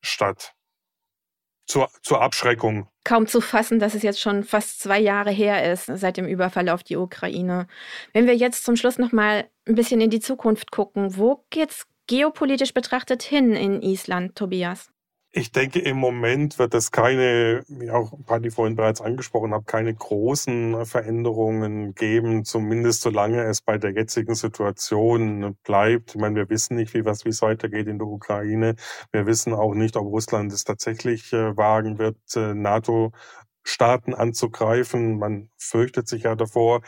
statt 0.01 0.55
zur, 1.67 1.89
zur 2.03 2.21
Abschreckung. 2.21 2.89
Kaum 3.05 3.27
zu 3.27 3.41
fassen, 3.41 3.79
dass 3.79 3.95
es 3.95 4.03
jetzt 4.03 4.21
schon 4.21 4.45
fast 4.45 4.81
zwei 4.81 5.01
Jahre 5.01 5.31
her 5.31 5.73
ist 5.73 5.87
seit 5.87 6.17
dem 6.17 6.27
Überfall 6.27 6.69
auf 6.69 6.83
die 6.83 6.97
Ukraine. 6.97 7.67
Wenn 8.13 8.27
wir 8.27 8.37
jetzt 8.37 8.65
zum 8.65 8.77
Schluss 8.77 8.99
noch 8.99 9.13
mal 9.13 9.49
ein 9.67 9.75
bisschen 9.75 10.01
in 10.01 10.11
die 10.11 10.21
Zukunft 10.21 10.71
gucken, 10.71 11.17
wo 11.17 11.45
geht's 11.51 11.87
geopolitisch 12.07 12.75
betrachtet 12.75 13.23
hin 13.23 13.55
in 13.55 13.83
Island, 13.83 14.37
Tobias? 14.37 14.92
Ich 15.35 15.51
denke, 15.51 15.79
im 15.79 15.97
Moment 15.97 16.59
wird 16.59 16.75
es 16.75 16.91
keine, 16.91 17.65
wie 17.67 17.91
auch 17.91 18.13
Paddy 18.27 18.51
vorhin 18.51 18.77
bereits 18.77 19.01
angesprochen 19.01 19.55
hat, 19.55 19.67
keine 19.67 19.95
großen 19.95 20.85
Veränderungen 20.85 21.95
geben, 21.95 22.45
zumindest 22.45 23.01
solange 23.01 23.43
es 23.45 23.63
bei 23.63 23.79
der 23.79 23.93
jetzigen 23.93 24.35
Situation 24.35 25.57
bleibt. 25.65 26.15
Ich 26.15 26.21
meine, 26.21 26.35
wir 26.37 26.51
wissen 26.51 26.77
nicht, 26.77 26.93
wie 26.93 27.07
was, 27.07 27.25
wie 27.25 27.31
es 27.31 27.41
weitergeht 27.41 27.87
in 27.89 27.99
der 27.99 28.09
Ukraine. 28.09 28.75
Wir 29.11 29.25
wissen 29.25 29.55
auch 29.55 29.73
nicht, 29.75 29.97
ob 29.97 30.05
Russland 30.05 30.53
es 30.53 30.65
tatsächlich 30.65 31.33
äh, 31.33 31.57
wagen 31.57 31.99
wird, 31.99 32.19
äh, 32.37 32.53
NATO 32.53 33.13
Staaten 33.65 34.15
anzugreifen. 34.15 35.19
Man 35.19 35.49
fürchtet 35.57 36.09
sich 36.09 36.25
ja 36.25 36.35
davor. 36.35 36.83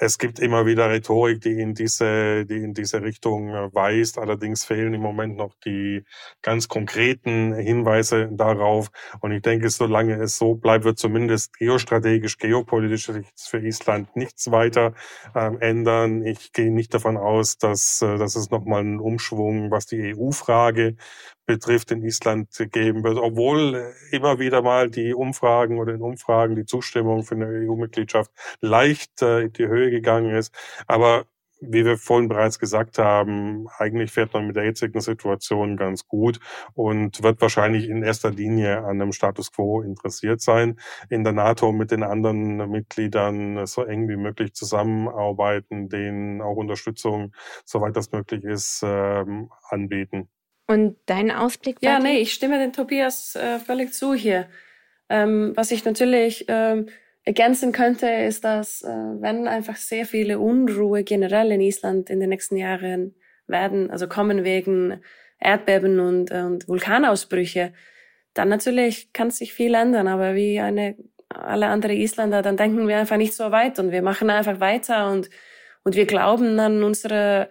Es 0.00 0.18
gibt 0.18 0.38
immer 0.38 0.66
wieder 0.66 0.90
Rhetorik, 0.90 1.40
die 1.40 1.60
in 1.60 1.74
diese, 1.74 2.44
die 2.46 2.58
in 2.58 2.74
diese 2.74 3.02
Richtung 3.02 3.48
äh, 3.50 3.74
weist. 3.74 4.18
Allerdings 4.18 4.64
fehlen 4.64 4.94
im 4.94 5.00
Moment 5.00 5.36
noch 5.36 5.54
die 5.64 6.04
ganz 6.42 6.68
konkreten 6.68 7.54
Hinweise 7.54 8.28
darauf. 8.32 8.88
Und 9.20 9.32
ich 9.32 9.42
denke, 9.42 9.70
solange 9.70 10.14
es 10.14 10.38
so 10.38 10.54
bleibt, 10.54 10.84
wird 10.84 10.98
zumindest 10.98 11.56
geostrategisch, 11.58 12.38
geopolitisch 12.38 13.10
für 13.36 13.58
Island 13.58 14.14
nichts 14.16 14.50
weiter 14.50 14.94
ähm, 15.34 15.60
ändern. 15.60 16.24
Ich 16.24 16.52
gehe 16.52 16.72
nicht 16.72 16.94
davon 16.94 17.16
aus, 17.16 17.58
dass, 17.58 18.02
äh, 18.02 18.18
dass 18.18 18.36
es 18.36 18.50
nochmal 18.50 18.80
einen 18.80 19.00
Umschwung, 19.00 19.70
was 19.70 19.86
die 19.86 20.14
EU-Frage 20.14 20.96
betrifft, 21.46 21.90
in 21.92 22.02
Island 22.02 22.48
geben 22.72 23.04
wird, 23.04 23.18
obwohl 23.18 23.94
immer 24.10 24.38
wieder 24.38 24.62
mal 24.62 24.90
die 24.90 25.14
Umfragen 25.14 25.78
oder 25.78 25.94
in 25.94 26.02
Umfragen 26.02 26.56
die 26.56 26.66
Zustimmung 26.66 27.24
für 27.24 27.36
eine 27.36 27.46
EU-Mitgliedschaft 27.46 28.30
leicht 28.60 29.22
äh, 29.22 29.42
in 29.42 29.52
die 29.52 29.66
Höhe 29.66 29.90
gegangen 29.90 30.34
ist. 30.34 30.54
Aber 30.86 31.26
wie 31.60 31.84
wir 31.84 31.96
vorhin 31.96 32.28
bereits 32.28 32.58
gesagt 32.58 32.98
haben, 32.98 33.66
eigentlich 33.78 34.12
fährt 34.12 34.34
man 34.34 34.46
mit 34.46 34.56
der 34.56 34.64
jetzigen 34.64 35.00
Situation 35.00 35.76
ganz 35.76 36.06
gut 36.06 36.38
und 36.74 37.22
wird 37.22 37.40
wahrscheinlich 37.40 37.88
in 37.88 38.02
erster 38.02 38.30
Linie 38.30 38.78
an 38.78 39.00
einem 39.00 39.12
Status 39.12 39.52
quo 39.52 39.80
interessiert 39.82 40.40
sein. 40.42 40.78
In 41.08 41.24
der 41.24 41.32
NATO 41.32 41.72
mit 41.72 41.90
den 41.90 42.02
anderen 42.02 42.70
Mitgliedern 42.70 43.66
so 43.66 43.84
eng 43.84 44.08
wie 44.08 44.16
möglich 44.16 44.52
zusammenarbeiten, 44.54 45.88
denen 45.88 46.42
auch 46.42 46.56
Unterstützung, 46.56 47.32
soweit 47.64 47.96
das 47.96 48.12
möglich 48.12 48.44
ist, 48.44 48.82
ähm, 48.84 49.50
anbieten. 49.70 50.28
Und 50.66 50.96
dein 51.06 51.30
Ausblick? 51.30 51.78
Ja, 51.80 51.98
nee, 51.98 52.18
ich 52.18 52.32
stimme 52.32 52.58
den 52.58 52.72
Tobias 52.72 53.36
äh, 53.36 53.58
völlig 53.58 53.92
zu 53.92 54.14
hier. 54.14 54.48
Ähm, 55.08 55.52
was 55.54 55.70
ich 55.70 55.84
natürlich 55.84 56.46
ähm, 56.48 56.88
ergänzen 57.24 57.72
könnte, 57.72 58.08
ist, 58.08 58.44
dass 58.44 58.82
äh, 58.82 58.88
wenn 58.88 59.46
einfach 59.46 59.76
sehr 59.76 60.06
viele 60.06 60.40
Unruhe 60.40 61.04
generell 61.04 61.52
in 61.52 61.60
Island 61.60 62.10
in 62.10 62.18
den 62.18 62.30
nächsten 62.30 62.56
Jahren 62.56 63.14
werden, 63.46 63.90
also 63.90 64.08
kommen 64.08 64.42
wegen 64.42 65.00
Erdbeben 65.38 66.00
und, 66.00 66.32
äh, 66.32 66.42
und 66.42 66.66
Vulkanausbrüche, 66.66 67.72
dann 68.34 68.48
natürlich 68.48 69.12
kann 69.12 69.30
sich 69.30 69.52
viel 69.52 69.74
ändern. 69.74 70.08
Aber 70.08 70.34
wie 70.34 70.58
eine, 70.58 70.96
alle 71.28 71.68
andere 71.68 71.94
Isländer, 71.94 72.42
dann 72.42 72.56
denken 72.56 72.88
wir 72.88 72.98
einfach 72.98 73.16
nicht 73.16 73.34
so 73.34 73.52
weit 73.52 73.78
und 73.78 73.92
wir 73.92 74.02
machen 74.02 74.30
einfach 74.30 74.58
weiter 74.58 75.10
und, 75.12 75.30
und 75.84 75.94
wir 75.94 76.06
glauben 76.06 76.58
an 76.58 76.82
unsere 76.82 77.50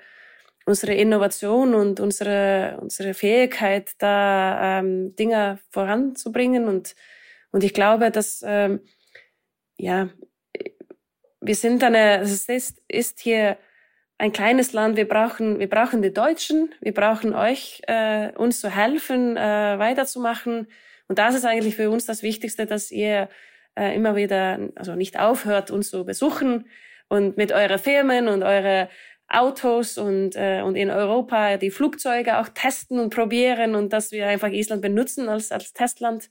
unsere 0.66 0.94
Innovation 0.94 1.76
und 1.76 2.00
unsere, 2.00 2.78
unsere 2.82 3.14
Fähigkeit, 3.14 3.92
da 4.00 4.80
ähm, 4.80 5.16
Dinge 5.16 5.60
voranzubringen. 5.70 6.68
Und, 6.68 6.96
und 7.52 7.64
ich 7.64 7.74
glaube, 7.74 8.12
dass, 8.12 8.44
ähm, 8.46 8.82
ja, 9.78 10.10
wir 11.40 11.56
sind 11.56 11.84
eine, 11.84 12.22
es 12.22 12.50
ist, 12.50 12.82
ist 12.88 13.20
hier 13.20 13.58
ein 14.18 14.32
kleines 14.32 14.74
Land. 14.74 14.98
Wir 14.98 15.08
brauchen, 15.08 15.60
wir 15.60 15.70
brauchen 15.70 16.02
die 16.02 16.14
Deutschen. 16.14 16.74
Wir 16.82 16.94
brauchen 16.94 17.36
euch, 17.36 17.82
äh, 17.88 18.32
uns 18.36 18.62
zu 18.62 18.70
helfen, 18.70 19.38
äh, 19.38 19.78
weiterzumachen. 19.78 20.68
Und 21.08 21.20
das 21.20 21.36
ist 21.36 21.46
eigentlich 21.46 21.76
für 21.76 21.92
uns 21.92 22.06
das 22.06 22.24
Wichtigste, 22.24 22.66
dass 22.66 22.92
ihr 22.92 23.30
äh, 23.76 23.96
immer 23.96 24.16
wieder, 24.16 24.60
also 24.76 24.96
nicht 24.96 25.20
aufhört, 25.20 25.70
uns 25.70 25.92
zu 25.92 26.06
besuchen 26.06 26.68
und 27.08 27.38
mit 27.38 27.52
euren 27.52 27.78
Firmen 27.78 28.28
und 28.28 28.42
eure 28.42 28.90
Autos 29.28 29.98
und, 29.98 30.36
äh, 30.36 30.62
und 30.62 30.76
in 30.76 30.90
Europa 30.90 31.58
die 31.58 31.72
Flugzeuge 31.72 32.40
auch 32.40 32.50
testen 32.50 33.00
und 33.00 33.14
probieren 33.14 33.76
und 33.76 33.92
dass 33.92 34.12
wir 34.12 34.28
einfach 34.28 34.50
Island 34.50 34.82
benutzen 34.82 35.30
als, 35.30 35.52
als 35.52 35.74
Testland. 35.74 36.30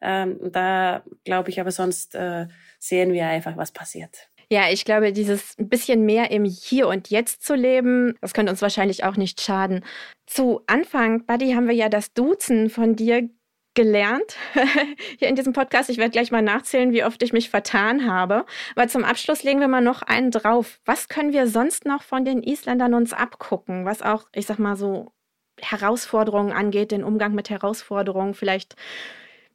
Ähm, 0.00 0.38
da 0.52 1.02
glaube 1.24 1.50
ich 1.50 1.60
aber 1.60 1.70
sonst 1.70 2.14
äh, 2.14 2.46
sehen 2.78 3.12
wir 3.12 3.26
einfach, 3.26 3.56
was 3.56 3.72
passiert. 3.72 4.28
Ja, 4.50 4.70
ich 4.70 4.84
glaube, 4.84 5.12
dieses 5.12 5.54
bisschen 5.56 6.04
mehr 6.04 6.30
im 6.30 6.44
Hier 6.44 6.88
und 6.88 7.08
Jetzt 7.08 7.42
zu 7.42 7.54
leben, 7.54 8.14
das 8.20 8.34
könnte 8.34 8.52
uns 8.52 8.60
wahrscheinlich 8.60 9.04
auch 9.04 9.16
nicht 9.16 9.40
schaden. 9.40 9.84
Zu 10.26 10.60
Anfang, 10.66 11.24
Buddy, 11.24 11.52
haben 11.54 11.66
wir 11.66 11.74
ja 11.74 11.88
das 11.88 12.12
Duzen 12.12 12.68
von 12.68 12.94
dir 12.94 13.28
gelernt 13.74 14.36
hier 15.18 15.28
in 15.28 15.36
diesem 15.36 15.52
Podcast. 15.52 15.90
Ich 15.90 15.98
werde 15.98 16.10
gleich 16.10 16.30
mal 16.30 16.42
nachzählen, 16.42 16.92
wie 16.92 17.04
oft 17.04 17.22
ich 17.22 17.32
mich 17.32 17.50
vertan 17.50 18.10
habe. 18.10 18.46
Aber 18.76 18.88
zum 18.88 19.04
Abschluss 19.04 19.42
legen 19.42 19.60
wir 19.60 19.68
mal 19.68 19.80
noch 19.80 20.02
einen 20.02 20.30
drauf. 20.30 20.80
Was 20.84 21.08
können 21.08 21.32
wir 21.32 21.46
sonst 21.46 21.84
noch 21.84 22.02
von 22.02 22.24
den 22.24 22.42
Isländern 22.42 22.94
uns 22.94 23.12
abgucken, 23.12 23.84
was 23.84 24.02
auch, 24.02 24.24
ich 24.32 24.46
sag 24.46 24.58
mal 24.58 24.76
so, 24.76 25.12
Herausforderungen 25.60 26.52
angeht, 26.52 26.90
den 26.90 27.04
Umgang 27.04 27.34
mit 27.34 27.50
Herausforderungen 27.50 28.34
vielleicht. 28.34 28.74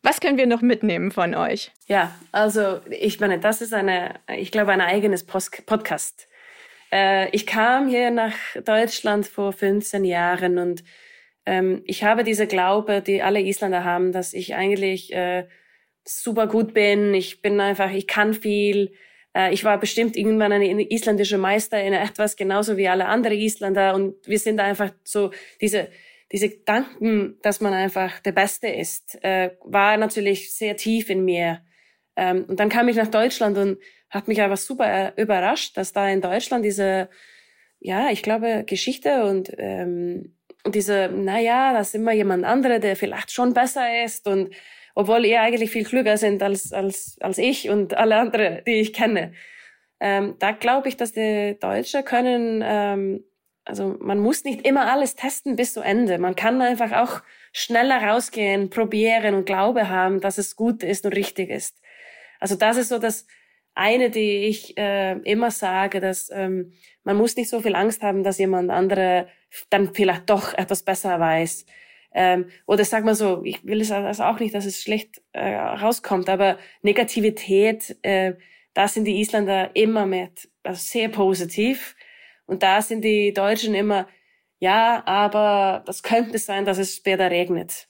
Was 0.01 0.21
können 0.21 0.37
wir 0.37 0.47
noch 0.47 0.61
mitnehmen 0.61 1.11
von 1.11 1.35
euch? 1.35 1.71
Ja, 1.87 2.15
also 2.31 2.79
ich 2.89 3.19
meine, 3.19 3.39
das 3.39 3.61
ist 3.61 3.73
eine, 3.73 4.15
ich 4.37 4.51
glaube, 4.51 4.71
ein 4.71 4.81
eigenes 4.81 5.25
Post 5.25 5.65
Podcast. 5.65 6.27
Äh, 6.91 7.29
ich 7.31 7.45
kam 7.45 7.89
hier 7.89 8.09
nach 8.09 8.33
Deutschland 8.63 9.27
vor 9.27 9.51
15 9.51 10.05
Jahren 10.05 10.57
und 10.57 10.83
ähm, 11.49 11.81
ich 11.85 12.03
habe 12.03 12.23
diese 12.23 12.45
Glaube, 12.45 13.01
die 13.01 13.23
alle 13.23 13.41
Isländer 13.41 13.83
haben, 13.83 14.11
dass 14.11 14.33
ich 14.33 14.53
eigentlich 14.53 15.11
äh, 15.13 15.47
super 16.03 16.45
gut 16.45 16.75
bin. 16.75 17.15
Ich 17.15 17.41
bin 17.41 17.59
einfach, 17.59 17.91
ich 17.91 18.05
kann 18.05 18.35
viel. 18.35 18.93
Äh, 19.35 19.51
ich 19.51 19.63
war 19.63 19.79
bestimmt 19.79 20.15
irgendwann 20.15 20.51
eine 20.51 20.91
isländische 20.91 21.39
Meister 21.39 21.81
in 21.81 21.93
etwas, 21.93 22.35
genauso 22.35 22.77
wie 22.77 22.87
alle 22.87 23.07
anderen 23.07 23.39
Isländer. 23.39 23.95
Und 23.95 24.15
wir 24.27 24.37
sind 24.37 24.59
einfach 24.59 24.91
so 25.03 25.31
diese 25.59 25.89
diese 26.31 26.49
Gedanken, 26.49 27.39
dass 27.41 27.59
man 27.59 27.73
einfach 27.73 28.19
der 28.19 28.33
Beste 28.33 28.67
ist, 28.67 29.17
äh, 29.23 29.49
war 29.63 29.97
natürlich 29.97 30.53
sehr 30.53 30.77
tief 30.77 31.09
in 31.09 31.25
mir. 31.25 31.63
Ähm, 32.15 32.45
und 32.47 32.59
dann 32.59 32.69
kam 32.69 32.87
ich 32.87 32.95
nach 32.95 33.07
Deutschland 33.07 33.57
und 33.57 33.79
hat 34.11 34.27
mich 34.27 34.39
einfach 34.39 34.57
super 34.57 34.85
äh, 35.17 35.19
überrascht, 35.19 35.75
dass 35.77 35.91
da 35.91 36.07
in 36.07 36.21
Deutschland 36.21 36.63
diese, 36.63 37.09
ja, 37.79 38.11
ich 38.11 38.21
glaube, 38.21 38.63
Geschichte 38.67 39.23
und 39.23 39.51
ähm, 39.57 40.35
diese, 40.67 41.09
naja, 41.09 41.73
da 41.73 41.79
ist 41.79 41.95
immer 41.95 42.11
jemand 42.11 42.45
andere, 42.45 42.79
der 42.79 42.95
vielleicht 42.95 43.31
schon 43.31 43.53
besser 43.53 44.03
ist 44.03 44.27
und 44.27 44.53
obwohl 44.95 45.25
ihr 45.25 45.41
eigentlich 45.41 45.71
viel 45.71 45.85
klüger 45.85 46.17
sind 46.17 46.43
als, 46.43 46.73
als, 46.73 47.17
als 47.21 47.37
ich 47.37 47.69
und 47.69 47.95
alle 47.95 48.17
anderen, 48.17 48.63
die 48.65 48.81
ich 48.81 48.93
kenne. 48.93 49.33
Ähm, 49.99 50.35
da 50.39 50.51
glaube 50.51 50.89
ich, 50.89 50.97
dass 50.97 51.13
die 51.13 51.57
Deutsche 51.59 52.03
können, 52.03 52.61
ähm, 52.65 53.23
also 53.65 53.97
man 53.99 54.19
muss 54.19 54.43
nicht 54.43 54.65
immer 54.65 54.91
alles 54.91 55.15
testen 55.15 55.55
bis 55.55 55.73
zu 55.73 55.81
Ende. 55.81 56.17
Man 56.17 56.35
kann 56.35 56.61
einfach 56.61 56.91
auch 56.91 57.21
schneller 57.53 58.01
rausgehen, 58.01 58.69
probieren 58.69 59.35
und 59.35 59.45
Glaube 59.45 59.89
haben, 59.89 60.21
dass 60.21 60.37
es 60.37 60.55
gut 60.55 60.83
ist 60.83 61.05
und 61.05 61.15
richtig 61.15 61.49
ist. 61.49 61.79
Also 62.39 62.55
das 62.55 62.77
ist 62.77 62.89
so 62.89 62.97
das 62.97 63.27
eine, 63.79 64.09
die 64.09 64.47
ich 64.47 64.77
äh, 64.77 65.13
immer 65.19 65.51
sage, 65.51 66.01
dass 66.01 66.29
ähm, 66.31 66.73
man 67.03 67.15
muss 67.15 67.37
nicht 67.37 67.49
so 67.49 67.61
viel 67.61 67.75
Angst 67.75 68.03
haben, 68.03 68.23
dass 68.23 68.37
jemand 68.37 68.69
andere 68.69 69.27
dann 69.69 69.93
vielleicht 69.93 70.29
doch 70.29 70.53
etwas 70.53 70.83
besser 70.83 71.19
weiß. 71.19 71.65
Ähm, 72.11 72.49
oder 72.65 72.83
sag 72.83 73.05
mal 73.05 73.15
so, 73.15 73.41
ich 73.45 73.65
will 73.65 73.81
es 73.81 73.91
also 73.91 74.23
auch 74.23 74.39
nicht, 74.39 74.53
dass 74.53 74.65
es 74.65 74.81
schlecht 74.81 75.21
äh, 75.31 75.55
rauskommt, 75.55 76.27
aber 76.27 76.57
Negativität, 76.81 77.97
äh, 78.01 78.33
da 78.73 78.87
sind 78.87 79.05
die 79.05 79.21
Isländer 79.21 79.75
immer 79.75 80.05
mit, 80.05 80.49
also 80.63 80.81
sehr 80.81 81.07
positiv. 81.09 81.95
Und 82.45 82.63
da 82.63 82.81
sind 82.81 83.03
die 83.03 83.31
Deutschen 83.33 83.75
immer, 83.75 84.07
ja, 84.59 85.03
aber 85.05 85.83
das 85.85 86.03
könnte 86.03 86.37
sein, 86.37 86.65
dass 86.65 86.79
es 86.79 86.95
später 86.97 87.31
regnet. 87.31 87.87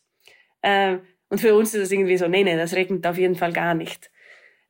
Ähm, 0.61 1.01
und 1.29 1.41
für 1.41 1.55
uns 1.55 1.73
ist 1.73 1.83
es 1.83 1.91
irgendwie 1.91 2.17
so, 2.17 2.27
nee, 2.27 2.43
nee, 2.43 2.57
das 2.57 2.73
regnet 2.73 3.07
auf 3.07 3.17
jeden 3.17 3.35
Fall 3.35 3.53
gar 3.53 3.73
nicht. 3.73 4.11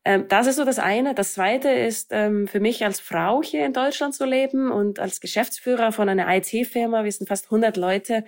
Ähm, 0.10 0.28
das 0.28 0.48
ist 0.48 0.56
so 0.56 0.66
das 0.66 0.80
eine. 0.80 1.14
Das 1.14 1.36
zweite 1.36 1.70
ist 1.70 2.08
ähm, 2.12 2.48
für 2.48 2.60
mich 2.60 2.84
als 2.84 3.00
Frau 3.00 3.44
hier 3.44 3.64
in 3.64 3.74
Deutschland 3.74 4.16
zu 4.16 4.26
leben 4.26 4.72
und 4.72 4.98
als 5.00 5.22
Geschäftsführer 5.22 5.92
von 5.92 6.10
einer 6.10 6.36
IT-Firma. 6.36 7.04
Wir 7.04 7.12
sind 7.12 7.28
fast 7.28 7.46
100 7.46 7.78
Leute. 7.78 8.26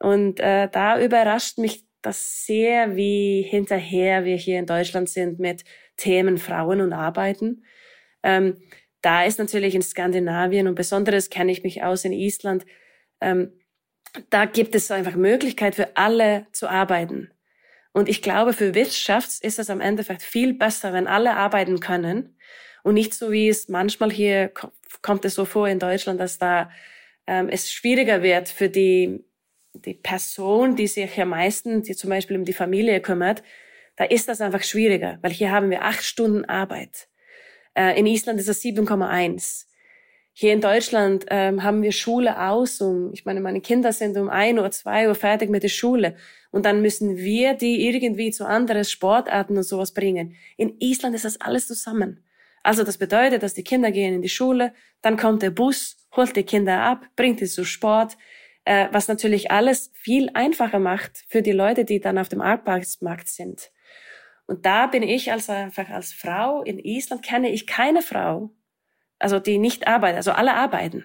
Und 0.00 0.40
äh, 0.40 0.68
da 0.68 1.00
überrascht 1.00 1.58
mich 1.58 1.84
das 2.02 2.44
sehr, 2.44 2.96
wie 2.96 3.42
hinterher 3.48 4.24
wir 4.24 4.36
hier 4.36 4.58
in 4.58 4.66
Deutschland 4.66 5.08
sind 5.08 5.38
mit 5.38 5.62
Themen 5.96 6.38
Frauen 6.38 6.80
und 6.80 6.92
Arbeiten. 6.92 7.64
Ähm, 8.24 8.56
da 9.00 9.24
ist 9.24 9.38
natürlich 9.38 9.76
in 9.76 9.82
Skandinavien 9.82 10.66
und 10.66 10.74
besonderes 10.74 11.30
kenne 11.30 11.52
ich 11.52 11.62
mich 11.62 11.84
aus 11.84 12.04
in 12.04 12.12
Island. 12.12 12.66
Ähm, 13.20 13.52
da 14.30 14.44
gibt 14.46 14.74
es 14.74 14.90
einfach 14.90 15.14
Möglichkeit 15.14 15.76
für 15.76 15.96
alle 15.96 16.48
zu 16.50 16.68
arbeiten. 16.68 17.30
Und 17.96 18.10
ich 18.10 18.20
glaube, 18.20 18.52
für 18.52 18.74
Wirtschaft 18.74 19.40
ist 19.40 19.58
es 19.58 19.70
am 19.70 19.80
Endeffekt 19.80 20.20
viel 20.20 20.52
besser, 20.52 20.92
wenn 20.92 21.06
alle 21.06 21.34
arbeiten 21.34 21.80
können 21.80 22.36
und 22.82 22.92
nicht 22.92 23.14
so 23.14 23.32
wie 23.32 23.48
es 23.48 23.70
manchmal 23.70 24.10
hier 24.12 24.52
kommt 25.00 25.24
es 25.24 25.34
so 25.34 25.46
vor 25.46 25.66
in 25.66 25.78
Deutschland, 25.78 26.20
dass 26.20 26.36
da 26.36 26.70
ähm, 27.26 27.48
es 27.48 27.72
schwieriger 27.72 28.22
wird 28.22 28.50
für 28.50 28.68
die 28.68 29.24
die 29.72 29.94
Person, 29.94 30.76
die 30.76 30.88
sich 30.88 31.18
am 31.18 31.30
meisten, 31.30 31.80
die 31.84 31.96
zum 31.96 32.10
Beispiel 32.10 32.36
um 32.36 32.44
die 32.44 32.52
Familie 32.52 33.00
kümmert, 33.00 33.42
da 33.96 34.04
ist 34.04 34.28
das 34.28 34.42
einfach 34.42 34.62
schwieriger, 34.62 35.18
weil 35.22 35.32
hier 35.32 35.50
haben 35.50 35.70
wir 35.70 35.82
acht 35.82 36.04
Stunden 36.04 36.44
Arbeit. 36.44 37.08
Äh, 37.72 37.98
in 37.98 38.04
Island 38.04 38.38
ist 38.38 38.48
es 38.48 38.62
7,1. 38.62 39.64
Hier 40.38 40.52
in 40.52 40.60
Deutschland 40.60 41.24
ähm, 41.30 41.62
haben 41.62 41.80
wir 41.80 41.92
Schule 41.92 42.38
aus 42.38 42.82
um, 42.82 43.10
ich 43.14 43.24
meine, 43.24 43.40
meine 43.40 43.62
Kinder 43.62 43.90
sind 43.90 44.18
um 44.18 44.28
ein 44.28 44.58
Uhr, 44.58 44.70
zwei 44.70 45.08
Uhr 45.08 45.14
fertig 45.14 45.48
mit 45.48 45.62
der 45.62 45.70
Schule. 45.70 46.14
Und 46.50 46.66
dann 46.66 46.82
müssen 46.82 47.16
wir 47.16 47.54
die 47.54 47.88
irgendwie 47.88 48.30
zu 48.32 48.46
anderen 48.46 48.84
Sportarten 48.84 49.56
und 49.56 49.62
sowas 49.62 49.94
bringen. 49.94 50.34
In 50.58 50.76
Island 50.78 51.14
ist 51.14 51.24
das 51.24 51.40
alles 51.40 51.66
zusammen. 51.66 52.22
Also 52.62 52.84
das 52.84 52.98
bedeutet, 52.98 53.42
dass 53.42 53.54
die 53.54 53.64
Kinder 53.64 53.90
gehen 53.90 54.12
in 54.12 54.20
die 54.20 54.28
Schule, 54.28 54.74
dann 55.00 55.16
kommt 55.16 55.40
der 55.40 55.48
Bus, 55.48 55.96
holt 56.14 56.36
die 56.36 56.42
Kinder 56.42 56.82
ab, 56.82 57.06
bringt 57.16 57.38
sie 57.38 57.46
zu 57.46 57.64
Sport, 57.64 58.18
äh, 58.66 58.88
was 58.92 59.08
natürlich 59.08 59.50
alles 59.50 59.90
viel 59.94 60.28
einfacher 60.34 60.80
macht 60.80 61.24
für 61.28 61.40
die 61.40 61.52
Leute, 61.52 61.86
die 61.86 61.98
dann 61.98 62.18
auf 62.18 62.28
dem 62.28 62.42
Arbeitsmarkt 62.42 63.28
sind. 63.28 63.70
Und 64.46 64.66
da 64.66 64.86
bin 64.86 65.02
ich 65.02 65.32
als 65.32 65.48
einfach 65.48 65.88
als 65.88 66.12
Frau 66.12 66.62
in 66.62 66.78
Island 66.78 67.22
kenne 67.22 67.48
ich 67.48 67.66
keine 67.66 68.02
Frau, 68.02 68.50
also 69.18 69.38
die 69.38 69.58
nicht 69.58 69.86
arbeiten, 69.86 70.16
also 70.16 70.32
alle 70.32 70.54
arbeiten. 70.54 71.04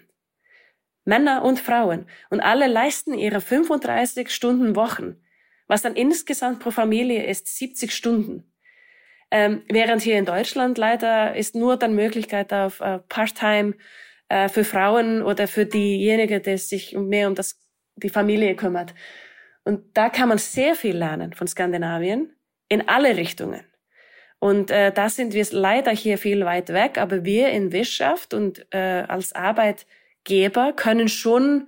Männer 1.06 1.44
und 1.44 1.60
Frauen. 1.60 2.06
Und 2.30 2.42
alle 2.42 2.68
leisten 2.68 3.14
ihre 3.14 3.42
35 3.42 4.30
Stunden 4.30 4.76
Wochen, 4.76 5.16
was 5.68 5.82
dann 5.82 5.96
insgesamt 5.96 6.60
pro 6.60 6.72
Familie 6.72 7.26
ist 7.26 7.48
70 7.58 7.94
Stunden. 7.94 8.52
Ähm, 9.32 9.64
während 9.70 10.02
hier 10.02 10.18
in 10.18 10.26
Deutschland 10.26 10.78
leider 10.78 11.36
ist 11.36 11.56
nur 11.56 11.78
dann 11.78 11.96
Möglichkeit 11.96 12.52
auf 12.52 12.82
äh, 12.82 13.00
Part-Time 13.00 13.76
äh, 14.28 14.50
für 14.50 14.66
Frauen 14.66 15.22
oder 15.22 15.48
für 15.48 15.66
diejenige, 15.66 16.42
die 16.42 16.58
sich 16.58 16.94
mehr 16.94 17.30
um 17.30 17.36
das, 17.36 17.58
die 17.96 18.10
Familie 18.10 18.56
kümmert. 18.56 18.94
Und 19.64 19.96
da 19.98 20.10
kann 20.10 20.30
man 20.30 20.38
sehr 20.38 20.76
viel 20.76 20.98
lernen 20.98 21.34
von 21.34 21.48
Skandinavien 21.48 22.36
in 22.68 22.88
alle 22.90 23.16
Richtungen. 23.16 23.71
Und 24.42 24.72
äh, 24.72 24.92
da 24.92 25.08
sind 25.08 25.36
wir 25.36 25.46
leider 25.52 25.92
hier 25.92 26.18
viel 26.18 26.44
weit 26.46 26.70
weg, 26.70 26.98
aber 26.98 27.24
wir 27.24 27.50
in 27.50 27.72
Wirtschaft 27.72 28.34
und 28.34 28.66
äh, 28.72 29.04
als 29.08 29.34
Arbeitgeber 29.34 30.74
können 30.74 31.10
schon 31.10 31.68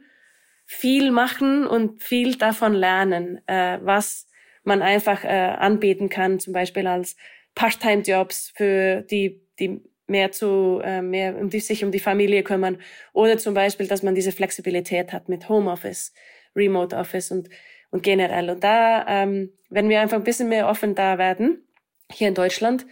viel 0.66 1.12
machen 1.12 1.68
und 1.68 2.02
viel 2.02 2.36
davon 2.36 2.74
lernen, 2.74 3.48
äh, 3.48 3.78
was 3.84 4.28
man 4.64 4.82
einfach 4.82 5.24
äh, 5.24 5.28
anbieten 5.28 6.10
kann, 6.10 6.40
zum 6.40 6.54
Beispiel 6.54 6.88
als 6.88 7.16
Part-Time-Jobs 7.54 8.54
für 8.56 9.02
die, 9.02 9.40
die 9.60 9.84
mehr 10.08 10.32
zu 10.32 10.82
äh, 10.84 11.04
mehr 11.04 11.38
um 11.38 11.52
die, 11.52 11.60
sich 11.60 11.86
um 11.86 11.92
die 11.92 12.00
Familie 12.00 12.42
kümmern 12.42 12.80
oder 13.14 13.38
zum 13.38 13.54
Beispiel, 13.54 13.88
dass 13.88 14.02
man 14.02 14.16
diese 14.16 14.32
Flexibilität 14.32 15.14
hat 15.14 15.30
mit 15.30 15.48
Homeoffice, 15.48 16.12
Remote 16.56 16.96
Office 16.96 17.30
und 17.30 17.50
und 17.92 18.02
generell. 18.02 18.50
Und 18.50 18.64
da, 18.64 19.06
ähm, 19.08 19.52
wenn 19.70 19.90
wir 19.90 20.02
einfach 20.02 20.18
ein 20.18 20.24
bisschen 20.24 20.50
mehr 20.50 20.68
offen 20.68 20.96
da 20.96 21.20
werden, 21.20 21.64
hier 22.12 22.28
in 22.28 22.36
Deutschland, 22.36 22.86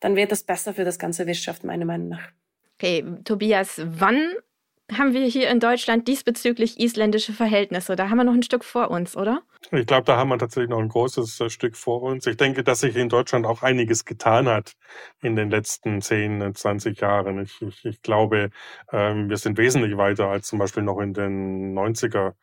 dann 0.00 0.16
wird 0.16 0.32
das 0.32 0.44
besser 0.44 0.74
für 0.74 0.84
das 0.84 0.98
ganze 0.98 1.26
Wirtschaft, 1.26 1.64
meiner 1.64 1.84
Meinung 1.84 2.08
nach. 2.08 2.28
Okay, 2.74 3.04
Tobias, 3.24 3.80
wann 3.84 4.34
haben 4.96 5.12
wir 5.12 5.26
hier 5.26 5.50
in 5.50 5.60
Deutschland 5.60 6.08
diesbezüglich 6.08 6.80
isländische 6.80 7.32
Verhältnisse? 7.32 7.94
Da 7.96 8.08
haben 8.08 8.16
wir 8.16 8.24
noch 8.24 8.32
ein 8.32 8.42
Stück 8.42 8.64
vor 8.64 8.90
uns, 8.90 9.16
oder? 9.16 9.42
Ich 9.70 9.86
glaube, 9.86 10.04
da 10.04 10.16
haben 10.16 10.28
wir 10.30 10.38
tatsächlich 10.38 10.70
noch 10.70 10.78
ein 10.78 10.88
großes 10.88 11.40
äh, 11.40 11.50
Stück 11.50 11.76
vor 11.76 12.02
uns. 12.02 12.26
Ich 12.26 12.36
denke, 12.36 12.64
dass 12.64 12.80
sich 12.80 12.96
in 12.96 13.08
Deutschland 13.08 13.44
auch 13.44 13.62
einiges 13.62 14.04
getan 14.04 14.48
hat 14.48 14.72
in 15.20 15.36
den 15.36 15.50
letzten 15.50 16.00
10, 16.00 16.54
20 16.54 17.00
Jahren. 17.00 17.42
Ich, 17.42 17.60
ich, 17.60 17.84
ich 17.84 18.02
glaube, 18.02 18.50
ähm, 18.92 19.28
wir 19.28 19.36
sind 19.36 19.58
wesentlich 19.58 19.96
weiter 19.98 20.28
als 20.28 20.46
zum 20.46 20.58
Beispiel 20.58 20.84
noch 20.84 21.00
in 21.00 21.12
den 21.12 21.76
90er 21.76 22.34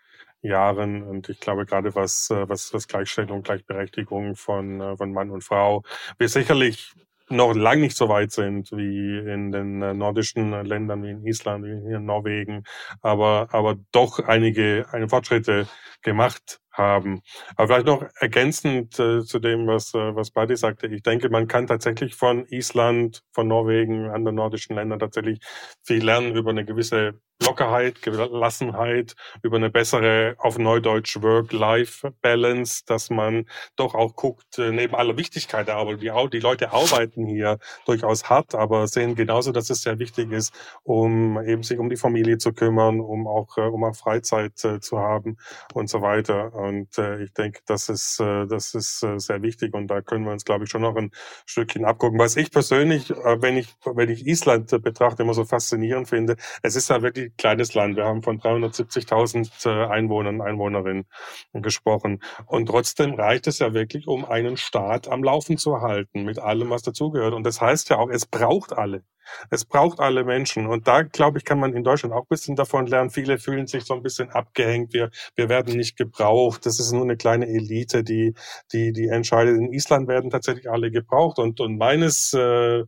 Jahren. 0.45 1.03
Und 1.03 1.29
ich 1.29 1.39
glaube, 1.39 1.65
gerade 1.65 1.95
was, 1.95 2.29
äh, 2.29 2.47
was, 2.47 2.73
was 2.73 2.87
Gleichstellung, 2.87 3.43
Gleichberechtigung 3.43 4.35
von, 4.35 4.81
äh, 4.81 4.97
von 4.97 5.11
Mann 5.13 5.31
und 5.31 5.43
Frau, 5.43 5.83
wir 6.17 6.29
sicherlich 6.29 6.93
noch 7.29 7.55
lang 7.55 7.81
nicht 7.81 7.97
so 7.97 8.07
weit 8.07 8.31
sind 8.31 8.71
wie 8.71 9.17
in 9.17 9.51
den 9.51 9.81
äh, 9.81 9.93
nordischen 9.93 10.51
Ländern, 10.63 11.03
wie 11.03 11.11
in 11.11 11.25
Island, 11.25 11.65
wie 11.65 11.93
in 11.93 12.05
Norwegen, 12.05 12.63
aber, 13.01 13.47
aber 13.51 13.77
doch 13.91 14.19
einige, 14.19 14.85
eine 14.91 15.09
Fortschritte 15.09 15.67
gemacht 16.03 16.59
haben. 16.77 17.21
Aber 17.55 17.67
vielleicht 17.67 17.87
noch 17.87 18.05
ergänzend 18.19 18.99
äh, 18.99 19.23
zu 19.23 19.39
dem, 19.39 19.67
was, 19.67 19.93
äh, 19.93 20.15
was 20.15 20.31
Buddy 20.31 20.55
sagte. 20.55 20.87
Ich 20.87 21.03
denke, 21.03 21.29
man 21.29 21.47
kann 21.47 21.67
tatsächlich 21.67 22.15
von 22.15 22.45
Island, 22.47 23.23
von 23.31 23.47
Norwegen, 23.47 24.09
anderen 24.09 24.35
nordischen 24.35 24.75
Ländern 24.75 24.99
tatsächlich 24.99 25.39
viel 25.83 26.03
lernen 26.03 26.35
über 26.35 26.51
eine 26.51 26.65
gewisse 26.65 27.19
Lockerheit, 27.43 28.01
Gelassenheit, 28.01 29.15
über 29.43 29.57
eine 29.57 29.69
bessere, 29.69 30.35
auf 30.37 30.57
Neudeutsch 30.57 31.21
Work-Life-Balance, 31.21 32.83
dass 32.85 33.09
man 33.09 33.45
doch 33.75 33.93
auch 33.93 34.15
guckt, 34.15 34.57
äh, 34.57 34.71
neben 34.71 34.95
aller 34.95 35.17
Wichtigkeit 35.17 35.67
der 35.67 35.75
Arbeit, 35.75 36.01
die, 36.01 36.11
die 36.31 36.39
Leute 36.39 36.71
arbeiten 36.71 37.27
hier 37.27 37.59
durchaus 37.85 38.29
hart, 38.29 38.55
aber 38.55 38.87
sehen 38.87 39.15
genauso, 39.15 39.51
dass 39.51 39.69
es 39.69 39.81
sehr 39.81 39.99
wichtig 39.99 40.31
ist, 40.31 40.53
um 40.83 41.41
eben 41.43 41.63
sich 41.63 41.77
um 41.77 41.89
die 41.89 41.97
Familie 41.97 42.37
zu 42.37 42.53
kümmern, 42.53 43.01
um 43.01 43.27
auch, 43.27 43.57
äh, 43.57 43.61
um 43.61 43.83
auch 43.83 43.95
Freizeit 43.95 44.63
äh, 44.63 44.79
zu 44.79 44.99
haben 44.99 45.37
und 45.73 45.89
so 45.89 46.01
weiter. 46.01 46.53
Und 46.67 46.97
äh, 46.97 47.23
ich 47.23 47.33
denke, 47.33 47.61
das 47.65 47.89
ist, 47.89 48.19
äh, 48.19 48.47
das 48.47 48.73
ist 48.73 49.03
äh, 49.03 49.19
sehr 49.19 49.41
wichtig 49.41 49.73
und 49.73 49.87
da 49.87 50.01
können 50.01 50.25
wir 50.25 50.31
uns, 50.31 50.45
glaube 50.45 50.65
ich, 50.65 50.69
schon 50.69 50.81
noch 50.81 50.95
ein 50.95 51.11
Stückchen 51.45 51.85
abgucken. 51.85 52.19
Was 52.19 52.35
ich 52.35 52.51
persönlich, 52.51 53.09
äh, 53.11 53.41
wenn 53.41 53.57
ich, 53.57 53.75
wenn 53.85 54.09
ich 54.09 54.25
Island 54.27 54.71
äh, 54.73 54.79
betrachte, 54.79 55.23
immer 55.23 55.33
so 55.33 55.45
faszinierend 55.45 56.09
finde, 56.09 56.35
es 56.63 56.75
ist 56.75 56.89
ja 56.89 57.01
wirklich 57.01 57.27
ein 57.27 57.37
kleines 57.37 57.73
Land. 57.73 57.95
Wir 57.95 58.05
haben 58.05 58.23
von 58.23 58.39
370.000 58.39 59.69
äh, 59.69 59.87
Einwohnern, 59.87 60.41
Einwohnerinnen 60.41 61.05
gesprochen. 61.53 62.21
Und 62.45 62.67
trotzdem 62.67 63.13
reicht 63.15 63.47
es 63.47 63.59
ja 63.59 63.73
wirklich, 63.73 64.07
um 64.07 64.25
einen 64.25 64.57
Staat 64.57 65.07
am 65.07 65.23
Laufen 65.23 65.57
zu 65.57 65.81
halten, 65.81 66.23
mit 66.23 66.39
allem, 66.39 66.69
was 66.69 66.81
dazugehört. 66.83 67.33
Und 67.33 67.43
das 67.45 67.61
heißt 67.61 67.89
ja 67.89 67.97
auch, 67.97 68.09
es 68.09 68.25
braucht 68.25 68.73
alle. 68.73 69.03
Es 69.49 69.65
braucht 69.65 69.99
alle 69.99 70.23
Menschen. 70.23 70.67
Und 70.67 70.87
da, 70.87 71.03
glaube 71.03 71.37
ich, 71.37 71.45
kann 71.45 71.59
man 71.59 71.73
in 71.73 71.83
Deutschland 71.83 72.13
auch 72.13 72.23
ein 72.23 72.29
bisschen 72.29 72.55
davon 72.55 72.87
lernen. 72.87 73.09
Viele 73.09 73.37
fühlen 73.37 73.67
sich 73.67 73.85
so 73.85 73.93
ein 73.93 74.03
bisschen 74.03 74.29
abgehängt. 74.29 74.93
Wir, 74.93 75.09
wir 75.35 75.49
werden 75.49 75.75
nicht 75.75 75.97
gebraucht. 75.97 76.65
Das 76.65 76.79
ist 76.79 76.91
nur 76.91 77.03
eine 77.03 77.17
kleine 77.17 77.47
Elite, 77.47 78.03
die, 78.03 78.33
die, 78.71 78.91
die 78.91 79.07
entscheidet. 79.07 79.57
In 79.57 79.73
Island 79.73 80.07
werden 80.07 80.29
tatsächlich 80.29 80.69
alle 80.69 80.91
gebraucht. 80.91 81.39
Und, 81.39 81.59
und 81.59 81.77
meines 81.77 82.33
äh, 82.33 82.83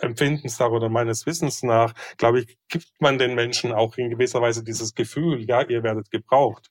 Empfindens 0.00 0.58
nach 0.58 0.70
oder 0.70 0.88
meines 0.88 1.26
Wissens 1.26 1.62
nach, 1.62 1.94
glaube 2.16 2.40
ich, 2.40 2.58
gibt 2.68 2.88
man 3.00 3.18
den 3.18 3.34
Menschen 3.34 3.72
auch 3.72 3.96
in 3.96 4.10
gewisser 4.10 4.40
Weise 4.40 4.64
dieses 4.64 4.94
Gefühl, 4.94 5.44
ja, 5.46 5.62
ihr 5.62 5.82
werdet 5.82 6.10
gebraucht. 6.10 6.68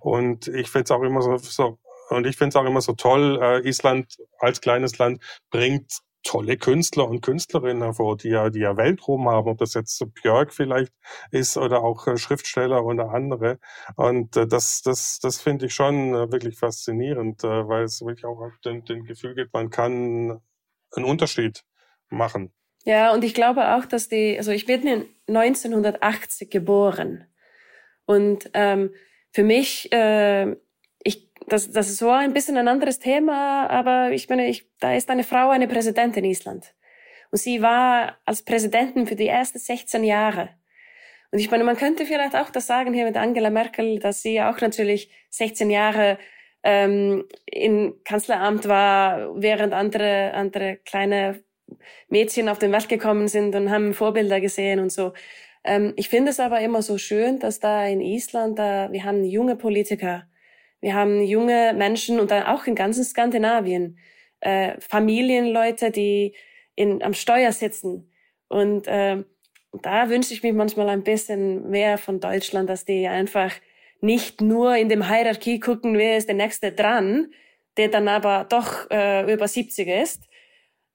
Und 0.00 0.48
ich 0.48 0.68
finde 0.68 0.84
es 0.84 0.90
auch 0.90 1.02
immer 1.02 1.22
so, 1.22 1.36
so 1.38 1.78
und 2.08 2.26
ich 2.26 2.36
finde 2.36 2.50
es 2.50 2.56
auch 2.56 2.64
immer 2.64 2.80
so 2.80 2.92
toll, 2.92 3.38
äh, 3.42 3.68
Island 3.68 4.16
als 4.38 4.60
kleines 4.60 4.98
Land 4.98 5.22
bringt 5.50 6.00
tolle 6.22 6.56
Künstler 6.56 7.08
und 7.08 7.20
Künstlerinnen 7.20 7.82
hervor, 7.82 8.16
die 8.16 8.30
ja, 8.30 8.50
die 8.50 8.60
ja 8.60 8.76
Weltruhm 8.76 9.28
haben, 9.28 9.48
ob 9.48 9.58
das 9.58 9.74
jetzt 9.74 10.04
Björk 10.14 10.52
vielleicht 10.52 10.92
ist 11.30 11.56
oder 11.56 11.82
auch 11.82 12.06
äh, 12.06 12.16
Schriftsteller 12.16 12.84
oder 12.84 13.10
andere. 13.10 13.58
Und 13.96 14.36
äh, 14.36 14.46
das, 14.46 14.82
das, 14.82 15.18
das 15.20 15.40
finde 15.40 15.66
ich 15.66 15.74
schon 15.74 16.14
äh, 16.14 16.32
wirklich 16.32 16.58
faszinierend, 16.58 17.42
weil 17.42 17.84
es 17.84 18.00
wirklich 18.00 18.24
auch 18.24 18.50
den, 18.64 18.84
den 18.84 19.04
Gefühl 19.04 19.34
gibt, 19.34 19.52
man 19.52 19.70
kann 19.70 20.40
einen 20.92 21.04
Unterschied 21.04 21.62
machen. 22.08 22.52
Ja, 22.84 23.12
und 23.12 23.24
ich 23.24 23.34
glaube 23.34 23.74
auch, 23.74 23.84
dass 23.84 24.08
die, 24.08 24.38
also 24.38 24.52
ich 24.52 24.66
bin 24.66 25.06
1980 25.26 26.50
geboren. 26.50 27.26
Und 28.04 28.48
ähm, 28.54 28.90
für 29.32 29.42
mich 29.42 29.92
äh, 29.92 30.56
das, 31.48 31.70
das 31.70 31.88
ist 31.88 31.98
so 31.98 32.10
ein 32.10 32.32
bisschen 32.32 32.56
ein 32.56 32.68
anderes 32.68 32.98
Thema, 32.98 33.68
aber 33.68 34.10
ich 34.12 34.28
meine, 34.28 34.48
ich, 34.48 34.68
da 34.80 34.94
ist 34.94 35.10
eine 35.10 35.24
Frau 35.24 35.50
eine 35.50 35.68
Präsidentin 35.68 36.24
in 36.24 36.30
Island. 36.30 36.74
Und 37.30 37.38
sie 37.38 37.62
war 37.62 38.18
als 38.24 38.42
Präsidentin 38.42 39.06
für 39.06 39.16
die 39.16 39.28
ersten 39.28 39.58
16 39.58 40.04
Jahre. 40.04 40.50
Und 41.30 41.38
ich 41.38 41.50
meine, 41.50 41.64
man 41.64 41.76
könnte 41.76 42.06
vielleicht 42.06 42.36
auch 42.36 42.50
das 42.50 42.66
sagen 42.66 42.94
hier 42.94 43.04
mit 43.04 43.16
Angela 43.16 43.50
Merkel, 43.50 43.98
dass 43.98 44.22
sie 44.22 44.40
auch 44.40 44.60
natürlich 44.60 45.10
16 45.30 45.70
Jahre 45.70 46.18
ähm, 46.62 47.24
im 47.46 47.94
Kanzleramt 48.04 48.66
war, 48.68 49.40
während 49.40 49.72
andere, 49.72 50.32
andere 50.34 50.76
kleine 50.84 51.44
Mädchen 52.08 52.48
auf 52.48 52.58
den 52.58 52.72
Welt 52.72 52.88
gekommen 52.88 53.28
sind 53.28 53.54
und 53.54 53.70
haben 53.70 53.94
Vorbilder 53.94 54.40
gesehen 54.40 54.80
und 54.80 54.90
so. 54.90 55.12
Ähm, 55.64 55.92
ich 55.96 56.08
finde 56.08 56.30
es 56.30 56.40
aber 56.40 56.60
immer 56.60 56.82
so 56.82 56.98
schön, 56.98 57.38
dass 57.38 57.60
da 57.60 57.86
in 57.86 58.00
Island, 58.00 58.58
da, 58.58 58.90
wir 58.92 59.04
haben 59.04 59.24
junge 59.24 59.56
Politiker, 59.56 60.26
wir 60.80 60.94
haben 60.94 61.20
junge 61.22 61.74
Menschen 61.74 62.20
und 62.20 62.30
dann 62.30 62.44
auch 62.44 62.66
in 62.66 62.74
ganzen 62.74 63.04
Skandinavien, 63.04 63.98
äh, 64.40 64.80
Familienleute, 64.80 65.90
die 65.90 66.34
in, 66.74 67.02
am 67.02 67.14
Steuer 67.14 67.52
sitzen. 67.52 68.12
Und 68.48 68.86
äh, 68.86 69.24
da 69.82 70.08
wünsche 70.08 70.32
ich 70.34 70.42
mir 70.42 70.52
manchmal 70.52 70.88
ein 70.88 71.02
bisschen 71.02 71.70
mehr 71.70 71.98
von 71.98 72.20
Deutschland, 72.20 72.68
dass 72.70 72.84
die 72.84 73.06
einfach 73.08 73.52
nicht 74.00 74.40
nur 74.40 74.76
in 74.76 74.88
dem 74.88 75.08
Hierarchie 75.08 75.58
gucken, 75.58 75.96
wer 75.96 76.16
ist 76.16 76.28
der 76.28 76.36
Nächste 76.36 76.72
dran, 76.72 77.32
der 77.76 77.88
dann 77.88 78.08
aber 78.08 78.46
doch 78.48 78.90
äh, 78.90 79.32
über 79.32 79.48
70 79.48 79.88
ist. 79.88 80.22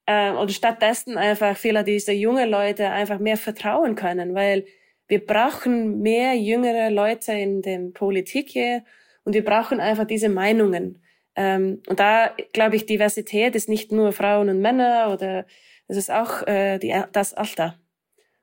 Äh, 0.06 0.32
und 0.32 0.52
stattdessen 0.52 1.18
einfach 1.18 1.58
viele 1.58 1.84
dieser 1.84 2.14
junge 2.14 2.46
Leute 2.46 2.90
einfach 2.90 3.20
mehr 3.20 3.38
vertrauen 3.38 3.96
können, 3.96 4.34
weil 4.36 4.66
wir 5.08 5.26
brauchen 5.26 6.00
mehr 6.02 6.36
jüngere 6.36 6.90
Leute 6.90 7.34
in 7.34 7.62
der 7.62 7.80
Politik 7.94 8.50
hier 8.50 8.84
und 9.24 9.34
wir 9.34 9.44
brauchen 9.44 9.80
einfach 9.80 10.06
diese 10.06 10.30
Meinungen. 10.30 11.04
Ähm, 11.36 11.82
und 11.88 12.00
da 12.00 12.36
glaube 12.54 12.76
ich, 12.76 12.86
Diversität 12.86 13.56
ist 13.56 13.70
nicht 13.70 13.92
nur 13.92 14.12
Frauen 14.12 14.50
und 14.50 14.62
Männer 14.62 15.10
oder 15.14 15.46
es 15.88 15.98
ist 15.98 16.12
auch 16.12 16.46
äh, 16.48 16.78
die, 16.80 16.94
das 17.12 17.34
Alter. 17.34 17.80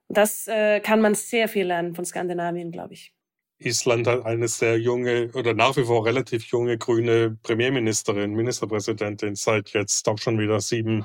Und 0.08 0.16
das 0.16 0.46
äh, 0.48 0.80
kann 0.80 1.00
man 1.00 1.14
sehr 1.14 1.48
viel 1.48 1.66
lernen 1.66 1.94
von 1.94 2.04
Skandinavien, 2.04 2.70
glaube 2.70 2.94
ich. 2.94 3.14
Island 3.60 4.06
hat 4.06 4.24
eine 4.24 4.46
sehr 4.46 4.78
junge 4.78 5.30
oder 5.34 5.52
nach 5.52 5.76
wie 5.76 5.84
vor 5.84 6.04
relativ 6.04 6.44
junge 6.44 6.78
grüne 6.78 7.36
Premierministerin, 7.42 8.34
Ministerpräsidentin 8.34 9.34
seit 9.34 9.70
jetzt 9.70 10.08
auch 10.08 10.18
schon 10.18 10.38
wieder 10.38 10.60
sieben 10.60 11.04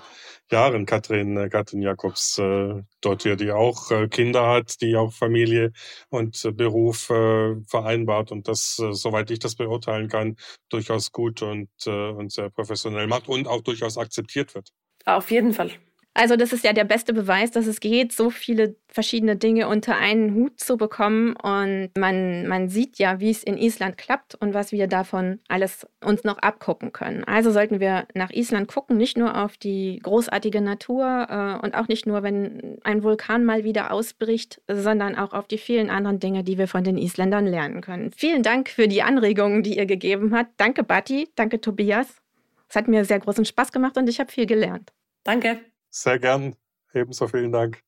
Jahren, 0.51 0.85
Katrin, 0.85 1.35
äh, 1.37 1.49
Katrin 1.49 1.81
Jakobs 1.81 2.37
äh, 2.37 2.83
dort 3.01 3.23
hier, 3.23 3.35
die 3.35 3.51
auch 3.51 3.89
äh, 3.89 4.07
Kinder 4.07 4.47
hat, 4.47 4.81
die 4.81 4.95
auch 4.95 5.11
Familie 5.11 5.71
und 6.09 6.45
äh, 6.45 6.51
Beruf 6.51 7.09
äh, 7.09 7.55
vereinbart 7.65 8.31
und 8.31 8.47
das, 8.47 8.77
äh, 8.79 8.93
soweit 8.93 9.31
ich 9.31 9.39
das 9.39 9.55
beurteilen 9.55 10.07
kann, 10.07 10.35
durchaus 10.69 11.11
gut 11.11 11.41
und, 11.41 11.69
äh, 11.87 12.09
und 12.09 12.31
sehr 12.31 12.51
professionell 12.51 13.07
macht 13.07 13.29
und 13.29 13.47
auch 13.47 13.61
durchaus 13.61 13.97
akzeptiert 13.97 14.53
wird. 14.53 14.69
Auf 15.05 15.31
jeden 15.31 15.53
Fall. 15.53 15.71
Also 16.15 16.35
das 16.35 16.53
ist 16.53 16.63
ja 16.63 16.73
der 16.73 16.83
beste 16.83 17.11
Beweis, 17.11 17.49
dass 17.51 17.65
es 17.65 17.79
geht, 17.79 18.11
so 18.11 18.29
viele 18.29 18.75
verschiedene 18.87 19.35
Dinge 19.35 19.67
unter 19.67 19.97
einen 19.97 20.35
Hut 20.35 20.59
zu 20.59 20.77
bekommen. 20.77 21.35
Und 21.35 21.89
man, 21.97 22.47
man 22.47 22.69
sieht 22.69 22.99
ja, 22.99 23.19
wie 23.19 23.31
es 23.31 23.43
in 23.43 23.57
Island 23.57 23.97
klappt 23.97 24.35
und 24.35 24.53
was 24.53 24.71
wir 24.71 24.87
davon 24.87 25.39
alles 25.47 25.87
uns 26.05 26.23
noch 26.23 26.37
abgucken 26.37 26.91
können. 26.91 27.23
Also 27.23 27.51
sollten 27.51 27.79
wir 27.79 28.07
nach 28.13 28.29
Island 28.29 28.67
gucken, 28.67 28.97
nicht 28.97 29.17
nur 29.17 29.43
auf 29.43 29.57
die 29.57 29.99
großartige 30.03 30.61
Natur 30.61 31.27
äh, 31.29 31.65
und 31.65 31.73
auch 31.73 31.87
nicht 31.87 32.05
nur, 32.05 32.21
wenn 32.21 32.77
ein 32.83 33.01
Vulkan 33.01 33.43
mal 33.43 33.63
wieder 33.63 33.91
ausbricht, 33.91 34.61
sondern 34.67 35.15
auch 35.15 35.33
auf 35.33 35.47
die 35.47 35.57
vielen 35.57 35.89
anderen 35.89 36.19
Dinge, 36.19 36.43
die 36.43 36.59
wir 36.59 36.67
von 36.67 36.83
den 36.83 36.97
Isländern 36.97 37.47
lernen 37.47 37.81
können. 37.81 38.11
Vielen 38.15 38.43
Dank 38.43 38.69
für 38.69 38.87
die 38.87 39.01
Anregungen, 39.01 39.63
die 39.63 39.77
ihr 39.77 39.87
gegeben 39.87 40.35
habt. 40.35 40.51
Danke, 40.57 40.83
Batti. 40.83 41.29
Danke, 41.35 41.59
Tobias. 41.59 42.21
Es 42.69 42.75
hat 42.75 42.87
mir 42.87 43.03
sehr 43.03 43.19
großen 43.19 43.45
Spaß 43.45 43.71
gemacht 43.71 43.97
und 43.97 44.07
ich 44.07 44.19
habe 44.19 44.31
viel 44.31 44.45
gelernt. 44.45 44.91
Danke. 45.23 45.72
Sehr 45.95 46.17
gern. 46.17 46.55
Ebenso 46.91 47.27
vielen 47.27 47.51
Dank. 47.51 47.83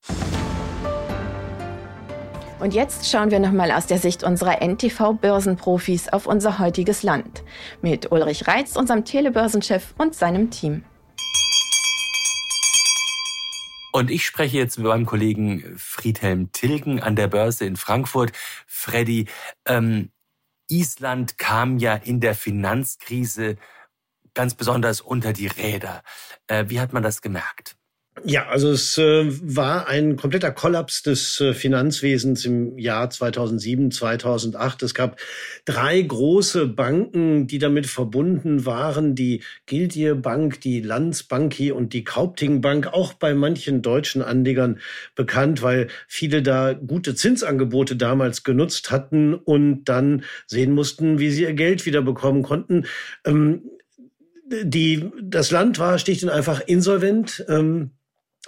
Und 2.59 2.73
jetzt 2.73 3.09
schauen 3.09 3.31
wir 3.31 3.39
nochmal 3.39 3.71
aus 3.71 3.87
der 3.87 3.97
Sicht 3.97 4.23
unserer 4.23 4.61
NTV-Börsenprofis 4.61 6.09
auf 6.09 6.27
unser 6.27 6.59
heutiges 6.59 7.01
Land. 7.01 7.43
Mit 7.81 8.11
Ulrich 8.11 8.47
Reitz, 8.47 8.75
unserem 8.75 9.05
Telebörsenchef 9.05 9.95
und 9.97 10.13
seinem 10.13 10.51
Team. 10.51 10.83
Und 13.91 14.11
ich 14.11 14.23
spreche 14.23 14.57
jetzt 14.57 14.77
mit 14.77 14.85
meinem 14.85 15.07
Kollegen 15.07 15.73
Friedhelm 15.75 16.51
Tilgen 16.51 17.01
an 17.01 17.15
der 17.15 17.27
Börse 17.27 17.65
in 17.65 17.75
Frankfurt. 17.75 18.33
Freddy, 18.67 19.25
ähm, 19.65 20.11
Island 20.69 21.39
kam 21.39 21.79
ja 21.79 21.95
in 21.95 22.19
der 22.19 22.35
Finanzkrise 22.35 23.55
ganz 24.35 24.53
besonders 24.53 25.01
unter 25.01 25.33
die 25.33 25.47
Räder. 25.47 26.03
Äh, 26.45 26.65
wie 26.67 26.79
hat 26.79 26.93
man 26.93 27.01
das 27.01 27.23
gemerkt? 27.23 27.77
Ja, 28.23 28.47
also 28.47 28.71
es 28.71 28.97
äh, 28.97 29.25
war 29.27 29.89
ein 29.89 30.15
kompletter 30.15 30.51
Kollaps 30.51 31.03
des 31.03 31.41
äh, 31.41 31.53
Finanzwesens 31.53 32.45
im 32.45 32.77
Jahr 32.77 33.09
2007, 33.09 33.91
2008. 33.91 34.83
Es 34.83 34.93
gab 34.93 35.19
drei 35.65 36.01
große 36.01 36.65
Banken, 36.67 37.45
die 37.45 37.59
damit 37.59 37.87
verbunden 37.87 38.65
waren. 38.65 39.15
Die 39.15 39.43
Gildie 39.65 40.13
Bank, 40.13 40.61
die 40.61 40.79
Landsbanki 40.79 41.73
und 41.73 41.91
die 41.91 42.05
Kaupting 42.05 42.61
Bank, 42.61 42.87
auch 42.87 43.13
bei 43.13 43.35
manchen 43.35 43.81
deutschen 43.81 44.21
Anlegern 44.21 44.79
bekannt, 45.15 45.61
weil 45.61 45.89
viele 46.07 46.41
da 46.41 46.71
gute 46.71 47.15
Zinsangebote 47.15 47.97
damals 47.97 48.43
genutzt 48.43 48.91
hatten 48.91 49.33
und 49.33 49.83
dann 49.85 50.23
sehen 50.47 50.71
mussten, 50.71 51.19
wie 51.19 51.31
sie 51.31 51.43
ihr 51.43 51.53
Geld 51.53 51.85
wieder 51.85 52.01
bekommen 52.01 52.43
konnten. 52.43 52.85
Ähm, 53.25 53.63
die, 54.63 55.11
das 55.21 55.51
Land 55.51 55.79
war 55.79 55.99
schlicht 55.99 56.23
und 56.23 56.29
einfach 56.29 56.61
insolvent. 56.61 57.43
Ähm, 57.49 57.91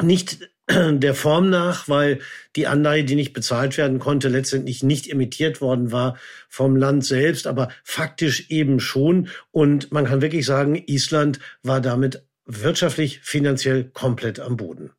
nicht 0.02 0.50
der 0.70 1.16
Form 1.16 1.50
nach, 1.50 1.88
weil 1.88 2.20
die 2.56 2.68
Anleihe, 2.68 3.04
die 3.04 3.16
nicht 3.16 3.34
bezahlt 3.34 3.78
werden 3.78 4.00
konnte, 4.00 4.28
letztendlich 4.30 4.84
nicht 4.84 5.10
emittiert 5.10 5.62
worden 5.62 5.92
war 5.92 6.18
vom 6.50 6.76
Land 6.76 7.06
selbst, 7.06 7.48
aber 7.48 7.70
faktisch 7.84 8.50
eben 8.50 8.80
schon. 8.80 9.30
Und 9.52 9.92
man 9.92 10.06
kann 10.06 10.22
wirklich 10.22 10.46
sagen, 10.46 10.76
Island 10.76 11.40
war 11.64 11.82
damit 11.82 12.26
wirtschaftlich, 12.46 13.20
finanziell 13.22 13.86
komplett 13.86 14.40
am 14.40 14.58
Boden. 14.58 14.92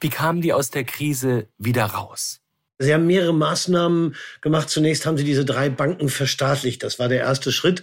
Wie 0.00 0.10
kamen 0.10 0.40
die 0.40 0.52
aus 0.52 0.70
der 0.70 0.84
Krise 0.84 1.48
wieder 1.58 1.86
raus? 1.86 2.39
Sie 2.82 2.94
haben 2.94 3.06
mehrere 3.06 3.34
Maßnahmen 3.34 4.16
gemacht. 4.40 4.70
Zunächst 4.70 5.04
haben 5.04 5.18
sie 5.18 5.24
diese 5.24 5.44
drei 5.44 5.68
Banken 5.68 6.08
verstaatlicht. 6.08 6.82
Das 6.82 6.98
war 6.98 7.08
der 7.08 7.20
erste 7.20 7.52
Schritt. 7.52 7.82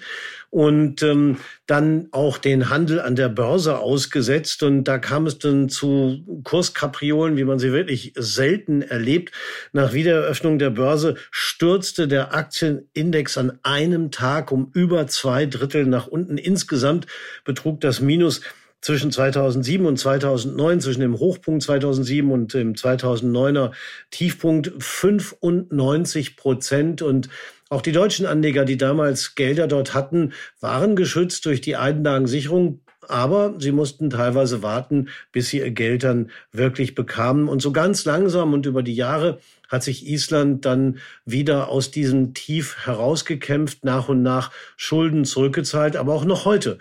Und 0.49 1.03
ähm, 1.03 1.37
dann 1.67 2.07
auch 2.11 2.39
den 2.39 2.71
Handel 2.71 2.99
an 2.99 3.15
der 3.15 3.29
Börse 3.29 3.77
ausgesetzt. 3.77 4.63
Und 4.63 4.85
da 4.85 4.97
kam 4.97 5.27
es 5.27 5.37
dann 5.37 5.69
zu 5.69 6.41
Kurskapriolen, 6.43 7.37
wie 7.37 7.43
man 7.43 7.59
sie 7.59 7.73
wirklich 7.73 8.13
selten 8.15 8.81
erlebt. 8.81 9.33
Nach 9.71 9.93
Wiedereröffnung 9.93 10.57
der 10.57 10.71
Börse 10.71 11.13
stürzte 11.29 12.07
der 12.07 12.33
Aktienindex 12.33 13.37
an 13.37 13.59
einem 13.61 14.09
Tag 14.09 14.51
um 14.51 14.71
über 14.73 15.05
zwei 15.05 15.45
Drittel 15.45 15.85
nach 15.85 16.07
unten. 16.07 16.39
Insgesamt 16.39 17.05
betrug 17.45 17.81
das 17.81 18.01
Minus 18.01 18.41
zwischen 18.81 19.11
2007 19.11 19.85
und 19.85 19.97
2009, 19.97 20.81
zwischen 20.81 21.01
dem 21.01 21.19
Hochpunkt 21.19 21.63
2007 21.63 22.31
und 22.31 22.53
dem 22.53 22.73
2009er 22.73 23.71
Tiefpunkt 24.11 24.71
95 24.79 26.37
Prozent. 26.37 27.01
Und 27.01 27.29
auch 27.69 27.81
die 27.81 27.91
deutschen 27.91 28.25
Anleger, 28.25 28.65
die 28.65 28.77
damals 28.77 29.35
Gelder 29.35 29.67
dort 29.67 29.93
hatten, 29.93 30.33
waren 30.59 30.95
geschützt 30.95 31.45
durch 31.45 31.61
die 31.61 31.75
Einlagensicherung. 31.75 32.81
Aber 33.09 33.55
sie 33.57 33.71
mussten 33.71 34.09
teilweise 34.09 34.63
warten, 34.63 35.07
bis 35.31 35.49
sie 35.49 35.59
ihr 35.59 35.71
Geld 35.71 36.03
dann 36.03 36.29
wirklich 36.51 36.93
bekamen. 36.93 37.47
Und 37.47 37.61
so 37.61 37.71
ganz 37.71 38.03
langsam 38.03 38.53
und 38.53 38.65
über 38.65 38.83
die 38.83 38.95
Jahre 38.95 39.39
hat 39.69 39.83
sich 39.83 40.07
Island 40.07 40.65
dann 40.65 40.99
wieder 41.25 41.69
aus 41.69 41.89
diesem 41.91 42.33
Tief 42.33 42.85
herausgekämpft, 42.85 43.85
nach 43.85 44.09
und 44.09 44.23
nach 44.23 44.51
Schulden 44.75 45.23
zurückgezahlt. 45.23 45.95
Aber 45.95 46.13
auch 46.13 46.25
noch 46.25 46.43
heute 46.43 46.79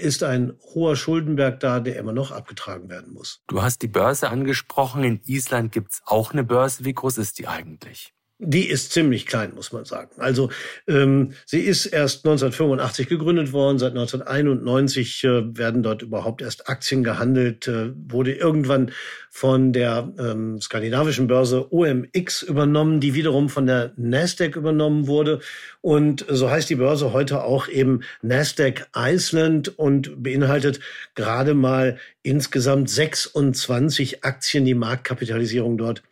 ist 0.00 0.22
ein 0.22 0.52
hoher 0.74 0.96
Schuldenberg 0.96 1.60
da, 1.60 1.80
der 1.80 1.96
immer 1.96 2.12
noch 2.12 2.30
abgetragen 2.30 2.88
werden 2.88 3.12
muss. 3.12 3.42
Du 3.46 3.62
hast 3.62 3.82
die 3.82 3.88
Börse 3.88 4.30
angesprochen. 4.30 5.04
In 5.04 5.20
Island 5.24 5.72
gibt 5.72 5.92
es 5.92 6.02
auch 6.04 6.32
eine 6.32 6.44
Börse. 6.44 6.84
Wie 6.84 6.94
groß 6.94 7.18
ist 7.18 7.38
die 7.38 7.48
eigentlich? 7.48 8.14
Die 8.44 8.68
ist 8.68 8.90
ziemlich 8.90 9.26
klein, 9.26 9.52
muss 9.54 9.70
man 9.70 9.84
sagen. 9.84 10.10
Also 10.18 10.50
ähm, 10.88 11.34
sie 11.46 11.60
ist 11.60 11.86
erst 11.86 12.26
1985 12.26 13.06
gegründet 13.06 13.52
worden. 13.52 13.78
Seit 13.78 13.92
1991 13.92 15.22
äh, 15.22 15.56
werden 15.56 15.84
dort 15.84 16.02
überhaupt 16.02 16.42
erst 16.42 16.68
Aktien 16.68 17.04
gehandelt. 17.04 17.68
Äh, 17.68 17.92
wurde 17.94 18.32
irgendwann 18.32 18.90
von 19.30 19.72
der 19.72 20.12
ähm, 20.18 20.60
skandinavischen 20.60 21.28
Börse 21.28 21.72
OMX 21.72 22.42
übernommen, 22.42 22.98
die 22.98 23.14
wiederum 23.14 23.48
von 23.48 23.64
der 23.64 23.92
Nasdaq 23.96 24.56
übernommen 24.56 25.06
wurde. 25.06 25.38
Und 25.80 26.26
so 26.28 26.50
heißt 26.50 26.68
die 26.68 26.74
Börse 26.74 27.12
heute 27.12 27.44
auch 27.44 27.68
eben 27.68 28.00
Nasdaq 28.22 28.88
Iceland 28.96 29.78
und 29.78 30.20
beinhaltet 30.20 30.80
gerade 31.14 31.54
mal 31.54 31.96
insgesamt 32.24 32.90
26 32.90 34.24
Aktien, 34.24 34.64
die 34.64 34.74
Marktkapitalisierung 34.74 35.78
dort 35.78 36.02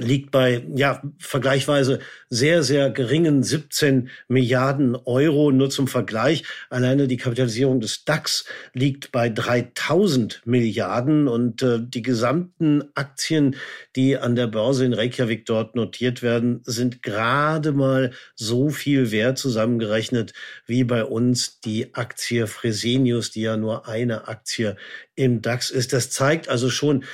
liegt 0.00 0.30
bei 0.30 0.64
ja 0.74 1.02
vergleichsweise 1.18 2.00
sehr 2.28 2.62
sehr 2.62 2.90
geringen 2.90 3.42
17 3.42 4.10
Milliarden 4.28 4.96
Euro. 4.96 5.52
Nur 5.52 5.70
zum 5.70 5.88
Vergleich 5.88 6.44
alleine 6.70 7.06
die 7.06 7.16
Kapitalisierung 7.16 7.80
des 7.80 8.04
DAX 8.04 8.44
liegt 8.72 9.12
bei 9.12 9.28
3000 9.28 10.42
Milliarden. 10.44 11.28
Und 11.28 11.62
äh, 11.62 11.78
die 11.80 12.02
gesamten 12.02 12.84
Aktien 12.94 13.56
die 13.94 14.16
an 14.16 14.36
der 14.36 14.46
Börse 14.46 14.84
in 14.84 14.92
Reykjavik 14.92 15.46
dort 15.46 15.74
notiert 15.74 16.22
werden 16.22 16.60
sind 16.64 17.02
gerade 17.02 17.72
mal 17.72 18.12
so 18.34 18.70
viel 18.70 19.10
wert 19.10 19.38
zusammengerechnet 19.38 20.32
wie 20.66 20.84
bei 20.84 21.04
uns 21.04 21.60
die 21.60 21.94
Aktie 21.94 22.46
Fresenius 22.46 23.30
die 23.30 23.42
ja 23.42 23.56
nur 23.56 23.88
eine 23.88 24.28
Aktie 24.28 24.76
im 25.14 25.42
DAX 25.42 25.70
ist. 25.70 25.92
Das 25.92 26.10
zeigt 26.10 26.48
also 26.48 26.70
schon 26.70 27.04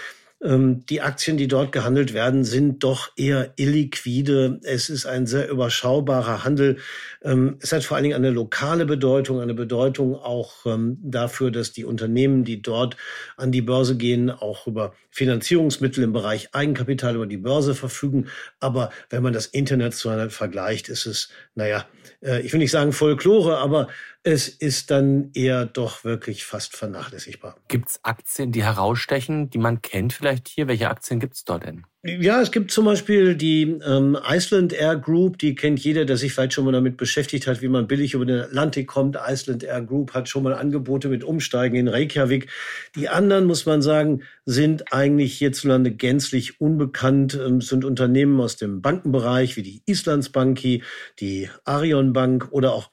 die 0.44 1.00
Aktien, 1.00 1.36
die 1.36 1.46
dort 1.46 1.70
gehandelt 1.70 2.14
werden, 2.14 2.42
sind 2.42 2.82
doch 2.82 3.12
eher 3.16 3.52
illiquide. 3.56 4.58
Es 4.64 4.90
ist 4.90 5.06
ein 5.06 5.26
sehr 5.26 5.48
überschaubarer 5.48 6.42
Handel. 6.42 6.78
Ähm, 7.22 7.58
es 7.60 7.72
hat 7.72 7.84
vor 7.84 7.96
allen 7.96 8.02
Dingen 8.02 8.16
eine 8.16 8.30
lokale 8.30 8.84
Bedeutung, 8.84 9.40
eine 9.40 9.54
Bedeutung 9.54 10.16
auch 10.16 10.66
ähm, 10.66 10.98
dafür, 11.00 11.52
dass 11.52 11.72
die 11.72 11.84
Unternehmen, 11.84 12.42
die 12.42 12.60
dort 12.60 12.96
an 13.36 13.52
die 13.52 13.62
Börse 13.62 13.96
gehen, 13.96 14.30
auch 14.30 14.66
über 14.66 14.94
Finanzierungsmittel 15.10 16.02
im 16.02 16.12
Bereich 16.12 16.48
Eigenkapital 16.52 17.14
über 17.14 17.26
die 17.26 17.36
Börse 17.36 17.76
verfügen. 17.76 18.26
Aber 18.58 18.90
wenn 19.10 19.22
man 19.22 19.32
das 19.32 19.46
international 19.46 20.30
vergleicht, 20.30 20.88
ist 20.88 21.06
es, 21.06 21.28
naja, 21.54 21.86
äh, 22.20 22.40
ich 22.40 22.52
will 22.52 22.58
nicht 22.58 22.72
sagen 22.72 22.92
Folklore, 22.92 23.58
aber 23.58 23.86
es 24.24 24.48
ist 24.48 24.90
dann 24.90 25.30
eher 25.34 25.66
doch 25.66 26.04
wirklich 26.04 26.44
fast 26.44 26.76
vernachlässigbar. 26.76 27.56
Gibt 27.66 27.88
es 27.88 28.00
Aktien, 28.04 28.52
die 28.52 28.62
herausstechen, 28.62 29.50
die 29.50 29.58
man 29.58 29.82
kennt 29.82 30.12
vielleicht 30.12 30.48
hier? 30.48 30.68
Welche 30.68 30.88
Aktien 30.88 31.18
gibt 31.18 31.34
es 31.34 31.44
dort 31.44 31.64
denn? 31.64 31.84
Ja, 32.04 32.40
es 32.40 32.50
gibt 32.50 32.72
zum 32.72 32.84
Beispiel 32.84 33.36
die 33.36 33.62
ähm, 33.62 34.18
Iceland 34.28 34.72
Air 34.72 34.96
Group, 34.96 35.38
die 35.38 35.54
kennt 35.54 35.78
jeder, 35.80 36.04
der 36.04 36.16
sich 36.16 36.32
vielleicht 36.32 36.52
schon 36.52 36.64
mal 36.64 36.72
damit 36.72 36.96
beschäftigt 36.96 37.46
hat, 37.46 37.62
wie 37.62 37.68
man 37.68 37.86
billig 37.86 38.14
über 38.14 38.26
den 38.26 38.40
Atlantik 38.40 38.88
kommt. 38.88 39.16
Iceland 39.24 39.62
Air 39.62 39.82
Group 39.82 40.12
hat 40.12 40.28
schon 40.28 40.42
mal 40.42 40.54
Angebote 40.54 41.08
mit 41.08 41.22
Umsteigen 41.22 41.76
in 41.76 41.86
Reykjavik. 41.88 42.48
Die 42.96 43.08
anderen, 43.08 43.46
muss 43.46 43.66
man 43.66 43.82
sagen, 43.82 44.22
sind 44.44 44.92
eigentlich 44.92 45.38
hierzulande 45.38 45.92
gänzlich 45.92 46.60
unbekannt, 46.60 47.34
ähm, 47.34 47.60
sind 47.60 47.84
Unternehmen 47.84 48.40
aus 48.40 48.56
dem 48.56 48.82
Bankenbereich 48.82 49.56
wie 49.56 49.62
die 49.62 49.82
Islandsbanki, 49.86 50.82
die 51.20 51.50
Arion 51.64 52.12
Bank 52.12 52.48
oder 52.50 52.72
auch 52.72 52.90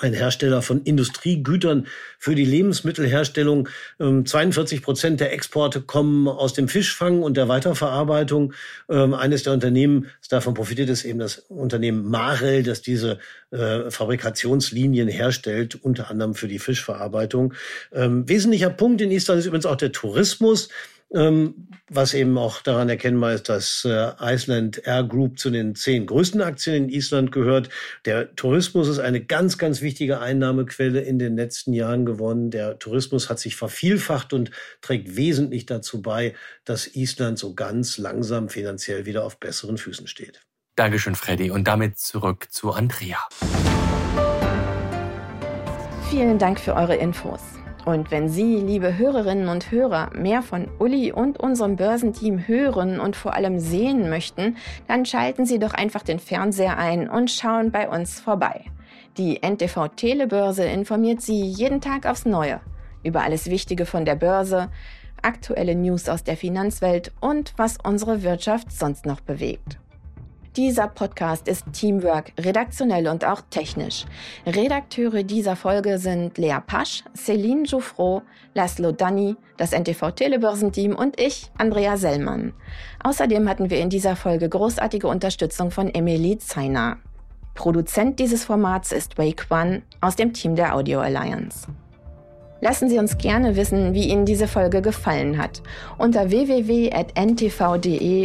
ein 0.00 0.12
Hersteller 0.14 0.62
von 0.62 0.82
Industriegütern 0.82 1.86
für 2.18 2.34
die 2.34 2.44
Lebensmittelherstellung. 2.44 3.68
42 3.98 4.78
ähm, 4.78 4.84
Prozent 4.84 5.20
der 5.20 5.32
Exporte 5.32 5.80
kommen 5.80 6.26
aus 6.26 6.54
dem 6.54 6.68
Fischfang 6.68 7.22
und 7.22 7.36
der 7.36 7.48
Weiterverarbeitung. 7.48 8.52
Ähm, 8.88 9.14
eines 9.14 9.44
der 9.44 9.52
Unternehmen, 9.52 10.06
das 10.20 10.28
davon 10.28 10.54
profitiert, 10.54 10.88
ist 10.88 11.04
eben 11.04 11.20
das 11.20 11.38
Unternehmen 11.38 12.10
Marel, 12.10 12.64
das 12.64 12.82
diese 12.82 13.18
äh, 13.52 13.90
Fabrikationslinien 13.90 15.08
herstellt, 15.08 15.76
unter 15.76 16.10
anderem 16.10 16.34
für 16.34 16.48
die 16.48 16.58
Fischverarbeitung. 16.58 17.54
Ähm, 17.92 18.28
wesentlicher 18.28 18.70
Punkt 18.70 19.00
in 19.00 19.12
Island 19.12 19.38
ist 19.38 19.46
übrigens 19.46 19.66
auch 19.66 19.76
der 19.76 19.92
Tourismus. 19.92 20.68
Ähm, 21.14 21.68
was 21.88 22.14
eben 22.14 22.36
auch 22.36 22.62
daran 22.62 22.88
erkennbar 22.88 23.32
ist, 23.34 23.48
dass 23.48 23.84
äh, 23.84 24.10
Iceland 24.20 24.82
Air 24.86 25.04
Group 25.04 25.38
zu 25.38 25.50
den 25.50 25.76
zehn 25.76 26.04
größten 26.04 26.42
Aktien 26.42 26.74
in 26.74 26.88
Island 26.88 27.30
gehört. 27.30 27.68
Der 28.04 28.34
Tourismus 28.34 28.88
ist 28.88 28.98
eine 28.98 29.24
ganz, 29.24 29.56
ganz 29.56 29.82
wichtige 29.82 30.18
Einnahmequelle 30.18 31.00
in 31.00 31.20
den 31.20 31.36
letzten 31.36 31.72
Jahren 31.72 32.06
geworden. 32.06 32.50
Der 32.50 32.80
Tourismus 32.80 33.30
hat 33.30 33.38
sich 33.38 33.54
vervielfacht 33.54 34.32
und 34.32 34.50
trägt 34.80 35.16
wesentlich 35.16 35.64
dazu 35.66 36.02
bei, 36.02 36.34
dass 36.64 36.88
Island 36.96 37.38
so 37.38 37.54
ganz 37.54 37.98
langsam 37.98 38.48
finanziell 38.48 39.06
wieder 39.06 39.24
auf 39.24 39.38
besseren 39.38 39.78
Füßen 39.78 40.08
steht. 40.08 40.42
Dankeschön, 40.74 41.14
Freddy. 41.14 41.52
Und 41.52 41.68
damit 41.68 41.98
zurück 41.98 42.48
zu 42.50 42.72
Andrea. 42.72 43.18
Vielen 46.10 46.38
Dank 46.38 46.58
für 46.58 46.74
eure 46.74 46.96
Infos. 46.96 47.55
Und 47.86 48.10
wenn 48.10 48.28
Sie, 48.28 48.56
liebe 48.56 48.98
Hörerinnen 48.98 49.48
und 49.48 49.70
Hörer, 49.70 50.10
mehr 50.12 50.42
von 50.42 50.66
Uli 50.80 51.12
und 51.12 51.38
unserem 51.38 51.76
Börsenteam 51.76 52.48
hören 52.48 52.98
und 52.98 53.14
vor 53.14 53.34
allem 53.34 53.60
sehen 53.60 54.10
möchten, 54.10 54.56
dann 54.88 55.06
schalten 55.06 55.46
Sie 55.46 55.60
doch 55.60 55.72
einfach 55.72 56.02
den 56.02 56.18
Fernseher 56.18 56.78
ein 56.78 57.08
und 57.08 57.30
schauen 57.30 57.70
bei 57.70 57.88
uns 57.88 58.18
vorbei. 58.18 58.64
Die 59.18 59.40
NTV 59.40 59.86
Telebörse 59.94 60.64
informiert 60.64 61.22
Sie 61.22 61.40
jeden 61.40 61.80
Tag 61.80 62.06
aufs 62.06 62.26
Neue 62.26 62.60
über 63.04 63.22
alles 63.22 63.48
Wichtige 63.48 63.86
von 63.86 64.04
der 64.04 64.16
Börse, 64.16 64.68
aktuelle 65.22 65.76
News 65.76 66.08
aus 66.08 66.24
der 66.24 66.36
Finanzwelt 66.36 67.12
und 67.20 67.54
was 67.56 67.78
unsere 67.80 68.24
Wirtschaft 68.24 68.72
sonst 68.72 69.06
noch 69.06 69.20
bewegt. 69.20 69.78
Dieser 70.56 70.88
Podcast 70.88 71.48
ist 71.48 71.64
Teamwork, 71.74 72.32
redaktionell 72.40 73.08
und 73.08 73.26
auch 73.26 73.42
technisch. 73.50 74.06
Redakteure 74.46 75.22
dieser 75.22 75.54
Folge 75.54 75.98
sind 75.98 76.38
Lea 76.38 76.56
Pasch, 76.66 77.04
Céline 77.14 77.66
Jouffreau, 77.66 78.22
Laszlo 78.54 78.90
Danny, 78.90 79.36
das 79.58 79.72
NTV 79.72 80.12
Telebörsenteam 80.12 80.96
und 80.96 81.20
ich, 81.20 81.50
Andrea 81.58 81.98
Sellmann. 81.98 82.54
Außerdem 83.04 83.46
hatten 83.50 83.68
wir 83.68 83.80
in 83.80 83.90
dieser 83.90 84.16
Folge 84.16 84.48
großartige 84.48 85.08
Unterstützung 85.08 85.70
von 85.70 85.94
Emily 85.94 86.38
Zeiner. 86.38 86.96
Produzent 87.54 88.18
dieses 88.18 88.44
Formats 88.46 88.92
ist 88.92 89.18
Wake 89.18 89.48
One 89.50 89.82
aus 90.00 90.16
dem 90.16 90.32
Team 90.32 90.56
der 90.56 90.74
Audio 90.74 91.00
Alliance. 91.00 91.66
Lassen 92.60 92.88
Sie 92.88 92.98
uns 92.98 93.18
gerne 93.18 93.54
wissen, 93.56 93.92
wie 93.92 94.08
Ihnen 94.08 94.24
diese 94.24 94.48
Folge 94.48 94.80
gefallen 94.80 95.36
hat. 95.36 95.60
Unter 95.98 96.30
www.ntv.de 96.30 96.98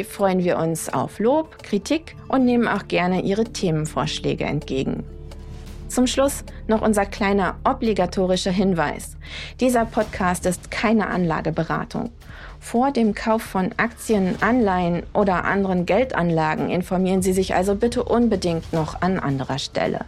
freuen 0.05 0.43
wir 0.43 0.57
uns 0.57 0.87
auf 0.87 1.19
Lob, 1.19 1.61
Kritik 1.63 2.15
und 2.29 2.45
nehmen 2.45 2.67
auch 2.67 2.87
gerne 2.87 3.23
Ihre 3.23 3.43
Themenvorschläge 3.43 4.45
entgegen. 4.45 5.03
Zum 5.89 6.07
Schluss 6.07 6.45
noch 6.67 6.81
unser 6.81 7.05
kleiner 7.05 7.57
obligatorischer 7.65 8.51
Hinweis. 8.51 9.17
Dieser 9.59 9.83
Podcast 9.83 10.45
ist 10.45 10.71
keine 10.71 11.07
Anlageberatung. 11.07 12.11
Vor 12.61 12.91
dem 12.91 13.13
Kauf 13.13 13.41
von 13.41 13.71
Aktien, 13.75 14.35
Anleihen 14.39 15.03
oder 15.13 15.43
anderen 15.43 15.85
Geldanlagen 15.85 16.69
informieren 16.69 17.21
Sie 17.21 17.33
sich 17.33 17.55
also 17.55 17.75
bitte 17.75 18.05
unbedingt 18.05 18.71
noch 18.71 19.01
an 19.01 19.19
anderer 19.19 19.59
Stelle. 19.59 20.05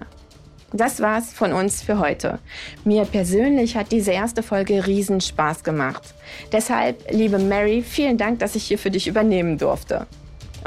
Das 0.75 1.01
war's 1.01 1.31
von 1.31 1.53
uns 1.53 1.83
für 1.83 1.99
heute. 1.99 2.39
Mir 2.83 3.05
persönlich 3.05 3.77
hat 3.77 3.91
diese 3.91 4.11
erste 4.11 4.41
Folge 4.41 4.87
riesen 4.87 5.21
Spaß 5.21 5.63
gemacht. 5.63 6.15
Deshalb, 6.51 7.11
liebe 7.11 7.37
Mary, 7.37 7.83
vielen 7.83 8.17
Dank, 8.17 8.39
dass 8.39 8.55
ich 8.55 8.63
hier 8.63 8.79
für 8.79 8.89
dich 8.89 9.07
übernehmen 9.07 9.59
durfte. 9.59 10.07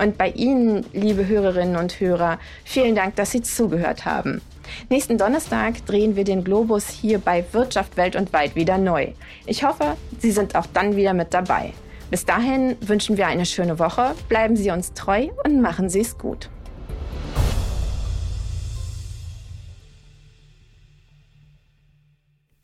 Und 0.01 0.17
bei 0.17 0.29
Ihnen, 0.29 0.87
liebe 0.93 1.27
Hörerinnen 1.27 1.75
und 1.75 1.99
Hörer, 1.99 2.39
vielen 2.65 2.95
Dank, 2.95 3.17
dass 3.17 3.33
Sie 3.33 3.43
zugehört 3.43 4.05
haben. 4.05 4.41
Nächsten 4.91 5.19
Donnerstag 5.19 5.85
drehen 5.87 6.15
wir 6.15 6.25
den 6.25 6.45
Globus 6.45 6.89
hier 6.89 7.19
bei 7.19 7.45
Wirtschaft 7.51 7.97
Welt 7.97 8.15
und 8.15 8.33
Weit 8.33 8.55
wieder 8.55 8.79
neu. 8.79 9.09
Ich 9.45 9.65
hoffe, 9.65 9.97
Sie 10.21 10.31
sind 10.31 10.55
auch 10.55 10.67
dann 10.73 10.95
wieder 10.95 11.15
mit 11.15 11.35
dabei. 11.35 11.73
Bis 12.13 12.25
dahin 12.25 12.77
wünschen 12.81 13.17
wir 13.17 13.27
eine 13.27 13.47
schöne 13.47 13.81
Woche, 13.81 14.15
bleiben 14.29 14.55
Sie 14.55 14.71
uns 14.71 14.93
treu 14.93 15.31
und 15.45 15.61
machen 15.61 15.89
Sie 15.89 16.01
es 16.01 16.17
gut. 16.17 16.49